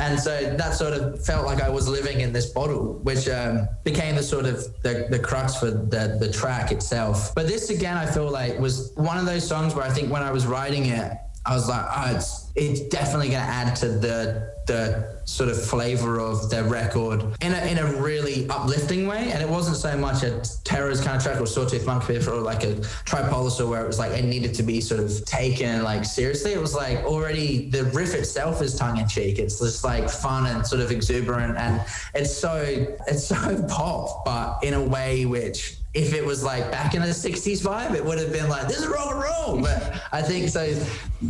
And 0.00 0.20
so 0.20 0.54
that 0.56 0.74
sort 0.74 0.92
of 0.92 1.24
felt 1.24 1.46
like 1.46 1.62
I 1.62 1.68
was 1.70 1.88
living 1.88 2.20
in 2.20 2.32
this 2.32 2.46
bottle, 2.46 2.94
which 3.02 3.28
um, 3.28 3.68
became 3.84 4.16
the 4.16 4.22
sort 4.22 4.44
of 4.44 4.56
the, 4.82 5.06
the 5.10 5.18
crux 5.18 5.56
for 5.56 5.70
the, 5.70 6.16
the 6.20 6.30
track 6.30 6.72
itself. 6.72 7.34
But 7.34 7.46
this 7.46 7.70
again, 7.70 7.96
I 7.96 8.06
feel 8.06 8.30
like 8.30 8.58
was 8.58 8.92
one 8.96 9.16
of 9.16 9.26
those 9.26 9.46
songs 9.46 9.74
where 9.74 9.84
I 9.84 9.90
think 9.90 10.12
when 10.12 10.22
I 10.22 10.30
was 10.30 10.46
writing 10.46 10.89
it, 10.90 11.12
I 11.46 11.54
was 11.54 11.68
like, 11.68 11.86
oh, 11.96 12.16
it's 12.16 12.50
it's 12.54 12.80
definitely 12.88 13.30
going 13.30 13.42
to 13.42 13.48
add 13.48 13.74
to 13.76 13.88
the 13.88 14.54
the 14.66 15.20
sort 15.24 15.48
of 15.48 15.60
flavor 15.60 16.20
of 16.20 16.50
the 16.50 16.62
record 16.64 17.24
in 17.40 17.54
a 17.54 17.70
in 17.70 17.78
a 17.78 18.00
really 18.00 18.48
uplifting 18.50 19.06
way. 19.06 19.32
And 19.32 19.42
it 19.42 19.48
wasn't 19.48 19.78
so 19.78 19.96
much 19.96 20.22
a 20.22 20.42
Terrors 20.64 21.00
kind 21.02 21.16
of 21.16 21.22
track 21.22 21.40
or 21.40 21.46
Sawtooth 21.46 21.86
Monkey 21.86 22.18
or 22.18 22.40
like 22.40 22.62
a 22.64 22.74
Tripolosaur 23.06 23.68
where 23.68 23.82
it 23.82 23.86
was 23.86 23.98
like 23.98 24.12
it 24.12 24.24
needed 24.26 24.52
to 24.54 24.62
be 24.62 24.82
sort 24.82 25.00
of 25.00 25.24
taken 25.24 25.82
like 25.82 26.04
seriously. 26.04 26.52
It 26.52 26.60
was 26.60 26.74
like 26.74 26.98
already 26.98 27.70
the 27.70 27.84
riff 27.84 28.14
itself 28.14 28.60
is 28.60 28.76
tongue 28.76 28.98
in 28.98 29.08
cheek. 29.08 29.38
It's 29.38 29.58
just 29.58 29.82
like 29.82 30.10
fun 30.10 30.46
and 30.46 30.66
sort 30.66 30.82
of 30.82 30.90
exuberant, 30.90 31.56
and 31.56 31.82
it's 32.14 32.36
so 32.36 32.62
it's 33.08 33.26
so 33.26 33.62
pop, 33.68 34.26
but 34.26 34.62
in 34.62 34.74
a 34.74 34.82
way 34.82 35.24
which 35.24 35.79
if 35.92 36.14
it 36.14 36.24
was 36.24 36.44
like 36.44 36.70
back 36.70 36.94
in 36.94 37.02
the 37.02 37.08
60s 37.08 37.62
vibe, 37.62 37.94
it 37.94 38.04
would 38.04 38.18
have 38.18 38.32
been 38.32 38.48
like, 38.48 38.68
this 38.68 38.80
is 38.80 38.86
rock 38.86 39.10
and 39.10 39.20
roll. 39.20 39.60
But 39.60 40.00
I 40.12 40.22
think 40.22 40.48
so 40.48 40.72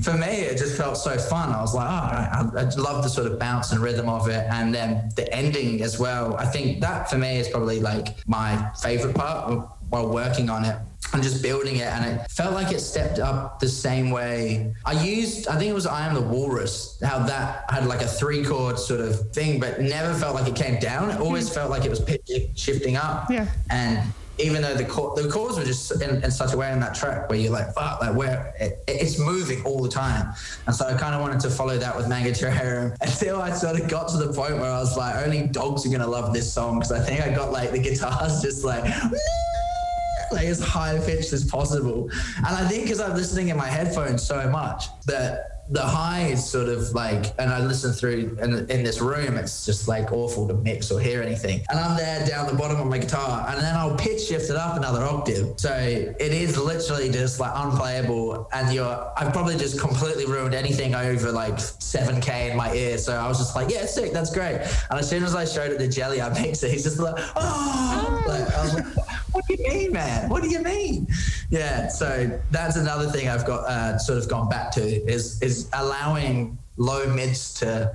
for 0.03 0.13
me, 0.13 0.27
it 0.27 0.59
just 0.59 0.77
felt 0.77 0.97
so 0.99 1.17
fun. 1.17 1.51
I 1.51 1.61
was 1.61 1.75
like, 1.75 1.87
oh, 1.87 1.91
I, 1.91 2.51
I 2.57 2.63
love 2.77 3.03
the 3.03 3.09
sort 3.09 3.27
of 3.27 3.39
bounce 3.39 3.73
and 3.73 3.81
rhythm 3.81 4.09
of 4.09 4.29
it. 4.29 4.47
And 4.51 4.75
then 4.75 5.11
the 5.17 5.33
ending 5.35 5.83
as 5.83 5.99
well. 5.99 6.37
I 6.37 6.45
think 6.45 6.81
that 6.81 7.09
for 7.09 7.17
me 7.17 7.39
is 7.39 7.49
probably 7.49 7.81
like 7.81 8.27
my 8.29 8.71
favorite 8.83 9.15
part 9.15 9.67
while 9.89 10.09
working 10.09 10.51
on 10.51 10.65
it 10.65 10.77
and 11.13 11.23
just 11.23 11.43
building 11.43 11.77
it 11.77 11.87
and 11.87 12.05
it 12.05 12.31
felt 12.31 12.55
like 12.55 12.73
it 12.73 12.79
stepped 12.79 13.19
up 13.19 13.59
the 13.59 13.69
same 13.69 14.11
way 14.11 14.73
i 14.85 14.93
used 15.03 15.49
i 15.49 15.59
think 15.59 15.69
it 15.69 15.75
was 15.75 15.87
i 15.87 16.07
am 16.07 16.15
the 16.15 16.21
walrus 16.21 17.01
how 17.03 17.19
that 17.19 17.65
had 17.69 17.87
like 17.87 18.01
a 18.01 18.07
three 18.07 18.45
chord 18.45 18.79
sort 18.79 19.01
of 19.01 19.33
thing 19.33 19.59
but 19.59 19.81
never 19.81 20.15
felt 20.15 20.37
like 20.37 20.47
it 20.47 20.55
came 20.55 20.79
down 20.79 21.11
it 21.11 21.21
always 21.21 21.49
hmm. 21.49 21.55
felt 21.55 21.71
like 21.71 21.85
it 21.85 21.91
was 21.91 22.01
pitch 22.01 22.31
shifting 22.55 22.97
up 22.97 23.29
Yeah. 23.29 23.49
and 23.71 24.13
even 24.43 24.63
though 24.63 24.75
the 24.75 24.85
chord, 24.85 25.17
the 25.17 25.29
chords 25.29 25.59
were 25.59 25.65
just 25.65 25.91
in, 26.03 26.23
in 26.23 26.31
such 26.31 26.53
a 26.53 26.57
way 26.57 26.73
in 26.73 26.81
that 26.81 26.95
track 26.95 27.29
where 27.29 27.39
you're 27.39 27.53
like, 27.53 27.73
fuck, 27.75 28.01
like 28.01 28.15
where 28.15 28.55
it, 28.59 28.83
it's 28.89 29.19
moving 29.19 29.63
all 29.65 29.83
the 29.83 29.89
time. 29.89 30.33
And 30.67 30.75
so 30.75 30.87
I 30.87 30.95
kind 30.97 31.15
of 31.15 31.21
wanted 31.21 31.41
to 31.41 31.51
follow 31.51 31.77
that 31.79 31.97
with 31.97 32.09
Mango 32.09 32.31
Terrarium 32.31 32.97
until 33.01 33.41
I 33.41 33.53
sort 33.53 33.81
of 33.81 33.89
got 33.89 34.09
to 34.09 34.17
the 34.17 34.33
point 34.33 34.55
where 34.55 34.71
I 34.71 34.79
was 34.79 34.97
like, 34.97 35.17
only 35.25 35.47
dogs 35.47 35.87
are 35.87 35.99
to 35.99 36.07
love 36.07 36.33
this 36.33 36.53
song. 36.53 36.81
Cause 36.81 36.93
I 36.93 37.01
think 37.01 37.21
I 37.21 37.35
got 37.35 37.53
like 37.53 37.71
the 37.71 37.79
guitars 37.79 38.41
just 38.43 38.65
like, 38.65 38.85
like 40.33 40.47
as 40.47 40.61
high 40.61 40.99
pitched 40.99 41.33
as 41.33 41.45
possible. 41.45 42.09
And 42.37 42.47
I 42.47 42.67
think 42.67 42.85
because 42.85 43.01
I'm 43.01 43.17
listening 43.17 43.49
in 43.49 43.57
my 43.57 43.69
headphones 43.69 44.23
so 44.23 44.49
much 44.49 44.87
that 45.07 45.60
the 45.71 45.83
high 45.83 46.27
is 46.27 46.45
sort 46.45 46.69
of 46.69 46.93
like, 46.95 47.33
and 47.39 47.51
I 47.51 47.61
listen 47.65 47.93
through 47.93 48.37
in, 48.43 48.69
in 48.71 48.83
this 48.83 49.01
room, 49.01 49.37
it's 49.37 49.65
just 49.65 49.87
like 49.87 50.11
awful 50.13 50.49
to 50.49 50.55
mix 50.55 50.91
or 50.91 51.01
hear 51.01 51.23
anything. 51.23 51.63
And 51.71 51.79
I'm 51.79 51.97
there 51.97 52.27
down 52.27 52.49
the 52.49 52.55
bottom 52.55 52.81
of 52.81 52.87
my 52.89 52.99
guitar, 52.99 53.47
and 53.49 53.61
then 53.61 53.77
I'll 53.77 53.97
pitch 53.97 54.23
shift 54.23 54.51
it 54.51 54.57
up 54.57 54.77
another 54.77 55.05
octave. 55.05 55.55
So 55.59 55.73
it 55.73 56.21
is 56.21 56.59
literally 56.59 57.09
just 57.11 57.39
like 57.39 57.53
unplayable. 57.55 58.49
And 58.53 58.75
you're, 58.75 59.13
I've 59.17 59.33
probably 59.33 59.57
just 59.57 59.79
completely 59.79 60.27
ruined 60.27 60.55
anything 60.55 60.95
over 60.97 61.31
like 61.31 61.55
7K 61.55 62.51
in 62.51 62.57
my 62.57 62.75
ear. 62.75 62.99
So 62.99 63.15
I 63.17 63.29
was 63.29 63.39
just 63.39 63.55
like, 63.55 63.71
yeah, 63.71 63.87
sick, 63.87 64.13
that's 64.13 64.35
great. 64.35 64.61
And 64.91 64.99
as 64.99 65.09
soon 65.09 65.23
as 65.23 65.37
I 65.37 65.45
showed 65.45 65.71
it 65.71 65.79
to 65.79 65.89
Jelly, 65.89 66.21
I 66.21 66.31
mixed 66.41 66.65
it. 66.65 66.73
He's 66.73 66.83
just 66.83 66.99
like, 66.99 67.15
oh, 67.37 68.23
like, 68.27 68.85
what 69.33 69.47
do 69.47 69.55
you 69.55 69.69
mean, 69.69 69.93
man? 69.93 70.29
What 70.29 70.43
do 70.43 70.49
you 70.49 70.63
mean? 70.63 71.07
Yeah. 71.51 71.89
So 71.89 72.41
that's 72.51 72.77
another 72.77 73.09
thing 73.11 73.29
I've 73.29 73.47
got 73.47 73.65
uh, 73.65 73.99
sort 73.99 74.19
of 74.19 74.29
gone 74.29 74.49
back 74.49 74.71
to 74.73 74.83
is 74.83 75.41
is 75.43 75.69
allowing 75.73 76.59
low 76.77 77.13
mids 77.15 77.55
to 77.55 77.93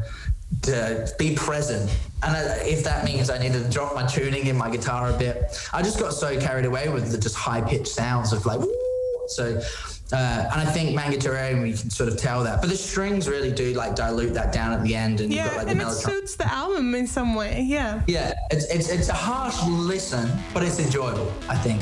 to 0.64 1.14
be 1.18 1.36
present. 1.36 1.90
And 2.24 2.36
if 2.68 2.84
that 2.84 3.04
means 3.06 3.30
I 3.30 3.38
need 3.38 3.54
to 3.54 3.70
drop 3.70 3.96
my 3.96 4.06
tuning 4.06 4.48
in 4.48 4.56
my 4.56 4.70
guitar 4.70 5.10
a 5.10 5.18
bit, 5.18 5.58
I 5.74 5.82
just 5.82 6.00
got 6.00 6.14
so 6.14 6.40
carried 6.40 6.66
away 6.66 6.90
with 6.90 7.12
the 7.12 7.18
just 7.18 7.36
high 7.36 7.62
pitched 7.62 7.88
sounds 7.88 8.34
of 8.34 8.46
like. 8.46 8.60
"Woo." 8.60 8.74
So. 9.28 9.62
Uh, 10.14 10.16
and 10.52 10.62
I 10.62 10.66
think 10.66 10.96
Mango 10.96 11.18
Terrarium, 11.18 11.68
you 11.68 11.76
can 11.76 11.90
sort 11.90 12.10
of 12.10 12.18
tell 12.18 12.44
that. 12.44 12.62
But 12.62 12.70
the 12.70 12.78
strings 12.78 13.28
really 13.28 13.52
do 13.52 13.74
like 13.74 13.96
dilute 13.96 14.34
that 14.36 14.52
down 14.54 14.72
at 14.74 14.84
the 14.84 14.96
end, 14.96 15.20
and 15.20 15.32
you've 15.34 15.38
Yeah, 15.38 15.48
got 15.48 15.58
like 15.58 15.66
the 15.66 15.72
and 15.72 15.82
it 15.82 15.92
suits 15.94 16.36
the 16.36 16.52
album 16.52 16.94
in 16.94 17.08
some 17.08 17.34
way. 17.34 17.62
Yeah. 17.62 18.02
Yeah, 18.08 18.34
it's, 18.52 18.66
it's 18.66 18.90
it's 18.90 19.10
a 19.10 19.14
harsh 19.14 19.58
listen, 19.68 20.32
but 20.54 20.62
it's 20.64 20.80
enjoyable. 20.80 21.32
I 21.50 21.56
think. 21.58 21.82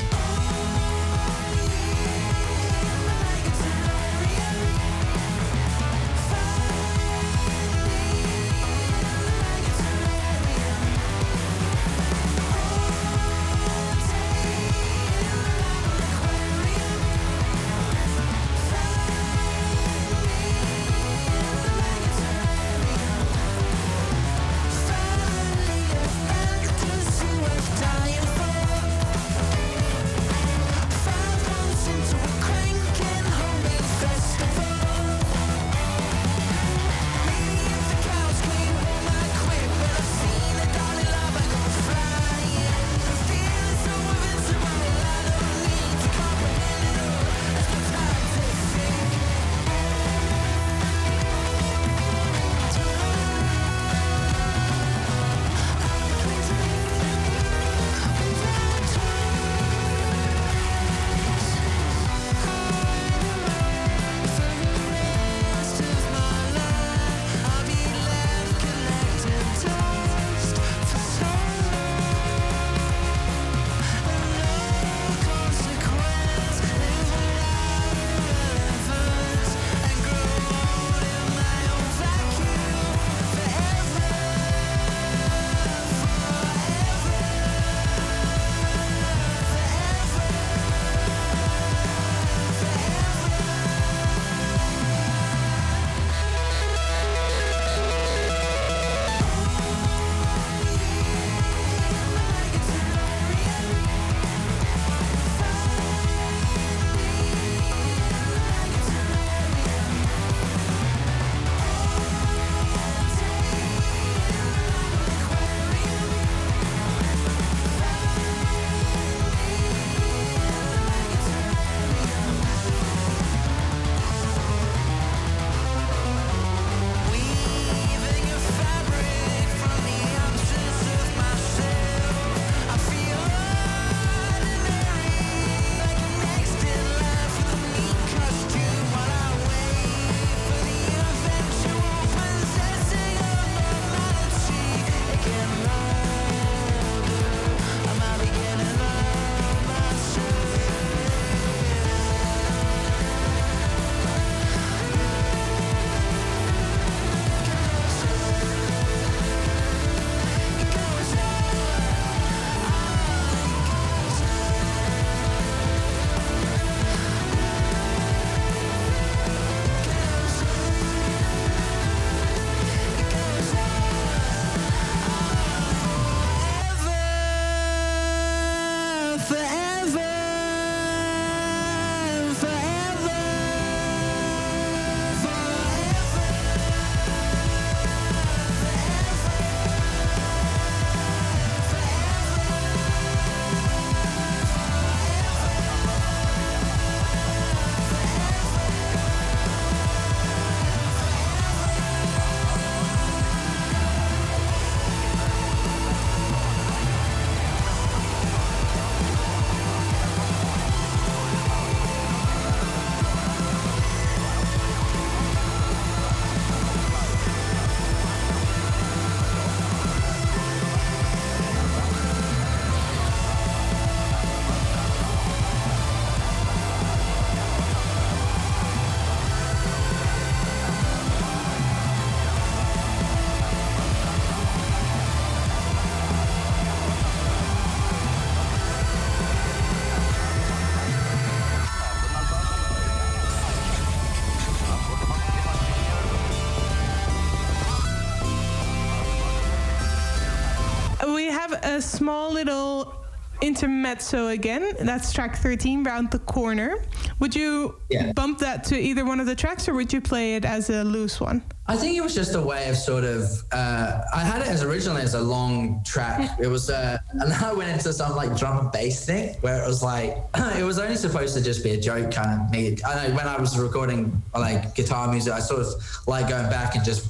A 251.74 251.82
small 251.82 252.32
little 252.32 252.94
intermezzo 253.42 254.28
again. 254.28 254.74
That's 254.80 255.12
track 255.12 255.36
13, 255.36 255.84
Round 255.84 256.10
the 256.10 256.20
Corner. 256.20 256.78
Would 257.18 257.34
you 257.34 257.76
Yeah. 257.90 258.12
bump 258.12 258.38
that 258.38 258.64
to 258.64 258.78
either 258.78 259.04
one 259.04 259.20
of 259.20 259.26
the 259.26 259.34
tracks 259.34 259.68
or 259.68 259.74
would 259.74 259.92
you 259.92 260.00
play 260.00 260.36
it 260.36 260.44
as 260.44 260.70
a 260.70 260.82
loose 260.84 261.20
one? 261.20 261.42
I 261.66 261.76
think 261.76 261.96
it 261.96 262.02
was 262.02 262.14
just 262.14 262.34
a 262.34 262.40
way 262.40 262.68
of 262.68 262.76
sort 262.76 263.04
of. 263.04 263.26
Uh, 263.50 264.00
I 264.14 264.20
had 264.20 264.42
it 264.42 264.48
as 264.48 264.62
originally 264.62 265.00
as 265.02 265.14
a 265.14 265.20
long 265.20 265.82
track. 265.84 266.38
It 266.38 266.46
was, 266.46 266.68
uh, 266.70 266.98
and 267.10 267.22
then 267.32 267.42
I 267.42 267.52
went 267.54 267.70
into 267.70 267.92
some 267.92 268.14
like 268.14 268.36
drum 268.36 268.58
and 268.58 268.70
bass 268.72 269.04
thing 269.06 269.34
where 269.40 269.62
it 269.62 269.66
was 269.66 269.82
like 269.82 270.16
it 270.58 270.62
was 270.64 270.78
only 270.78 270.96
supposed 270.96 271.34
to 271.36 271.42
just 271.42 271.64
be 271.64 271.70
a 271.70 271.80
joke 271.80 272.10
kind 272.12 272.40
of 272.40 272.50
me. 272.50 272.76
I 272.86 273.08
know 273.08 273.14
when 273.16 273.26
I 273.26 273.38
was 273.40 273.58
recording 273.58 274.22
like 274.34 274.74
guitar 274.74 275.10
music, 275.10 275.32
I 275.32 275.40
sort 275.40 275.60
of 275.62 275.68
like 276.06 276.28
going 276.28 276.48
back 276.50 276.74
and 276.76 276.84
just 276.84 277.08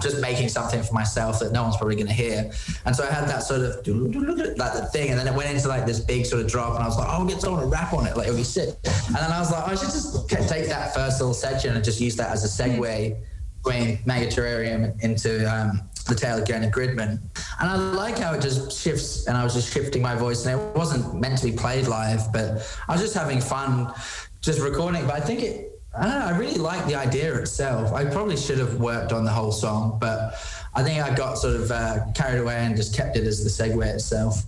just 0.00 0.20
making 0.20 0.48
something 0.48 0.82
for 0.82 0.94
myself 0.94 1.40
that 1.40 1.52
no 1.52 1.62
one's 1.62 1.76
probably 1.76 1.96
going 1.96 2.06
to 2.06 2.12
hear. 2.12 2.50
And 2.84 2.94
so 2.94 3.04
I 3.04 3.10
had 3.10 3.28
that 3.28 3.42
sort 3.42 3.62
of 3.62 3.76
like 3.86 4.72
the 4.72 4.88
thing, 4.92 5.10
and 5.10 5.18
then 5.18 5.28
it 5.28 5.34
went 5.34 5.50
into 5.50 5.68
like 5.68 5.86
this 5.86 6.00
big 6.00 6.26
sort 6.26 6.42
of 6.42 6.50
drop, 6.50 6.74
and 6.74 6.82
I 6.82 6.86
was 6.86 6.98
like, 6.98 7.08
oh, 7.08 7.12
I'll 7.12 7.26
get 7.26 7.40
someone 7.40 7.62
to 7.62 7.68
rap 7.68 7.92
on 7.92 8.06
it, 8.06 8.16
like 8.16 8.28
it'll 8.28 8.38
be 8.38 8.44
sick. 8.44 8.76
And 8.84 9.16
then 9.16 9.30
I 9.30 9.38
was 9.38 9.50
like, 9.50 9.66
I 9.66 9.74
should 9.74 9.90
just 9.90 10.28
take 10.28 10.68
that 10.68 10.94
first 10.94 11.20
little 11.20 11.34
section 11.34 11.74
and 11.74 11.84
just 11.84 12.00
use 12.00 12.16
that 12.16 12.30
as 12.30 12.44
a 12.44 12.62
segue 12.62 13.16
between 13.62 13.98
Mango 14.06 14.28
Terrarium 14.28 14.98
into 15.02 15.44
um, 15.52 15.82
the 16.08 16.14
tale 16.14 16.38
of 16.38 16.48
Gurney 16.48 16.68
Gridman. 16.68 17.20
And 17.60 17.68
I 17.68 17.74
like 17.74 18.18
how 18.18 18.32
it 18.34 18.40
just 18.40 18.80
shifts, 18.80 19.26
and 19.26 19.36
I 19.36 19.44
was 19.44 19.54
just 19.54 19.72
shifting 19.72 20.02
my 20.02 20.16
voice, 20.16 20.46
and 20.46 20.58
it 20.58 20.76
wasn't 20.76 21.20
meant 21.20 21.38
to 21.38 21.46
be 21.46 21.52
played 21.52 21.86
live, 21.86 22.32
but 22.32 22.66
I 22.88 22.92
was 22.92 23.00
just 23.00 23.14
having 23.14 23.40
fun 23.40 23.92
just 24.40 24.60
recording. 24.60 25.06
But 25.06 25.16
I 25.16 25.20
think 25.20 25.42
it, 25.42 25.69
I 25.96 26.04
don't 26.06 26.18
know, 26.20 26.26
I 26.26 26.38
really 26.38 26.54
like 26.58 26.86
the 26.86 26.94
idea 26.94 27.34
itself. 27.34 27.92
I 27.92 28.04
probably 28.04 28.36
should 28.36 28.58
have 28.58 28.76
worked 28.76 29.12
on 29.12 29.24
the 29.24 29.30
whole 29.30 29.50
song, 29.50 29.98
but 30.00 30.34
I 30.74 30.82
think 30.84 31.02
I 31.02 31.12
got 31.14 31.36
sort 31.36 31.56
of 31.56 31.70
uh, 31.70 32.06
carried 32.14 32.40
away 32.40 32.56
and 32.56 32.76
just 32.76 32.94
kept 32.94 33.16
it 33.16 33.24
as 33.26 33.42
the 33.42 33.50
segue 33.50 33.84
itself. 33.84 34.44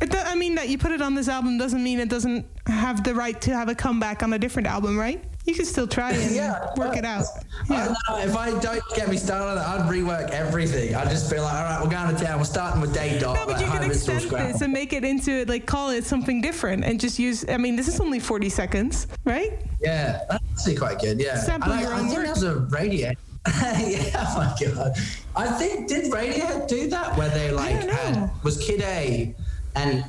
It 0.00 0.10
do- 0.10 0.18
I 0.18 0.34
mean, 0.34 0.54
that 0.54 0.70
you 0.70 0.78
put 0.78 0.92
it 0.92 1.02
on 1.02 1.14
this 1.14 1.28
album 1.28 1.58
doesn't 1.58 1.82
mean 1.82 2.00
it 2.00 2.08
doesn't 2.08 2.46
have 2.66 3.04
the 3.04 3.14
right 3.14 3.38
to 3.42 3.50
have 3.54 3.68
a 3.68 3.74
comeback 3.74 4.22
on 4.22 4.32
a 4.32 4.38
different 4.38 4.68
album, 4.68 4.98
right? 4.98 5.22
You 5.46 5.54
can 5.54 5.64
still 5.64 5.86
try 5.86 6.10
and 6.10 6.34
Yeah, 6.34 6.74
work 6.76 6.96
it 6.96 7.04
out. 7.04 7.24
Yeah. 7.70 7.84
don't 7.86 7.96
know, 8.08 8.24
if 8.24 8.36
I 8.36 8.50
don't 8.58 8.82
get 8.96 9.08
me 9.08 9.16
started 9.16 9.44
on 9.46 9.58
it, 9.58 9.60
I'd 9.84 9.88
rework 9.90 10.30
everything. 10.30 10.94
I'd 10.94 11.08
just 11.08 11.30
be 11.30 11.38
like, 11.38 11.54
all 11.54 11.62
right, 11.62 11.80
we're 11.82 11.88
going 11.90 12.14
to 12.16 12.24
town. 12.24 12.38
We're 12.38 12.44
starting 12.44 12.80
with 12.80 12.92
day 12.92 13.18
dot. 13.18 13.36
No, 13.36 13.46
but 13.46 13.56
like, 13.56 13.64
you 13.64 13.70
can 13.70 13.84
extend 13.90 14.28
this 14.30 14.60
and 14.60 14.72
make 14.72 14.92
it 14.92 15.04
into 15.04 15.44
like 15.46 15.64
call 15.64 15.90
it 15.90 16.04
something 16.04 16.40
different 16.40 16.84
and 16.84 16.98
just 16.98 17.18
use. 17.18 17.44
I 17.48 17.58
mean, 17.58 17.76
this 17.76 17.86
is 17.86 18.00
only 18.00 18.18
forty 18.18 18.48
seconds, 18.48 19.06
right? 19.24 19.52
Yeah, 19.80 20.24
that's 20.28 20.44
actually 20.52 20.76
quite 20.76 20.98
good. 20.98 21.20
Yeah, 21.20 21.36
Sample 21.38 21.70
And 21.70 21.80
I, 21.80 21.82
your 21.82 21.94
I 21.94 22.00
own 22.00 22.06
think 22.08 22.18
words. 22.26 22.40
there's 22.40 22.56
a 22.56 22.60
Radiohead. 22.60 23.16
yeah, 23.46 24.26
oh 24.28 24.38
my 24.38 24.66
god. 24.74 24.96
I 25.36 25.46
think 25.52 25.86
did 25.88 26.12
Radiohead 26.12 26.66
do 26.66 26.88
that 26.90 27.16
where 27.16 27.28
they 27.28 27.52
like 27.52 27.88
had 27.88 28.30
was 28.42 28.56
Kid 28.58 28.80
A 28.82 29.32
and 29.76 30.04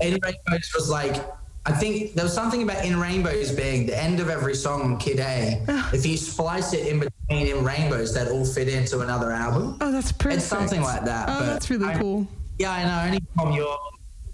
In 0.00 0.18
Rainbows 0.22 0.70
was 0.74 0.88
like 0.88 1.16
I 1.68 1.72
think 1.72 2.14
there 2.14 2.24
was 2.24 2.32
something 2.32 2.62
about 2.62 2.84
In 2.84 2.98
Rainbows 3.00 3.50
being 3.50 3.86
the 3.86 4.00
end 4.00 4.20
of 4.20 4.28
every 4.30 4.54
song 4.54 4.82
on 4.82 4.98
Kid 4.98 5.18
A. 5.18 5.64
if 5.92 6.06
you 6.06 6.16
splice 6.16 6.72
it 6.72 6.86
in 6.86 7.00
between 7.00 7.48
In 7.56 7.64
Rainbows, 7.64 8.14
that 8.14 8.28
all 8.30 8.44
fit 8.46 8.68
into 8.68 9.00
another 9.00 9.32
album. 9.32 9.76
Oh, 9.80 9.90
that's 9.90 10.12
perfect. 10.12 10.36
It's 10.36 10.44
something 10.46 10.80
like 10.80 11.04
that. 11.04 11.28
Oh, 11.28 11.40
but 11.40 11.46
that's 11.46 11.68
really 11.68 11.86
I- 11.86 11.98
cool. 11.98 12.26
Yeah, 12.58 12.70
I 12.72 12.84
know. 12.84 13.04
Only 13.06 13.20
Thom 13.36 13.52
Yorke, 13.52 13.78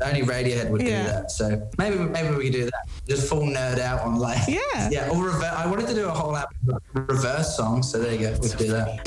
only 0.02 0.22
Radiohead 0.22 0.68
would 0.70 0.82
Yeah. 0.82 1.02
do 1.02 1.08
that. 1.08 1.30
So 1.32 1.68
maybe 1.78 1.96
maybe 1.98 2.34
we 2.36 2.44
could 2.44 2.52
do 2.52 2.64
that. 2.66 2.84
Just 3.08 3.28
full 3.28 3.42
nerd 3.42 3.80
out 3.80 4.00
on 4.02 4.16
like 4.16 4.46
Yeah. 4.46 4.60
yeah. 4.90 5.08
Or 5.10 5.24
reverse. 5.24 5.42
I 5.44 5.66
wanted 5.66 5.88
to 5.88 5.94
do 5.94 6.06
a 6.06 6.10
whole 6.10 6.36
album 6.36 6.56
of 6.68 6.82
reverse 7.08 7.56
songs. 7.56 7.90
So 7.90 7.98
there 7.98 8.12
you 8.12 8.18
go. 8.20 8.36
We 8.40 8.48
could 8.50 8.58
do 8.58 8.68
that. 8.72 9.06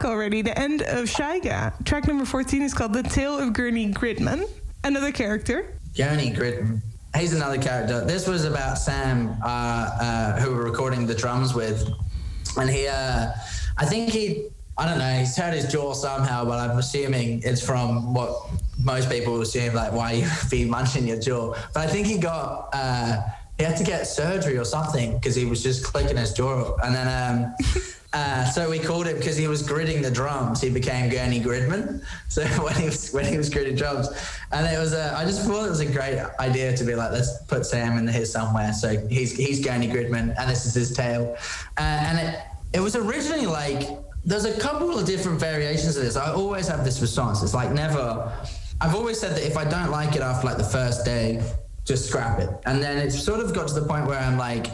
Track 0.00 0.12
already, 0.12 0.40
the 0.40 0.58
end 0.58 0.80
of 0.80 1.04
Shyga. 1.04 1.84
Track 1.84 2.06
number 2.06 2.24
14 2.24 2.62
is 2.62 2.72
called 2.72 2.94
The 2.94 3.02
Tale 3.02 3.38
of 3.38 3.52
Gurney 3.52 3.92
Gridman. 3.92 4.48
Another 4.82 5.12
character. 5.12 5.74
Gurney 5.94 6.30
Gridman. 6.30 6.80
He's 7.14 7.34
another 7.34 7.58
character. 7.60 8.02
This 8.06 8.26
was 8.26 8.46
about 8.46 8.78
Sam, 8.78 9.36
uh, 9.44 9.46
uh, 9.46 10.40
who 10.40 10.52
we're 10.52 10.64
recording 10.64 11.06
the 11.06 11.14
drums 11.14 11.54
with, 11.54 11.86
and 12.56 12.70
he. 12.70 12.86
Uh, 12.86 13.32
I 13.76 13.84
think 13.84 14.10
he. 14.10 14.48
I 14.78 14.88
don't 14.88 14.98
know. 14.98 15.18
He's 15.18 15.36
hurt 15.36 15.52
his 15.52 15.70
jaw 15.70 15.92
somehow, 15.92 16.46
but 16.46 16.58
I'm 16.58 16.78
assuming 16.78 17.42
it's 17.44 17.60
from 17.62 18.14
what 18.14 18.34
most 18.82 19.10
people 19.10 19.38
assume, 19.42 19.74
like 19.74 19.92
why 19.92 20.12
you 20.12 20.28
be 20.50 20.64
munching 20.64 21.06
your 21.06 21.20
jaw. 21.20 21.54
But 21.74 21.80
I 21.80 21.86
think 21.88 22.06
he 22.06 22.16
got. 22.16 22.70
Uh, 22.72 23.20
he 23.58 23.64
had 23.64 23.76
to 23.76 23.84
get 23.84 24.06
surgery 24.06 24.56
or 24.56 24.64
something 24.64 25.16
because 25.16 25.34
he 25.34 25.44
was 25.44 25.62
just 25.62 25.84
clicking 25.84 26.16
his 26.16 26.32
jaw, 26.32 26.74
and 26.82 26.94
then. 26.94 27.44
Um, 27.44 27.54
Uh, 28.12 28.44
so 28.44 28.68
we 28.68 28.78
called 28.78 29.06
him 29.06 29.16
because 29.16 29.36
he 29.36 29.46
was 29.46 29.62
gridding 29.62 30.02
the 30.02 30.10
drums. 30.10 30.60
He 30.60 30.68
became 30.68 31.10
Gurney 31.10 31.40
Gridman. 31.40 32.02
So 32.28 32.44
when 32.62 32.74
he 32.74 32.86
was 32.86 33.10
when 33.10 33.24
he 33.24 33.36
was 33.36 33.50
gridding 33.50 33.76
drums, 33.76 34.08
and 34.52 34.64
it 34.64 34.78
was 34.78 34.92
a, 34.92 35.12
I 35.16 35.24
just 35.24 35.44
thought 35.44 35.66
it 35.66 35.70
was 35.70 35.80
a 35.80 35.86
great 35.86 36.16
idea 36.38 36.76
to 36.76 36.84
be 36.84 36.94
like, 36.94 37.10
let's 37.10 37.42
put 37.44 37.66
Sam 37.66 37.98
in 37.98 38.06
here 38.06 38.24
somewhere. 38.24 38.72
So 38.72 39.04
he's 39.08 39.36
he's 39.36 39.64
Gurney 39.64 39.88
Gridman, 39.88 40.34
and 40.38 40.48
this 40.48 40.64
is 40.64 40.74
his 40.74 40.96
tale. 40.96 41.36
Uh, 41.76 41.80
and 41.80 42.18
it 42.20 42.40
it 42.72 42.80
was 42.80 42.94
originally 42.94 43.46
like 43.46 43.88
there's 44.24 44.44
a 44.44 44.58
couple 44.60 44.96
of 44.96 45.06
different 45.06 45.40
variations 45.40 45.96
of 45.96 46.04
this. 46.04 46.16
I 46.16 46.32
always 46.32 46.68
have 46.68 46.84
this 46.84 47.00
response. 47.00 47.42
It's 47.42 47.54
like 47.54 47.72
never. 47.72 48.32
I've 48.80 48.94
always 48.94 49.18
said 49.18 49.36
that 49.36 49.44
if 49.44 49.56
I 49.56 49.64
don't 49.64 49.90
like 49.90 50.14
it 50.14 50.22
after 50.22 50.46
like 50.46 50.56
the 50.56 50.64
first 50.64 51.04
day, 51.04 51.42
just 51.84 52.08
scrap 52.08 52.38
it. 52.38 52.50
And 52.66 52.82
then 52.82 52.98
it's 52.98 53.20
sort 53.20 53.40
of 53.40 53.52
got 53.54 53.68
to 53.68 53.74
the 53.74 53.86
point 53.86 54.06
where 54.06 54.18
I'm 54.18 54.38
like 54.38 54.66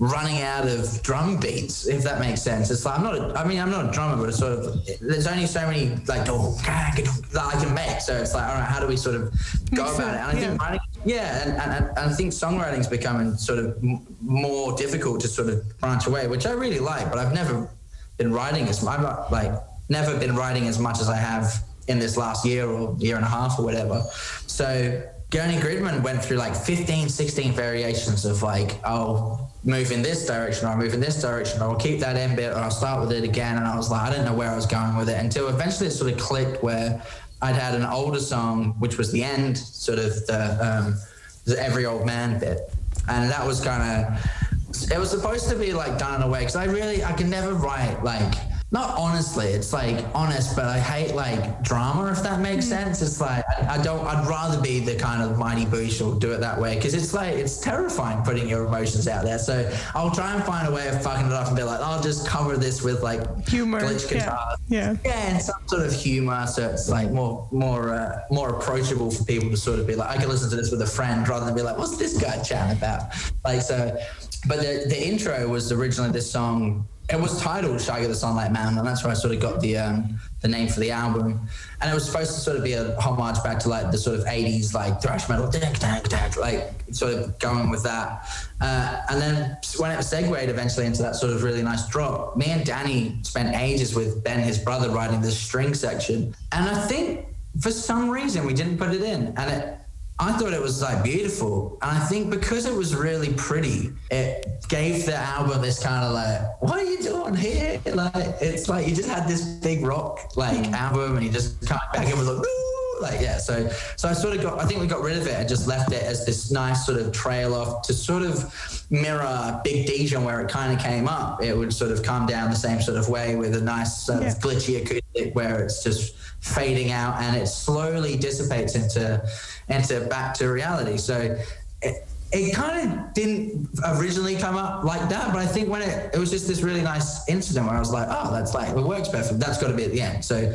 running 0.00 0.40
out 0.40 0.66
of 0.66 1.02
drum 1.02 1.36
beats, 1.36 1.86
if 1.86 2.02
that 2.02 2.20
makes 2.20 2.40
sense. 2.40 2.70
It's 2.70 2.84
like 2.86 2.98
I'm 2.98 3.04
not. 3.04 3.14
A, 3.14 3.38
I 3.38 3.46
mean, 3.46 3.60
I'm 3.60 3.70
not 3.70 3.90
a 3.90 3.92
drummer, 3.92 4.16
but 4.16 4.30
it's 4.30 4.38
sort 4.38 4.54
of. 4.54 4.84
There's 5.00 5.26
only 5.26 5.46
so 5.46 5.60
many 5.66 5.94
like 6.06 6.26
oh, 6.28 6.58
that 6.64 7.54
I 7.54 7.62
can 7.62 7.74
make. 7.74 8.00
So 8.00 8.16
it's 8.16 8.34
like, 8.34 8.48
all 8.48 8.54
right, 8.54 8.64
how 8.64 8.80
do 8.80 8.86
we 8.86 8.96
sort 8.96 9.14
of 9.14 9.32
go 9.74 9.94
about 9.94 10.14
it, 10.14 10.16
it? 10.16 10.20
And 10.20 10.22
I 10.22 10.32
think 10.32 10.42
yeah. 10.42 10.56
writing, 10.56 10.80
yeah, 11.04 11.42
and, 11.42 11.52
and, 11.52 11.88
and 11.90 11.98
I 11.98 12.12
think 12.14 12.32
songwriting's 12.32 12.88
becoming 12.88 13.36
sort 13.36 13.58
of 13.58 13.76
m- 13.82 14.06
more 14.22 14.74
difficult 14.74 15.20
to 15.20 15.28
sort 15.28 15.50
of 15.50 15.78
branch 15.80 16.06
away, 16.06 16.26
which 16.26 16.46
I 16.46 16.52
really 16.52 16.80
like. 16.80 17.10
But 17.10 17.18
I've 17.18 17.34
never 17.34 17.68
been 18.16 18.32
writing 18.32 18.68
as 18.68 18.84
I'm 18.84 19.02
not 19.02 19.30
like 19.30 19.52
never 19.90 20.18
been 20.18 20.34
writing 20.34 20.66
as 20.66 20.78
much 20.78 21.00
as 21.00 21.10
I 21.10 21.16
have 21.16 21.62
in 21.88 21.98
this 21.98 22.16
last 22.16 22.46
year 22.46 22.66
or 22.66 22.96
year 22.98 23.16
and 23.16 23.24
a 23.24 23.28
half 23.28 23.58
or 23.58 23.64
whatever. 23.64 24.02
So 24.46 25.02
Gurney 25.28 25.56
Gridman 25.58 26.02
went 26.02 26.24
through 26.24 26.38
like 26.38 26.56
15, 26.56 27.08
16 27.08 27.52
variations 27.52 28.24
of 28.24 28.42
like, 28.42 28.82
I'll 28.84 29.49
move 29.64 29.92
in 29.92 30.02
this 30.02 30.26
direction 30.26 30.66
or 30.66 30.76
move 30.76 30.94
in 30.94 31.00
this 31.00 31.20
direction 31.20 31.60
or 31.60 31.70
I'll 31.70 31.76
keep 31.76 32.00
that 32.00 32.16
end 32.16 32.36
bit 32.36 32.52
or 32.52 32.56
I'll 32.56 32.70
start 32.70 33.00
with 33.00 33.12
it 33.12 33.24
again. 33.24 33.58
And 33.58 33.66
I 33.66 33.76
was 33.76 33.90
like, 33.90 34.02
I 34.02 34.10
didn't 34.10 34.24
know 34.24 34.34
where 34.34 34.50
I 34.50 34.56
was 34.56 34.66
going 34.66 34.96
with 34.96 35.08
it 35.08 35.18
until 35.18 35.48
eventually 35.48 35.88
it 35.88 35.92
sort 35.92 36.12
of 36.12 36.18
clicked 36.18 36.62
where 36.62 37.02
I'd 37.42 37.56
had 37.56 37.74
an 37.74 37.84
older 37.84 38.20
song, 38.20 38.74
which 38.78 38.96
was 38.96 39.12
the 39.12 39.22
end, 39.22 39.56
sort 39.56 39.98
of 39.98 40.26
the, 40.26 40.84
um, 40.86 40.98
the 41.44 41.62
Every 41.62 41.86
Old 41.86 42.06
Man 42.06 42.38
bit. 42.38 42.72
And 43.08 43.30
that 43.30 43.46
was 43.46 43.60
kind 43.60 43.82
of, 43.82 44.90
it 44.90 44.98
was 44.98 45.10
supposed 45.10 45.48
to 45.48 45.56
be 45.56 45.72
like 45.72 45.98
done 45.98 46.16
in 46.16 46.22
a 46.22 46.30
way 46.30 46.40
because 46.40 46.56
I 46.56 46.64
really, 46.64 47.04
I 47.04 47.12
can 47.12 47.28
never 47.28 47.54
write 47.54 48.02
like, 48.02 48.34
not 48.72 48.96
honestly, 48.96 49.46
it's 49.46 49.72
like 49.72 50.04
honest, 50.14 50.54
but 50.54 50.66
I 50.66 50.78
hate 50.78 51.14
like 51.16 51.62
drama, 51.62 52.12
if 52.12 52.22
that 52.22 52.40
makes 52.40 52.66
sense. 52.66 53.02
It's 53.02 53.20
like 53.20 53.44
I, 53.48 53.74
I 53.74 53.82
don't. 53.82 54.06
I'd 54.06 54.26
rather 54.28 54.60
be 54.60 54.78
the 54.78 54.94
kind 54.94 55.22
of 55.22 55.36
mighty 55.38 55.66
boosh 55.66 56.00
or 56.04 56.18
do 56.20 56.30
it 56.32 56.38
that 56.40 56.60
way 56.60 56.76
because 56.76 56.94
it's 56.94 57.12
like 57.12 57.34
it's 57.34 57.58
terrifying 57.58 58.22
putting 58.22 58.48
your 58.48 58.66
emotions 58.66 59.08
out 59.08 59.24
there. 59.24 59.38
So 59.40 59.68
I'll 59.94 60.12
try 60.12 60.34
and 60.34 60.44
find 60.44 60.68
a 60.68 60.70
way 60.70 60.86
of 60.88 61.02
fucking 61.02 61.26
it 61.26 61.32
up 61.32 61.48
and 61.48 61.56
be 61.56 61.64
like, 61.64 61.80
I'll 61.80 62.00
just 62.00 62.28
cover 62.28 62.56
this 62.56 62.80
with 62.82 63.02
like 63.02 63.20
Humor, 63.48 63.80
glitch 63.80 64.10
yeah, 64.10 64.54
yeah. 64.68 64.94
yeah, 65.04 65.30
and 65.30 65.42
some 65.42 65.60
sort 65.66 65.84
of 65.84 65.92
humor, 65.92 66.46
so 66.46 66.68
it's 66.68 66.88
like 66.88 67.10
more 67.10 67.48
more 67.50 67.92
uh, 67.92 68.20
more 68.30 68.50
approachable 68.50 69.10
for 69.10 69.24
people 69.24 69.50
to 69.50 69.56
sort 69.56 69.80
of 69.80 69.86
be 69.86 69.96
like, 69.96 70.10
I 70.10 70.16
can 70.16 70.28
listen 70.28 70.48
to 70.50 70.56
this 70.56 70.70
with 70.70 70.82
a 70.82 70.86
friend 70.86 71.26
rather 71.28 71.44
than 71.44 71.56
be 71.56 71.62
like, 71.62 71.76
what's 71.76 71.96
this 71.96 72.16
guy 72.16 72.40
chatting 72.42 72.76
about? 72.76 73.14
Like 73.44 73.62
so, 73.62 73.98
but 74.46 74.58
the 74.58 74.84
the 74.86 75.08
intro 75.08 75.48
was 75.48 75.72
originally 75.72 76.12
this 76.12 76.30
song 76.30 76.86
it 77.12 77.20
was 77.20 77.40
titled 77.40 77.80
Shaggy 77.80 78.06
the 78.06 78.14
Sunlight 78.14 78.52
Man, 78.52 78.78
and 78.78 78.86
that's 78.86 79.02
where 79.02 79.10
I 79.10 79.14
sort 79.14 79.34
of 79.34 79.40
got 79.40 79.60
the 79.60 79.78
um, 79.78 80.20
the 80.40 80.48
name 80.48 80.68
for 80.68 80.80
the 80.80 80.90
album. 80.90 81.40
And 81.80 81.90
it 81.90 81.94
was 81.94 82.04
supposed 82.04 82.34
to 82.34 82.40
sort 82.40 82.56
of 82.56 82.64
be 82.64 82.74
a 82.74 82.98
homage 83.00 83.42
back 83.42 83.58
to 83.60 83.68
like 83.68 83.90
the 83.90 83.98
sort 83.98 84.18
of 84.18 84.24
80s 84.26 84.74
like 84.74 85.02
thrash 85.02 85.28
metal, 85.28 85.50
dang, 85.50 85.72
dang, 85.74 86.02
dang, 86.02 86.32
like 86.38 86.72
sort 86.92 87.14
of 87.14 87.38
going 87.38 87.70
with 87.70 87.82
that. 87.82 88.26
Uh, 88.60 89.02
and 89.10 89.20
then 89.20 89.58
when 89.78 89.90
it 89.90 90.02
segued 90.02 90.30
eventually 90.48 90.86
into 90.86 91.02
that 91.02 91.16
sort 91.16 91.32
of 91.32 91.42
really 91.42 91.62
nice 91.62 91.88
drop, 91.88 92.36
me 92.36 92.46
and 92.46 92.64
Danny 92.64 93.18
spent 93.22 93.56
ages 93.56 93.94
with 93.94 94.22
Ben, 94.22 94.40
his 94.40 94.58
brother, 94.58 94.90
writing 94.90 95.20
the 95.20 95.30
string 95.30 95.74
section. 95.74 96.34
And 96.52 96.68
I 96.68 96.86
think 96.86 97.26
for 97.60 97.70
some 97.70 98.08
reason 98.08 98.46
we 98.46 98.54
didn't 98.54 98.78
put 98.78 98.92
it 98.92 99.02
in. 99.02 99.34
And 99.36 99.50
it 99.50 99.79
I 100.22 100.32
thought 100.32 100.52
it 100.52 100.60
was 100.60 100.82
like 100.82 101.02
beautiful. 101.02 101.78
And 101.80 101.96
I 101.96 102.00
think 102.00 102.30
because 102.30 102.66
it 102.66 102.74
was 102.74 102.94
really 102.94 103.32
pretty, 103.34 103.90
it 104.10 104.46
gave 104.68 105.06
the 105.06 105.16
album 105.16 105.62
this 105.62 105.82
kind 105.82 106.04
of 106.04 106.12
like, 106.12 106.60
what 106.60 106.78
are 106.78 106.84
you 106.84 107.02
doing 107.02 107.34
here? 107.34 107.80
Like, 107.86 108.14
it's 108.40 108.68
like 108.68 108.86
you 108.86 108.94
just 108.94 109.08
had 109.08 109.26
this 109.26 109.42
big 109.42 109.82
rock 109.82 110.36
like 110.36 110.66
hmm. 110.66 110.74
album 110.74 111.16
and 111.16 111.24
you 111.24 111.32
just 111.32 111.66
came 111.66 111.78
back 111.94 112.06
and 112.06 112.18
was 112.18 112.28
like, 112.28 112.36
Woo! 112.36 112.69
Like, 113.00 113.20
yeah. 113.20 113.38
So, 113.38 113.68
so 113.96 114.08
I 114.08 114.12
sort 114.12 114.36
of 114.36 114.42
got, 114.42 114.60
I 114.60 114.66
think 114.66 114.80
we 114.80 114.86
got 114.86 115.02
rid 115.02 115.16
of 115.16 115.26
it 115.26 115.34
and 115.34 115.48
just 115.48 115.66
left 115.66 115.92
it 115.92 116.02
as 116.02 116.24
this 116.26 116.50
nice 116.50 116.84
sort 116.86 116.98
of 117.00 117.12
trail 117.12 117.54
off 117.54 117.82
to 117.82 117.92
sort 117.92 118.22
of 118.22 118.52
mirror 118.90 119.60
Big 119.64 119.86
Dijon 119.86 120.24
where 120.24 120.40
it 120.40 120.48
kind 120.50 120.72
of 120.72 120.82
came 120.82 121.08
up. 121.08 121.42
It 121.42 121.56
would 121.56 121.72
sort 121.72 121.90
of 121.90 122.02
come 122.02 122.26
down 122.26 122.50
the 122.50 122.56
same 122.56 122.80
sort 122.80 122.98
of 122.98 123.08
way 123.08 123.36
with 123.36 123.54
a 123.54 123.60
nice 123.60 124.02
sort 124.02 124.22
Yeah. 124.22 124.28
of 124.28 124.38
glitchy 124.38 124.80
acoustic 124.82 125.34
where 125.34 125.62
it's 125.64 125.82
just 125.82 126.14
fading 126.40 126.90
out 126.90 127.20
and 127.20 127.36
it 127.36 127.46
slowly 127.46 128.16
dissipates 128.16 128.74
into 128.74 129.22
into 129.68 130.00
back 130.06 130.34
to 130.34 130.48
reality. 130.48 130.96
So 130.96 131.36
it, 131.82 132.06
it 132.32 132.54
kind 132.54 132.90
of 132.92 133.12
didn't 133.12 133.68
originally 133.86 134.36
come 134.36 134.56
up 134.56 134.84
like 134.84 135.08
that, 135.08 135.32
but 135.32 135.38
I 135.38 135.46
think 135.46 135.68
when 135.68 135.82
it 135.82 136.14
it 136.14 136.18
was 136.18 136.30
just 136.30 136.46
this 136.48 136.62
really 136.62 136.80
nice 136.82 137.28
incident 137.28 137.66
where 137.66 137.76
I 137.76 137.78
was 137.78 137.92
like, 137.92 138.08
oh, 138.10 138.32
that's 138.32 138.54
like 138.54 138.68
it 138.70 138.76
works 138.76 139.08
perfect. 139.08 139.38
That's 139.40 139.58
got 139.60 139.68
to 139.68 139.74
be 139.74 139.84
at 139.84 139.92
the 139.92 140.00
end. 140.00 140.24
So 140.24 140.54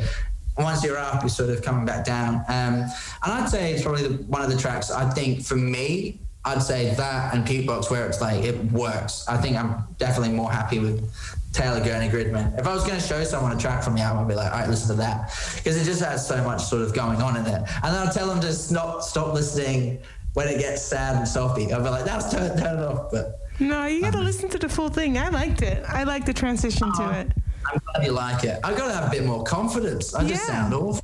once 0.64 0.82
you're 0.84 0.98
up, 0.98 1.22
you're 1.22 1.28
sort 1.28 1.50
of 1.50 1.62
coming 1.62 1.84
back 1.84 2.04
down. 2.04 2.36
Um, 2.48 2.74
and 2.84 2.90
I'd 3.22 3.48
say 3.48 3.72
it's 3.72 3.82
probably 3.82 4.08
the, 4.08 4.22
one 4.24 4.42
of 4.42 4.50
the 4.50 4.56
tracks. 4.56 4.90
I 4.90 5.08
think 5.10 5.44
for 5.44 5.56
me, 5.56 6.20
I'd 6.44 6.62
say 6.62 6.94
that 6.94 7.34
and 7.34 7.44
Pukebox 7.44 7.90
where 7.90 8.06
it's 8.06 8.20
like 8.20 8.44
it 8.44 8.56
works. 8.72 9.26
I 9.28 9.36
think 9.36 9.56
I'm 9.56 9.82
definitely 9.98 10.34
more 10.34 10.50
happy 10.50 10.78
with 10.78 11.12
Tale 11.52 11.74
of 11.74 11.84
Gurney 11.84 12.08
Gridman. 12.08 12.58
If 12.58 12.66
I 12.66 12.74
was 12.74 12.84
going 12.86 13.00
to 13.00 13.04
show 13.06 13.24
someone 13.24 13.50
a 13.52 13.58
track 13.58 13.82
from 13.82 13.94
the 13.94 14.02
album, 14.02 14.24
I'd 14.24 14.28
be 14.28 14.34
like, 14.34 14.52
all 14.52 14.60
right, 14.60 14.68
listen 14.68 14.88
to 14.88 15.02
that. 15.02 15.32
Because 15.56 15.76
it 15.80 15.84
just 15.84 16.02
has 16.02 16.26
so 16.26 16.42
much 16.44 16.62
sort 16.62 16.82
of 16.82 16.94
going 16.94 17.20
on 17.20 17.36
in 17.36 17.46
it. 17.46 17.62
And 17.82 17.94
then 17.94 18.06
I'll 18.06 18.12
tell 18.12 18.28
them 18.28 18.40
to 18.40 18.52
stop, 18.52 19.02
stop 19.02 19.34
listening 19.34 19.98
when 20.34 20.48
it 20.48 20.58
gets 20.58 20.82
sad 20.82 21.16
and 21.16 21.26
soppy. 21.26 21.72
I'll 21.72 21.82
be 21.82 21.88
like, 21.88 22.04
that's 22.04 22.30
turn, 22.30 22.56
turn 22.58 22.78
it 22.78 22.84
off. 22.84 23.10
But 23.10 23.40
No, 23.58 23.86
you 23.86 24.02
gotta 24.02 24.20
listen 24.20 24.48
to 24.50 24.58
the 24.58 24.68
full 24.68 24.90
thing. 24.90 25.18
I 25.18 25.30
liked 25.30 25.62
it. 25.62 25.82
I 25.88 26.04
liked 26.04 26.26
the 26.26 26.34
transition 26.34 26.92
to 26.94 27.20
it. 27.20 27.32
I'm 27.72 27.80
glad 27.92 28.06
you 28.06 28.12
like 28.12 28.44
it. 28.44 28.60
I've 28.64 28.76
got 28.76 28.88
to 28.88 28.94
have 28.94 29.08
a 29.08 29.10
bit 29.10 29.24
more 29.24 29.42
confidence. 29.44 30.14
I 30.14 30.26
just 30.26 30.46
sound 30.46 30.72
awful. 30.74 31.02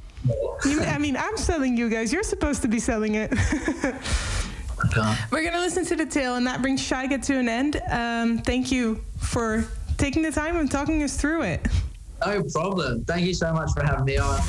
You, 0.65 0.81
I 0.83 0.99
mean, 0.99 1.17
I'm 1.17 1.37
selling 1.37 1.77
you 1.77 1.89
guys. 1.89 2.13
You're 2.13 2.23
supposed 2.23 2.63
to 2.63 2.69
be 2.69 2.79
selling 2.79 3.17
it. 3.17 3.33
We're 5.31 5.45
gonna 5.45 5.59
listen 5.59 5.85
to 5.87 5.97
the 5.97 6.07
tale, 6.07 6.37
and 6.37 6.47
that 6.47 6.61
brings 6.61 6.81
Shyga 6.81 7.25
to 7.27 7.39
an 7.39 7.49
end. 7.49 7.81
Um, 7.91 8.39
thank 8.39 8.71
you 8.71 9.01
for 9.19 9.65
taking 9.97 10.23
the 10.23 10.33
time 10.33 10.57
and 10.57 10.71
talking 10.71 11.03
us 11.03 11.17
through 11.17 11.43
it. 11.43 11.67
No 12.25 12.43
problem. 12.53 13.05
Thank 13.05 13.27
you 13.27 13.35
so 13.35 13.53
much 13.53 13.71
for 13.73 13.85
having 13.85 14.05
me 14.05 14.19
on. 14.19 14.41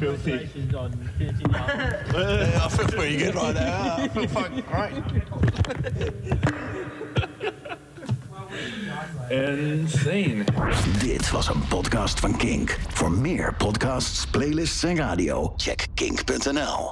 Filthy. 0.00 0.32
I 1.52 2.68
feel 2.70 2.86
pretty 2.86 3.18
good 3.18 3.34
right 3.34 3.54
now. 3.54 3.96
I 3.98 4.08
feel 4.08 4.28
fucking 4.38 4.62
great. 4.62 4.92
Insane. 9.30 10.44
Dit 11.00 11.30
was 11.30 11.48
een 11.48 11.68
podcast 11.68 12.20
van 12.20 12.36
Kink. 12.36 12.78
Voor 12.88 13.12
meer 13.12 13.54
podcasts, 13.54 14.26
playlists 14.26 14.82
en 14.82 14.96
radio, 14.96 15.52
check 15.56 15.86
kink.nl. 15.94 16.88